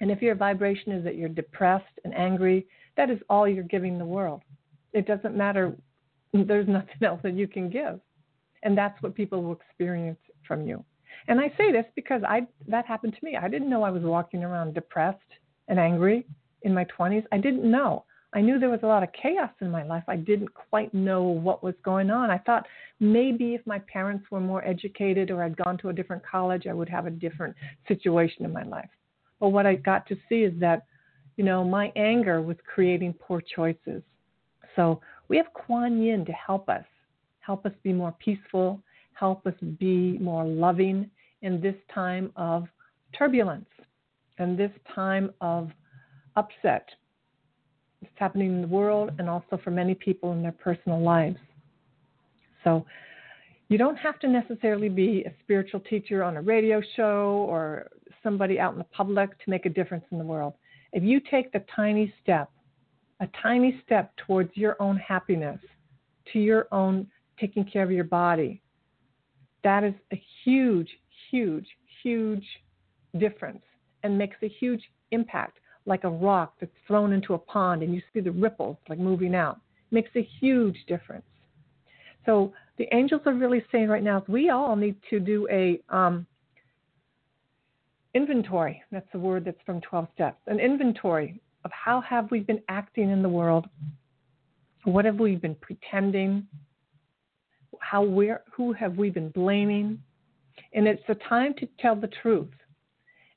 And 0.00 0.12
if 0.12 0.22
your 0.22 0.36
vibration 0.36 0.92
is 0.92 1.02
that 1.02 1.16
you're 1.16 1.28
depressed 1.28 1.98
and 2.04 2.14
angry, 2.14 2.64
that 2.96 3.10
is 3.10 3.18
all 3.28 3.48
you're 3.48 3.64
giving 3.64 3.98
the 3.98 4.04
world. 4.04 4.42
It 4.92 5.08
doesn't 5.08 5.36
matter. 5.36 5.76
There's 6.32 6.68
nothing 6.68 6.94
else 7.02 7.18
that 7.24 7.34
you 7.34 7.48
can 7.48 7.68
give. 7.68 7.98
And 8.62 8.78
that's 8.78 9.02
what 9.02 9.16
people 9.16 9.42
will 9.42 9.58
experience 9.68 10.20
from 10.46 10.68
you. 10.68 10.84
And 11.28 11.40
I 11.40 11.48
say 11.56 11.72
this 11.72 11.86
because 11.94 12.22
I 12.26 12.46
that 12.68 12.86
happened 12.86 13.14
to 13.18 13.24
me. 13.24 13.36
I 13.36 13.48
didn't 13.48 13.70
know 13.70 13.82
I 13.82 13.90
was 13.90 14.02
walking 14.02 14.44
around 14.44 14.74
depressed 14.74 15.18
and 15.68 15.78
angry 15.78 16.26
in 16.62 16.74
my 16.74 16.84
20s. 16.98 17.24
I 17.32 17.38
didn't 17.38 17.68
know. 17.68 18.04
I 18.34 18.40
knew 18.40 18.58
there 18.58 18.70
was 18.70 18.80
a 18.82 18.86
lot 18.86 19.02
of 19.02 19.10
chaos 19.12 19.50
in 19.60 19.70
my 19.70 19.82
life. 19.82 20.04
I 20.08 20.16
didn't 20.16 20.54
quite 20.54 20.92
know 20.94 21.22
what 21.22 21.62
was 21.62 21.74
going 21.84 22.10
on. 22.10 22.30
I 22.30 22.38
thought 22.38 22.66
maybe 22.98 23.54
if 23.54 23.66
my 23.66 23.78
parents 23.80 24.24
were 24.30 24.40
more 24.40 24.66
educated 24.66 25.30
or 25.30 25.42
I'd 25.42 25.56
gone 25.56 25.76
to 25.78 25.90
a 25.90 25.92
different 25.92 26.22
college, 26.24 26.66
I 26.66 26.72
would 26.72 26.88
have 26.88 27.06
a 27.06 27.10
different 27.10 27.54
situation 27.88 28.46
in 28.46 28.52
my 28.52 28.62
life. 28.62 28.88
But 29.38 29.50
what 29.50 29.66
I 29.66 29.74
got 29.74 30.06
to 30.06 30.16
see 30.28 30.44
is 30.44 30.58
that, 30.60 30.86
you 31.36 31.44
know, 31.44 31.62
my 31.62 31.92
anger 31.94 32.40
was 32.40 32.56
creating 32.72 33.14
poor 33.14 33.42
choices. 33.42 34.02
So 34.76 35.02
we 35.28 35.36
have 35.36 35.52
Kuan 35.52 36.02
Yin 36.02 36.24
to 36.24 36.32
help 36.32 36.70
us, 36.70 36.84
help 37.40 37.66
us 37.66 37.72
be 37.82 37.92
more 37.92 38.14
peaceful, 38.18 38.80
help 39.14 39.46
us 39.46 39.54
be 39.78 40.18
more 40.18 40.44
loving 40.44 41.10
in 41.42 41.60
this 41.60 41.76
time 41.94 42.32
of 42.36 42.66
turbulence 43.16 43.68
and 44.38 44.58
this 44.58 44.70
time 44.94 45.30
of 45.40 45.70
upset. 46.36 46.88
It's 48.00 48.10
happening 48.16 48.48
in 48.48 48.62
the 48.62 48.68
world 48.68 49.10
and 49.18 49.28
also 49.28 49.60
for 49.62 49.70
many 49.70 49.94
people 49.94 50.32
in 50.32 50.42
their 50.42 50.52
personal 50.52 51.00
lives. 51.00 51.38
So 52.64 52.84
you 53.68 53.78
don't 53.78 53.96
have 53.96 54.18
to 54.20 54.28
necessarily 54.28 54.88
be 54.88 55.24
a 55.24 55.32
spiritual 55.42 55.80
teacher 55.80 56.22
on 56.22 56.36
a 56.36 56.42
radio 56.42 56.82
show 56.96 57.46
or 57.48 57.88
somebody 58.22 58.58
out 58.58 58.72
in 58.72 58.78
the 58.78 58.84
public 58.84 59.30
to 59.44 59.50
make 59.50 59.66
a 59.66 59.70
difference 59.70 60.04
in 60.10 60.18
the 60.18 60.24
world. 60.24 60.54
If 60.92 61.02
you 61.02 61.20
take 61.20 61.52
the 61.52 61.64
tiny 61.74 62.12
step, 62.22 62.50
a 63.20 63.28
tiny 63.42 63.80
step 63.84 64.12
towards 64.26 64.50
your 64.56 64.76
own 64.80 64.96
happiness, 64.96 65.58
to 66.32 66.38
your 66.38 66.68
own 66.72 67.06
taking 67.38 67.64
care 67.64 67.82
of 67.82 67.90
your 67.90 68.04
body, 68.04 68.61
that 69.64 69.84
is 69.84 69.94
a 70.12 70.22
huge, 70.44 70.88
huge, 71.30 71.66
huge 72.02 72.44
difference 73.18 73.62
and 74.02 74.16
makes 74.18 74.36
a 74.42 74.48
huge 74.48 74.82
impact, 75.10 75.58
like 75.86 76.04
a 76.04 76.10
rock 76.10 76.54
that's 76.60 76.72
thrown 76.86 77.12
into 77.12 77.34
a 77.34 77.38
pond 77.38 77.82
and 77.82 77.94
you 77.94 78.02
see 78.12 78.20
the 78.20 78.30
ripples 78.30 78.76
like 78.88 78.98
moving 78.98 79.34
out. 79.34 79.60
Makes 79.90 80.10
a 80.16 80.28
huge 80.40 80.76
difference. 80.88 81.24
So 82.24 82.52
the 82.78 82.86
angels 82.94 83.22
are 83.26 83.34
really 83.34 83.64
saying 83.70 83.88
right 83.88 84.02
now 84.02 84.24
we 84.28 84.50
all 84.50 84.76
need 84.76 84.96
to 85.10 85.20
do 85.20 85.46
a 85.50 85.80
um, 85.94 86.26
inventory. 88.14 88.82
That's 88.90 89.06
the 89.12 89.18
word 89.18 89.44
that's 89.44 89.60
from 89.66 89.80
12 89.80 90.08
steps. 90.14 90.40
An 90.46 90.60
inventory 90.60 91.40
of 91.64 91.70
how 91.72 92.00
have 92.00 92.30
we 92.30 92.40
been 92.40 92.60
acting 92.68 93.10
in 93.10 93.22
the 93.22 93.28
world? 93.28 93.66
What 94.84 95.04
have 95.04 95.16
we 95.16 95.36
been 95.36 95.54
pretending? 95.56 96.46
How 97.92 98.00
where 98.00 98.42
who 98.50 98.72
have 98.72 98.96
we 98.96 99.10
been 99.10 99.28
blaming? 99.28 99.98
And 100.72 100.88
it's 100.88 101.02
the 101.08 101.16
time 101.28 101.52
to 101.58 101.68
tell 101.78 101.94
the 101.94 102.08
truth. 102.22 102.48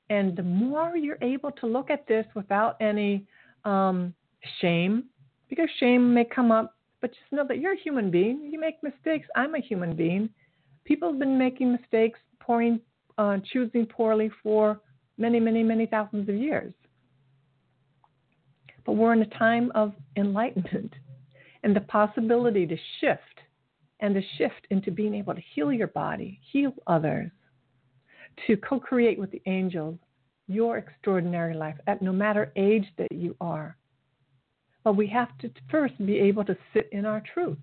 And 0.08 0.34
the 0.34 0.44
more 0.44 0.96
you're 0.96 1.18
able 1.20 1.50
to 1.60 1.66
look 1.66 1.90
at 1.90 2.08
this 2.08 2.24
without 2.34 2.78
any 2.80 3.26
um, 3.66 4.14
shame, 4.62 5.04
because 5.50 5.68
shame 5.78 6.14
may 6.14 6.24
come 6.24 6.50
up, 6.50 6.74
but 7.02 7.10
just 7.10 7.30
know 7.32 7.44
that 7.46 7.58
you're 7.58 7.74
a 7.74 7.78
human 7.78 8.10
being. 8.10 8.48
You 8.50 8.58
make 8.58 8.82
mistakes. 8.82 9.28
I'm 9.36 9.54
a 9.54 9.60
human 9.60 9.94
being. 9.94 10.30
People 10.86 11.10
have 11.10 11.18
been 11.18 11.36
making 11.36 11.70
mistakes, 11.70 12.18
pouring, 12.40 12.80
uh, 13.18 13.36
choosing 13.52 13.84
poorly 13.84 14.30
for 14.42 14.80
many, 15.18 15.38
many, 15.38 15.62
many 15.64 15.84
thousands 15.84 16.30
of 16.30 16.34
years. 16.34 16.72
But 18.86 18.92
we're 18.92 19.12
in 19.12 19.20
a 19.20 19.38
time 19.38 19.70
of 19.74 19.92
enlightenment 20.16 20.94
and 21.62 21.76
the 21.76 21.82
possibility 21.82 22.66
to 22.66 22.76
shift 23.02 23.35
and 24.00 24.14
to 24.14 24.22
shift 24.36 24.66
into 24.70 24.90
being 24.90 25.14
able 25.14 25.34
to 25.34 25.42
heal 25.54 25.72
your 25.72 25.88
body, 25.88 26.40
heal 26.52 26.72
others, 26.86 27.30
to 28.46 28.56
co 28.56 28.78
create 28.78 29.18
with 29.18 29.30
the 29.30 29.42
angels 29.46 29.98
your 30.48 30.78
extraordinary 30.78 31.54
life 31.54 31.76
at 31.86 32.02
no 32.02 32.12
matter 32.12 32.52
age 32.56 32.86
that 32.98 33.10
you 33.10 33.34
are. 33.40 33.76
But 34.84 34.96
we 34.96 35.06
have 35.08 35.36
to 35.38 35.50
first 35.70 35.94
be 36.04 36.18
able 36.18 36.44
to 36.44 36.56
sit 36.72 36.88
in 36.92 37.04
our 37.04 37.22
truth. 37.34 37.58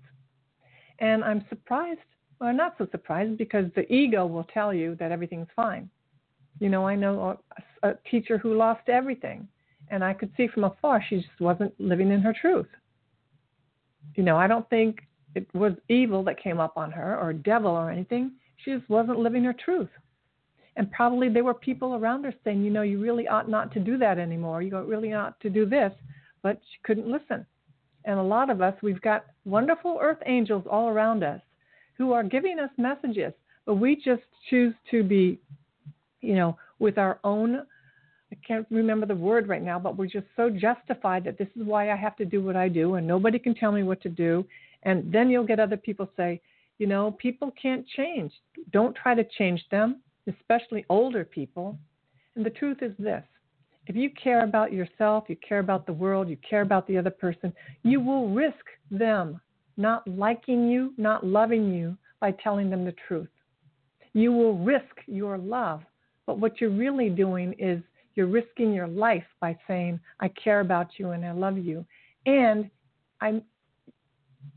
And 0.98 1.24
I'm 1.24 1.44
surprised, 1.48 2.00
well, 2.40 2.52
not 2.52 2.74
so 2.76 2.86
surprised, 2.90 3.38
because 3.38 3.66
the 3.74 3.90
ego 3.92 4.26
will 4.26 4.44
tell 4.44 4.74
you 4.74 4.96
that 4.96 5.12
everything's 5.12 5.48
fine. 5.56 5.88
You 6.60 6.68
know, 6.68 6.86
I 6.86 6.94
know 6.94 7.38
a, 7.82 7.88
a 7.88 7.94
teacher 8.10 8.38
who 8.38 8.54
lost 8.54 8.88
everything, 8.88 9.48
and 9.88 10.04
I 10.04 10.12
could 10.12 10.30
see 10.36 10.48
from 10.48 10.64
afar 10.64 11.02
she 11.08 11.16
just 11.16 11.40
wasn't 11.40 11.78
living 11.80 12.12
in 12.12 12.20
her 12.20 12.34
truth. 12.38 12.68
You 14.14 14.22
know, 14.22 14.36
I 14.36 14.46
don't 14.46 14.68
think 14.68 15.00
it 15.34 15.46
was 15.54 15.72
evil 15.88 16.22
that 16.24 16.42
came 16.42 16.60
up 16.60 16.76
on 16.76 16.90
her 16.92 17.18
or 17.18 17.32
devil 17.32 17.70
or 17.70 17.90
anything. 17.90 18.32
She 18.58 18.72
just 18.72 18.88
wasn't 18.88 19.18
living 19.18 19.44
her 19.44 19.52
truth. 19.52 19.88
And 20.76 20.90
probably 20.90 21.28
there 21.28 21.44
were 21.44 21.54
people 21.54 21.94
around 21.94 22.24
her 22.24 22.34
saying, 22.42 22.64
you 22.64 22.70
know, 22.70 22.82
you 22.82 23.00
really 23.00 23.28
ought 23.28 23.48
not 23.48 23.72
to 23.72 23.80
do 23.80 23.96
that 23.98 24.18
anymore. 24.18 24.62
You 24.62 24.80
really 24.82 25.12
ought 25.12 25.38
to 25.40 25.50
do 25.50 25.66
this. 25.66 25.92
But 26.42 26.60
she 26.70 26.78
couldn't 26.82 27.10
listen. 27.10 27.46
And 28.04 28.18
a 28.18 28.22
lot 28.22 28.50
of 28.50 28.60
us, 28.60 28.74
we've 28.82 29.00
got 29.00 29.24
wonderful 29.44 29.98
earth 30.00 30.18
angels 30.26 30.64
all 30.70 30.88
around 30.88 31.22
us 31.22 31.40
who 31.96 32.12
are 32.12 32.22
giving 32.22 32.58
us 32.58 32.70
messages, 32.76 33.32
but 33.66 33.76
we 33.76 33.96
just 33.96 34.22
choose 34.50 34.74
to 34.90 35.02
be, 35.02 35.40
you 36.20 36.34
know, 36.34 36.56
with 36.78 36.98
our 36.98 37.18
own. 37.24 37.62
I 38.32 38.36
can't 38.46 38.66
remember 38.70 39.06
the 39.06 39.14
word 39.14 39.48
right 39.48 39.62
now, 39.62 39.78
but 39.78 39.96
we're 39.96 40.06
just 40.06 40.26
so 40.36 40.50
justified 40.50 41.24
that 41.24 41.38
this 41.38 41.48
is 41.56 41.64
why 41.64 41.90
I 41.90 41.96
have 41.96 42.16
to 42.16 42.24
do 42.24 42.42
what 42.42 42.56
I 42.56 42.68
do, 42.68 42.96
and 42.96 43.06
nobody 43.06 43.38
can 43.38 43.54
tell 43.54 43.72
me 43.72 43.84
what 43.84 44.02
to 44.02 44.08
do. 44.08 44.44
And 44.84 45.12
then 45.12 45.30
you'll 45.30 45.46
get 45.46 45.60
other 45.60 45.76
people 45.76 46.08
say, 46.16 46.40
you 46.78 46.86
know, 46.86 47.12
people 47.12 47.52
can't 47.60 47.86
change. 47.86 48.32
Don't 48.72 48.94
try 48.96 49.14
to 49.14 49.24
change 49.38 49.64
them 49.70 50.00
especially 50.26 50.84
older 50.88 51.24
people. 51.24 51.78
And 52.36 52.44
the 52.44 52.50
truth 52.50 52.78
is 52.82 52.92
this 52.98 53.22
if 53.86 53.94
you 53.94 54.10
care 54.10 54.44
about 54.44 54.72
yourself, 54.72 55.24
you 55.28 55.36
care 55.46 55.58
about 55.58 55.86
the 55.86 55.92
world, 55.92 56.28
you 56.28 56.38
care 56.48 56.62
about 56.62 56.86
the 56.86 56.96
other 56.96 57.10
person, 57.10 57.52
you 57.82 58.00
will 58.00 58.28
risk 58.30 58.64
them 58.90 59.40
not 59.76 60.06
liking 60.06 60.68
you, 60.68 60.94
not 60.96 61.26
loving 61.26 61.72
you 61.72 61.96
by 62.20 62.30
telling 62.30 62.70
them 62.70 62.84
the 62.84 62.94
truth. 63.06 63.28
You 64.12 64.32
will 64.32 64.56
risk 64.56 64.96
your 65.06 65.36
love, 65.36 65.82
but 66.26 66.38
what 66.38 66.60
you're 66.60 66.70
really 66.70 67.10
doing 67.10 67.54
is 67.58 67.82
you're 68.14 68.28
risking 68.28 68.72
your 68.72 68.86
life 68.86 69.24
by 69.40 69.58
saying, 69.66 69.98
I 70.20 70.28
care 70.28 70.60
about 70.60 70.90
you 70.98 71.10
and 71.10 71.24
I 71.24 71.32
love 71.32 71.58
you. 71.58 71.84
And 72.24 72.70
I'm 73.20 73.42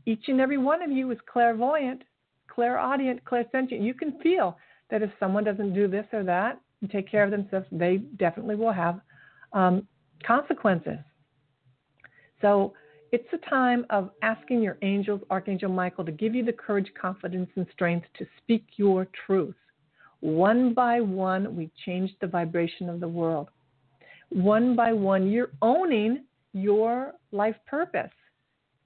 each 0.06 0.24
and 0.28 0.40
every 0.40 0.58
one 0.58 0.82
of 0.82 0.90
you 0.90 1.10
is 1.10 1.18
clairvoyant, 1.30 2.02
clairaudient, 2.48 3.24
clairsentient. 3.24 3.82
You 3.82 3.94
can 3.94 4.18
feel 4.20 4.56
that 4.90 5.02
if 5.02 5.10
someone 5.20 5.44
doesn't 5.44 5.74
do 5.74 5.86
this 5.88 6.06
or 6.12 6.24
that 6.24 6.60
and 6.80 6.90
take 6.90 7.10
care 7.10 7.24
of 7.24 7.30
themselves, 7.30 7.66
they 7.70 7.98
definitely 8.16 8.54
will 8.54 8.72
have 8.72 9.00
um, 9.52 9.86
consequences. 10.26 10.98
So 12.40 12.72
it's 13.10 13.28
a 13.32 13.50
time 13.50 13.86
of 13.90 14.10
asking 14.22 14.62
your 14.62 14.76
angels, 14.82 15.20
Archangel 15.30 15.70
Michael, 15.70 16.04
to 16.04 16.12
give 16.12 16.34
you 16.34 16.44
the 16.44 16.52
courage, 16.52 16.90
confidence, 17.00 17.48
and 17.56 17.66
strength 17.72 18.06
to 18.18 18.26
speak 18.38 18.64
your 18.76 19.08
truth. 19.26 19.54
One 20.20 20.74
by 20.74 21.00
one, 21.00 21.56
we 21.56 21.70
change 21.86 22.10
the 22.20 22.26
vibration 22.26 22.88
of 22.88 23.00
the 23.00 23.08
world. 23.08 23.48
One 24.30 24.76
by 24.76 24.92
one, 24.92 25.30
you're 25.30 25.52
owning 25.62 26.24
your 26.52 27.14
life 27.32 27.56
purpose. 27.66 28.10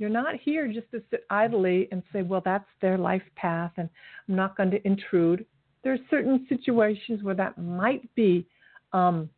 You're 0.03 0.11
not 0.11 0.34
here 0.34 0.66
just 0.66 0.90
to 0.90 1.00
sit 1.11 1.24
idly 1.30 1.88
and 1.92 2.03
say, 2.12 2.22
well, 2.22 2.42
that's 2.44 2.68
their 2.80 2.98
life 2.98 3.22
path 3.36 3.70
and 3.76 3.88
I'm 4.28 4.34
not 4.34 4.57
going 4.57 4.72
to 4.72 4.86
intrude 4.86 5.46
there 5.82 5.92
are 5.92 5.98
certain 6.11 6.46
situations 6.48 7.22
where 7.22 7.34
that 7.34 7.59
might 7.59 8.12
be 8.14 8.46
um, 8.92 9.28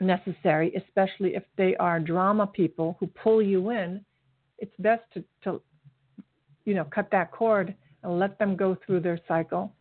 necessary, 0.00 0.72
especially 0.74 1.34
if 1.34 1.42
they 1.56 1.76
are 1.76 1.98
drama 1.98 2.46
people 2.46 2.96
who 3.00 3.06
pull 3.06 3.40
you 3.40 3.70
in. 3.70 4.04
It's 4.58 4.74
best 4.78 5.02
to, 5.14 5.24
to 5.44 5.62
you 6.64 6.74
know, 6.74 6.84
cut 6.84 7.08
that 7.12 7.30
cord 7.30 7.74
and 8.02 8.18
let 8.18 8.38
them 8.38 8.56
go 8.56 8.76
through 8.86 9.00
their 9.00 9.18
cycle. 9.26 9.72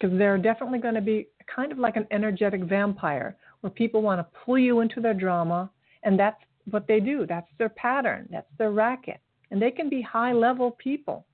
Because 0.00 0.16
they're 0.16 0.38
definitely 0.38 0.78
going 0.78 0.94
to 0.94 1.00
be 1.00 1.28
kind 1.54 1.72
of 1.72 1.78
like 1.78 1.96
an 1.96 2.06
energetic 2.10 2.62
vampire 2.62 3.36
where 3.60 3.70
people 3.70 4.00
want 4.00 4.20
to 4.20 4.38
pull 4.44 4.58
you 4.58 4.80
into 4.80 5.00
their 5.00 5.14
drama, 5.14 5.70
and 6.04 6.18
that's 6.18 6.40
what 6.70 6.86
they 6.86 7.00
do. 7.00 7.26
That's 7.26 7.48
their 7.58 7.68
pattern, 7.68 8.28
that's 8.30 8.50
their 8.58 8.70
racket. 8.70 9.20
And 9.50 9.60
they 9.60 9.70
can 9.70 9.88
be 9.88 10.02
high 10.02 10.32
level 10.32 10.72
people 10.72 11.26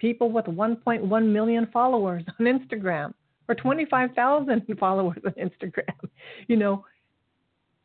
people 0.00 0.32
with 0.32 0.46
1.1 0.46 1.32
million 1.32 1.68
followers 1.72 2.24
on 2.40 2.46
Instagram 2.46 3.12
or 3.48 3.54
25,000 3.54 4.66
followers 4.80 5.22
on 5.24 5.32
Instagram. 5.32 5.84
You 6.48 6.56
know, 6.56 6.84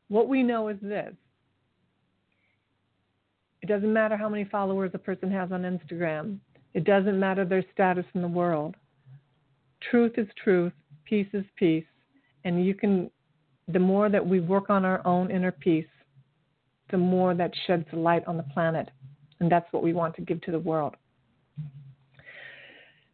what 0.07 0.27
we 0.27 0.41
know 0.41 0.69
is 0.69 0.77
this 0.81 1.13
It 3.61 3.67
doesn't 3.67 3.91
matter 3.91 4.17
how 4.17 4.29
many 4.29 4.45
followers 4.45 4.91
a 4.93 4.97
person 4.97 5.29
has 5.31 5.51
on 5.51 5.63
Instagram. 5.63 6.39
It 6.73 6.83
doesn't 6.83 7.19
matter 7.19 7.45
their 7.45 7.63
status 7.73 8.05
in 8.15 8.21
the 8.21 8.27
world. 8.27 8.75
Truth 9.91 10.13
is 10.17 10.27
truth, 10.41 10.73
peace 11.05 11.27
is 11.33 11.45
peace. 11.57 11.85
And 12.43 12.65
you 12.65 12.73
can, 12.73 13.09
the 13.67 13.79
more 13.79 14.09
that 14.09 14.25
we 14.25 14.39
work 14.39 14.69
on 14.69 14.85
our 14.85 15.05
own 15.05 15.31
inner 15.31 15.51
peace, 15.51 15.87
the 16.91 16.97
more 16.97 17.33
that 17.33 17.51
sheds 17.65 17.85
light 17.93 18.23
on 18.27 18.37
the 18.37 18.43
planet. 18.43 18.89
And 19.39 19.51
that's 19.51 19.71
what 19.71 19.83
we 19.83 19.93
want 19.93 20.15
to 20.15 20.21
give 20.21 20.41
to 20.41 20.51
the 20.51 20.59
world. 20.59 20.95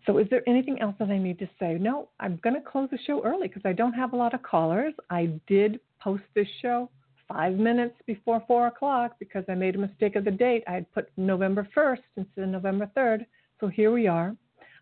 So, 0.06 0.18
is 0.18 0.28
there 0.30 0.48
anything 0.48 0.82
else 0.82 0.96
that 1.00 1.10
I 1.10 1.18
need 1.18 1.38
to 1.40 1.50
say? 1.60 1.78
No, 1.80 2.10
I'm 2.20 2.40
going 2.44 2.56
to 2.56 2.62
close 2.62 2.90
the 2.90 2.98
show 3.06 3.24
early 3.24 3.48
because 3.48 3.62
I 3.66 3.74
don't 3.74 3.94
have 3.94 4.14
a 4.14 4.16
lot 4.16 4.34
of 4.34 4.42
callers. 4.42 4.94
I 5.10 5.40
did 5.48 5.80
post 6.00 6.24
this 6.36 6.48
show 6.62 6.90
five 7.28 7.54
minutes 7.54 7.96
before 8.08 8.44
four 8.48 8.68
o'clock 8.68 9.16
because 9.20 9.44
I 9.48 9.54
made 9.54 9.76
a 9.76 9.80
mistake 9.80 10.16
of 10.16 10.26
the 10.26 10.32
date. 10.32 10.64
I 10.68 10.74
had 10.74 10.92
put 10.92 11.10
November 11.18 11.68
1st 11.76 12.02
instead 12.18 12.44
of 12.44 12.50
November 12.50 12.90
3rd. 12.98 13.26
So 13.60 13.68
here 13.68 13.92
we 13.92 14.08
are. 14.08 14.36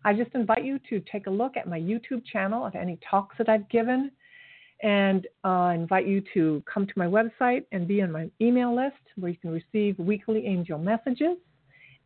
I 0.04 0.14
just 0.14 0.34
invite 0.34 0.64
you 0.64 0.80
to 0.88 1.00
take 1.12 1.26
a 1.26 1.30
look 1.30 1.56
at 1.56 1.68
my 1.68 1.78
YouTube 1.78 2.24
channel 2.24 2.64
of 2.64 2.74
any 2.74 2.98
talks 3.08 3.36
that 3.38 3.50
I've 3.50 3.68
given 3.68 4.10
and 4.82 5.26
uh, 5.44 5.72
invite 5.74 6.06
you 6.06 6.22
to 6.34 6.62
come 6.72 6.86
to 6.86 6.92
my 6.96 7.06
website 7.06 7.64
and 7.72 7.86
be 7.86 8.02
on 8.02 8.10
my 8.10 8.30
email 8.40 8.74
list 8.74 8.96
where 9.16 9.30
you 9.30 9.38
can 9.38 9.50
receive 9.50 9.98
weekly 9.98 10.46
angel 10.46 10.78
messages 10.78 11.36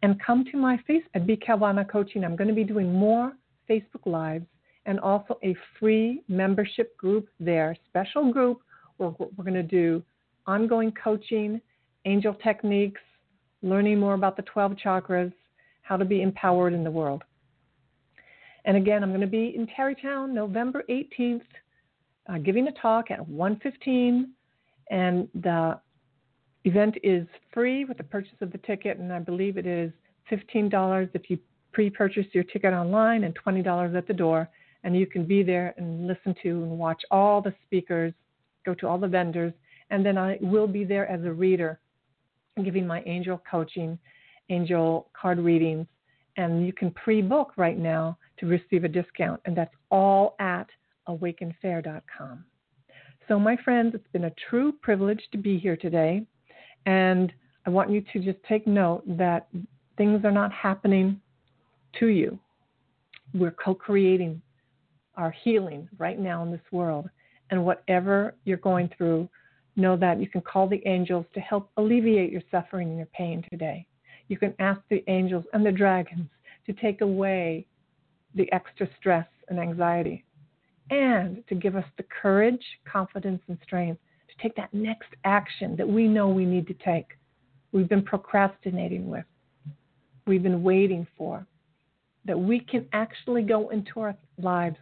and 0.03 0.21
come 0.21 0.45
to 0.51 0.57
my 0.57 0.77
face 0.87 1.03
at 1.15 1.27
B 1.27 1.37
Coaching. 1.37 2.25
I'm 2.25 2.37
going 2.37 2.49
to 2.49 2.55
be 2.55 2.65
doing 2.65 2.93
more 2.93 3.33
Facebook 3.71 4.07
Lives 4.07 4.47
and 4.87 5.01
also 5.01 5.39
a 5.43 5.57
free 5.79 6.23
membership 6.29 6.97
group 6.97 7.29
there, 7.41 7.77
special 7.89 8.33
group 8.33 8.61
where 8.97 9.11
we're 9.19 9.45
going 9.45 9.55
to 9.55 9.63
do 9.63 10.03
ongoing 10.47 10.93
coaching, 10.93 11.61
angel 12.05 12.35
techniques, 12.35 13.01
learning 13.63 13.99
more 13.99 14.15
about 14.15 14.37
the 14.37 14.43
12 14.43 14.73
chakras, 14.73 15.33
how 15.83 15.97
to 15.97 16.05
be 16.05 16.23
empowered 16.23 16.75
in 16.75 16.85
the 16.85 16.91
world. 16.91 17.23
And 18.67 18.77
again, 18.77 19.03
I'm 19.03 19.11
going 19.11 19.21
to 19.21 19.27
be 19.27 19.55
in 19.57 19.67
Tarrytown 19.67 20.35
November 20.35 20.85
18th, 20.89 21.43
uh, 22.29 22.39
giving 22.39 22.69
a 22.69 22.73
talk 22.73 23.11
at 23.11 23.21
1:15, 23.21 24.29
and 24.91 25.29
the 25.35 25.79
event 26.65 26.97
is 27.03 27.27
free 27.53 27.85
with 27.85 27.99
the 27.99 28.05
purchase 28.05 28.41
of 28.41 28.51
the 28.51 28.59
ticket, 28.59 28.99
and 28.99 29.13
I 29.13 29.19
believe 29.19 29.57
it 29.59 29.67
is 29.67 29.93
$15 30.31 31.11
if 31.15 31.29
you 31.29 31.39
pre-purchase 31.73 32.27
your 32.33 32.45
ticket 32.45 32.73
online 32.73 33.25
and 33.25 33.37
$20 33.37 33.97
at 33.97 34.07
the 34.07 34.15
door. 34.15 34.49
And 34.85 34.97
you 34.97 35.07
can 35.07 35.25
be 35.25 35.43
there 35.43 35.75
and 35.77 36.07
listen 36.07 36.35
to 36.43 36.49
and 36.63 36.79
watch 36.79 37.03
all 37.11 37.41
the 37.41 37.55
speakers, 37.65 38.13
go 38.65 38.75
to 38.75 38.87
all 38.87 38.99
the 38.99 39.09
vendors, 39.09 39.53
and 39.91 40.05
then 40.05 40.19
I 40.19 40.39
will 40.41 40.67
be 40.67 40.85
there 40.85 41.07
as 41.11 41.25
a 41.25 41.33
reader, 41.33 41.81
giving 42.63 42.87
my 42.87 43.03
angel 43.07 43.43
coaching, 43.51 43.99
angel 44.51 45.09
card 45.19 45.39
readings, 45.39 45.87
and 46.37 46.67
you 46.67 46.73
can 46.73 46.91
pre-book 46.91 47.53
right 47.57 47.79
now 47.79 48.19
to 48.39 48.47
receive 48.47 48.85
a 48.85 48.89
discount, 48.89 49.41
and 49.45 49.57
that's 49.57 49.75
all 49.91 50.37
at 50.39 50.69
awakenfair.com. 51.09 52.45
So, 53.29 53.39
my 53.39 53.57
friends, 53.65 53.95
it's 53.95 54.09
been 54.13 54.25
a 54.25 54.33
true 54.49 54.73
privilege 54.73 55.23
to 55.33 55.39
be 55.39 55.59
here 55.59 55.77
today, 55.77 56.27
and 56.87 57.33
I 57.67 57.71
want 57.71 57.91
you 57.91 58.03
to 58.13 58.19
just 58.21 58.43
take 58.47 58.67
note 58.67 59.03
that 59.17 59.49
things 59.97 60.25
are 60.25 60.31
not 60.31 60.53
happening 60.53 61.21
to 62.01 62.09
you. 62.09 62.39
We're 63.33 63.53
co 63.53 63.75
creating 63.75 64.43
our 65.17 65.31
healing 65.31 65.89
right 65.99 66.19
now 66.19 66.43
in 66.43 66.51
this 66.51 66.61
world. 66.73 67.09
And 67.51 67.65
whatever 67.65 68.35
you're 68.45 68.57
going 68.57 68.91
through, 68.97 69.29
know 69.77 69.97
that 69.97 70.21
you 70.21 70.29
can 70.29 70.41
call 70.41 70.69
the 70.69 70.83
angels 70.87 71.27
to 71.35 71.41
help 71.41 71.71
alleviate 71.77 72.33
your 72.33 72.43
suffering 72.51 72.89
and 72.89 72.97
your 72.97 73.09
pain 73.09 73.45
today. 73.51 73.87
You 74.29 74.39
can 74.39 74.55
ask 74.59 74.81
the 74.89 75.05
angels 75.09 75.45
and 75.53 75.65
the 75.65 75.73
dragons 75.73 76.29
to 76.67 76.73
take 76.73 77.01
away 77.01 77.67
the 78.35 78.51
extra 78.53 78.89
stress 78.99 79.27
and 79.49 79.59
anxiety 79.59 80.25
and 80.91 81.43
to 81.49 81.55
give 81.55 81.77
us 81.77 81.85
the 81.97 82.05
courage, 82.23 82.65
confidence, 82.91 83.41
and 83.49 83.59
strength 83.63 84.01
to 84.29 84.43
take 84.43 84.57
that 84.57 84.73
next 84.75 85.09
action 85.25 85.77
that 85.77 85.89
we 85.89 86.07
know 86.07 86.29
we 86.29 86.45
need 86.45 86.67
to 86.67 86.75
take. 86.75 87.07
We've 87.73 87.89
been 87.89 88.03
procrastinating 88.03 89.09
with, 89.09 89.25
we've 90.27 90.43
been 90.43 90.63
waiting 90.63 91.07
for, 91.17 91.47
that 92.25 92.39
we 92.39 92.61
can 92.61 92.87
actually 92.93 93.43
go 93.43 93.71
into 93.71 94.01
our 94.01 94.17
lives 94.39 94.77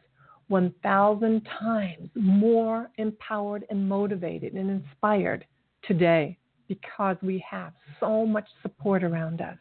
1,000 0.48 1.48
times 1.58 2.10
more 2.14 2.90
empowered 2.98 3.64
and 3.70 3.88
motivated 3.88 4.52
and 4.52 4.70
inspired 4.70 5.46
today 5.82 6.36
because 6.68 7.16
we 7.22 7.42
have 7.48 7.72
so 8.00 8.26
much 8.26 8.46
support 8.60 9.02
around 9.02 9.40
us. 9.40 9.56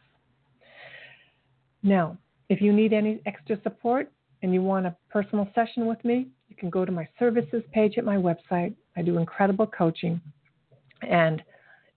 Now, 1.82 2.18
if 2.48 2.60
you 2.60 2.72
need 2.72 2.92
any 2.92 3.22
extra 3.26 3.58
support 3.62 4.12
and 4.42 4.52
you 4.52 4.62
want 4.62 4.86
a 4.86 4.96
personal 5.10 5.48
session 5.54 5.86
with 5.86 6.04
me, 6.04 6.28
you 6.48 6.56
can 6.56 6.70
go 6.70 6.84
to 6.84 6.92
my 6.92 7.08
services 7.18 7.62
page 7.72 7.94
at 7.96 8.04
my 8.04 8.16
website. 8.16 8.74
I 8.96 9.02
do 9.02 9.18
incredible 9.18 9.66
coaching 9.66 10.20
and 11.08 11.42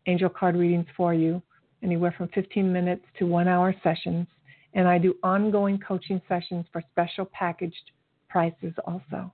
angel 0.07 0.29
card 0.29 0.55
readings 0.55 0.85
for 0.95 1.13
you, 1.13 1.41
anywhere 1.83 2.13
from 2.17 2.29
15 2.29 2.71
minutes 2.71 3.03
to 3.19 3.25
one 3.25 3.47
hour 3.47 3.73
sessions. 3.83 4.27
And 4.73 4.87
I 4.87 4.97
do 4.97 5.15
ongoing 5.23 5.79
coaching 5.79 6.21
sessions 6.27 6.65
for 6.71 6.83
special 6.91 7.25
packaged 7.25 7.91
prices 8.29 8.73
also. 8.85 9.33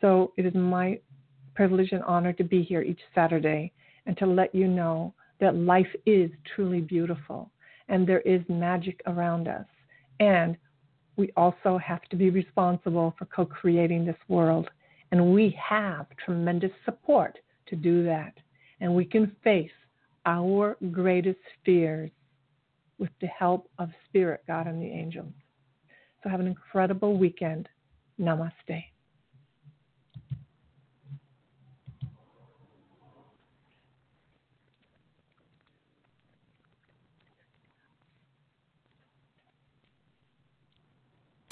So 0.00 0.32
it 0.36 0.46
is 0.46 0.54
my 0.54 0.98
privilege 1.54 1.92
and 1.92 2.02
honor 2.04 2.32
to 2.34 2.44
be 2.44 2.62
here 2.62 2.82
each 2.82 3.00
Saturday 3.14 3.72
and 4.06 4.16
to 4.18 4.26
let 4.26 4.54
you 4.54 4.68
know 4.68 5.14
that 5.40 5.56
life 5.56 5.88
is 6.06 6.30
truly 6.54 6.80
beautiful 6.80 7.50
and 7.88 8.06
there 8.06 8.20
is 8.20 8.40
magic 8.48 9.00
around 9.06 9.48
us. 9.48 9.66
And 10.20 10.56
we 11.20 11.30
also 11.36 11.76
have 11.76 12.02
to 12.08 12.16
be 12.16 12.30
responsible 12.30 13.14
for 13.18 13.26
co 13.26 13.44
creating 13.44 14.06
this 14.06 14.16
world. 14.28 14.70
And 15.12 15.34
we 15.34 15.56
have 15.62 16.06
tremendous 16.24 16.70
support 16.86 17.38
to 17.66 17.76
do 17.76 18.02
that. 18.04 18.32
And 18.80 18.94
we 18.94 19.04
can 19.04 19.36
face 19.44 19.70
our 20.24 20.78
greatest 20.90 21.38
fears 21.64 22.10
with 22.98 23.10
the 23.20 23.26
help 23.26 23.68
of 23.78 23.90
Spirit, 24.08 24.42
God, 24.46 24.66
and 24.66 24.80
the 24.80 24.86
angels. 24.86 25.32
So 26.22 26.30
have 26.30 26.40
an 26.40 26.46
incredible 26.46 27.18
weekend. 27.18 27.68
Namaste. 28.18 28.84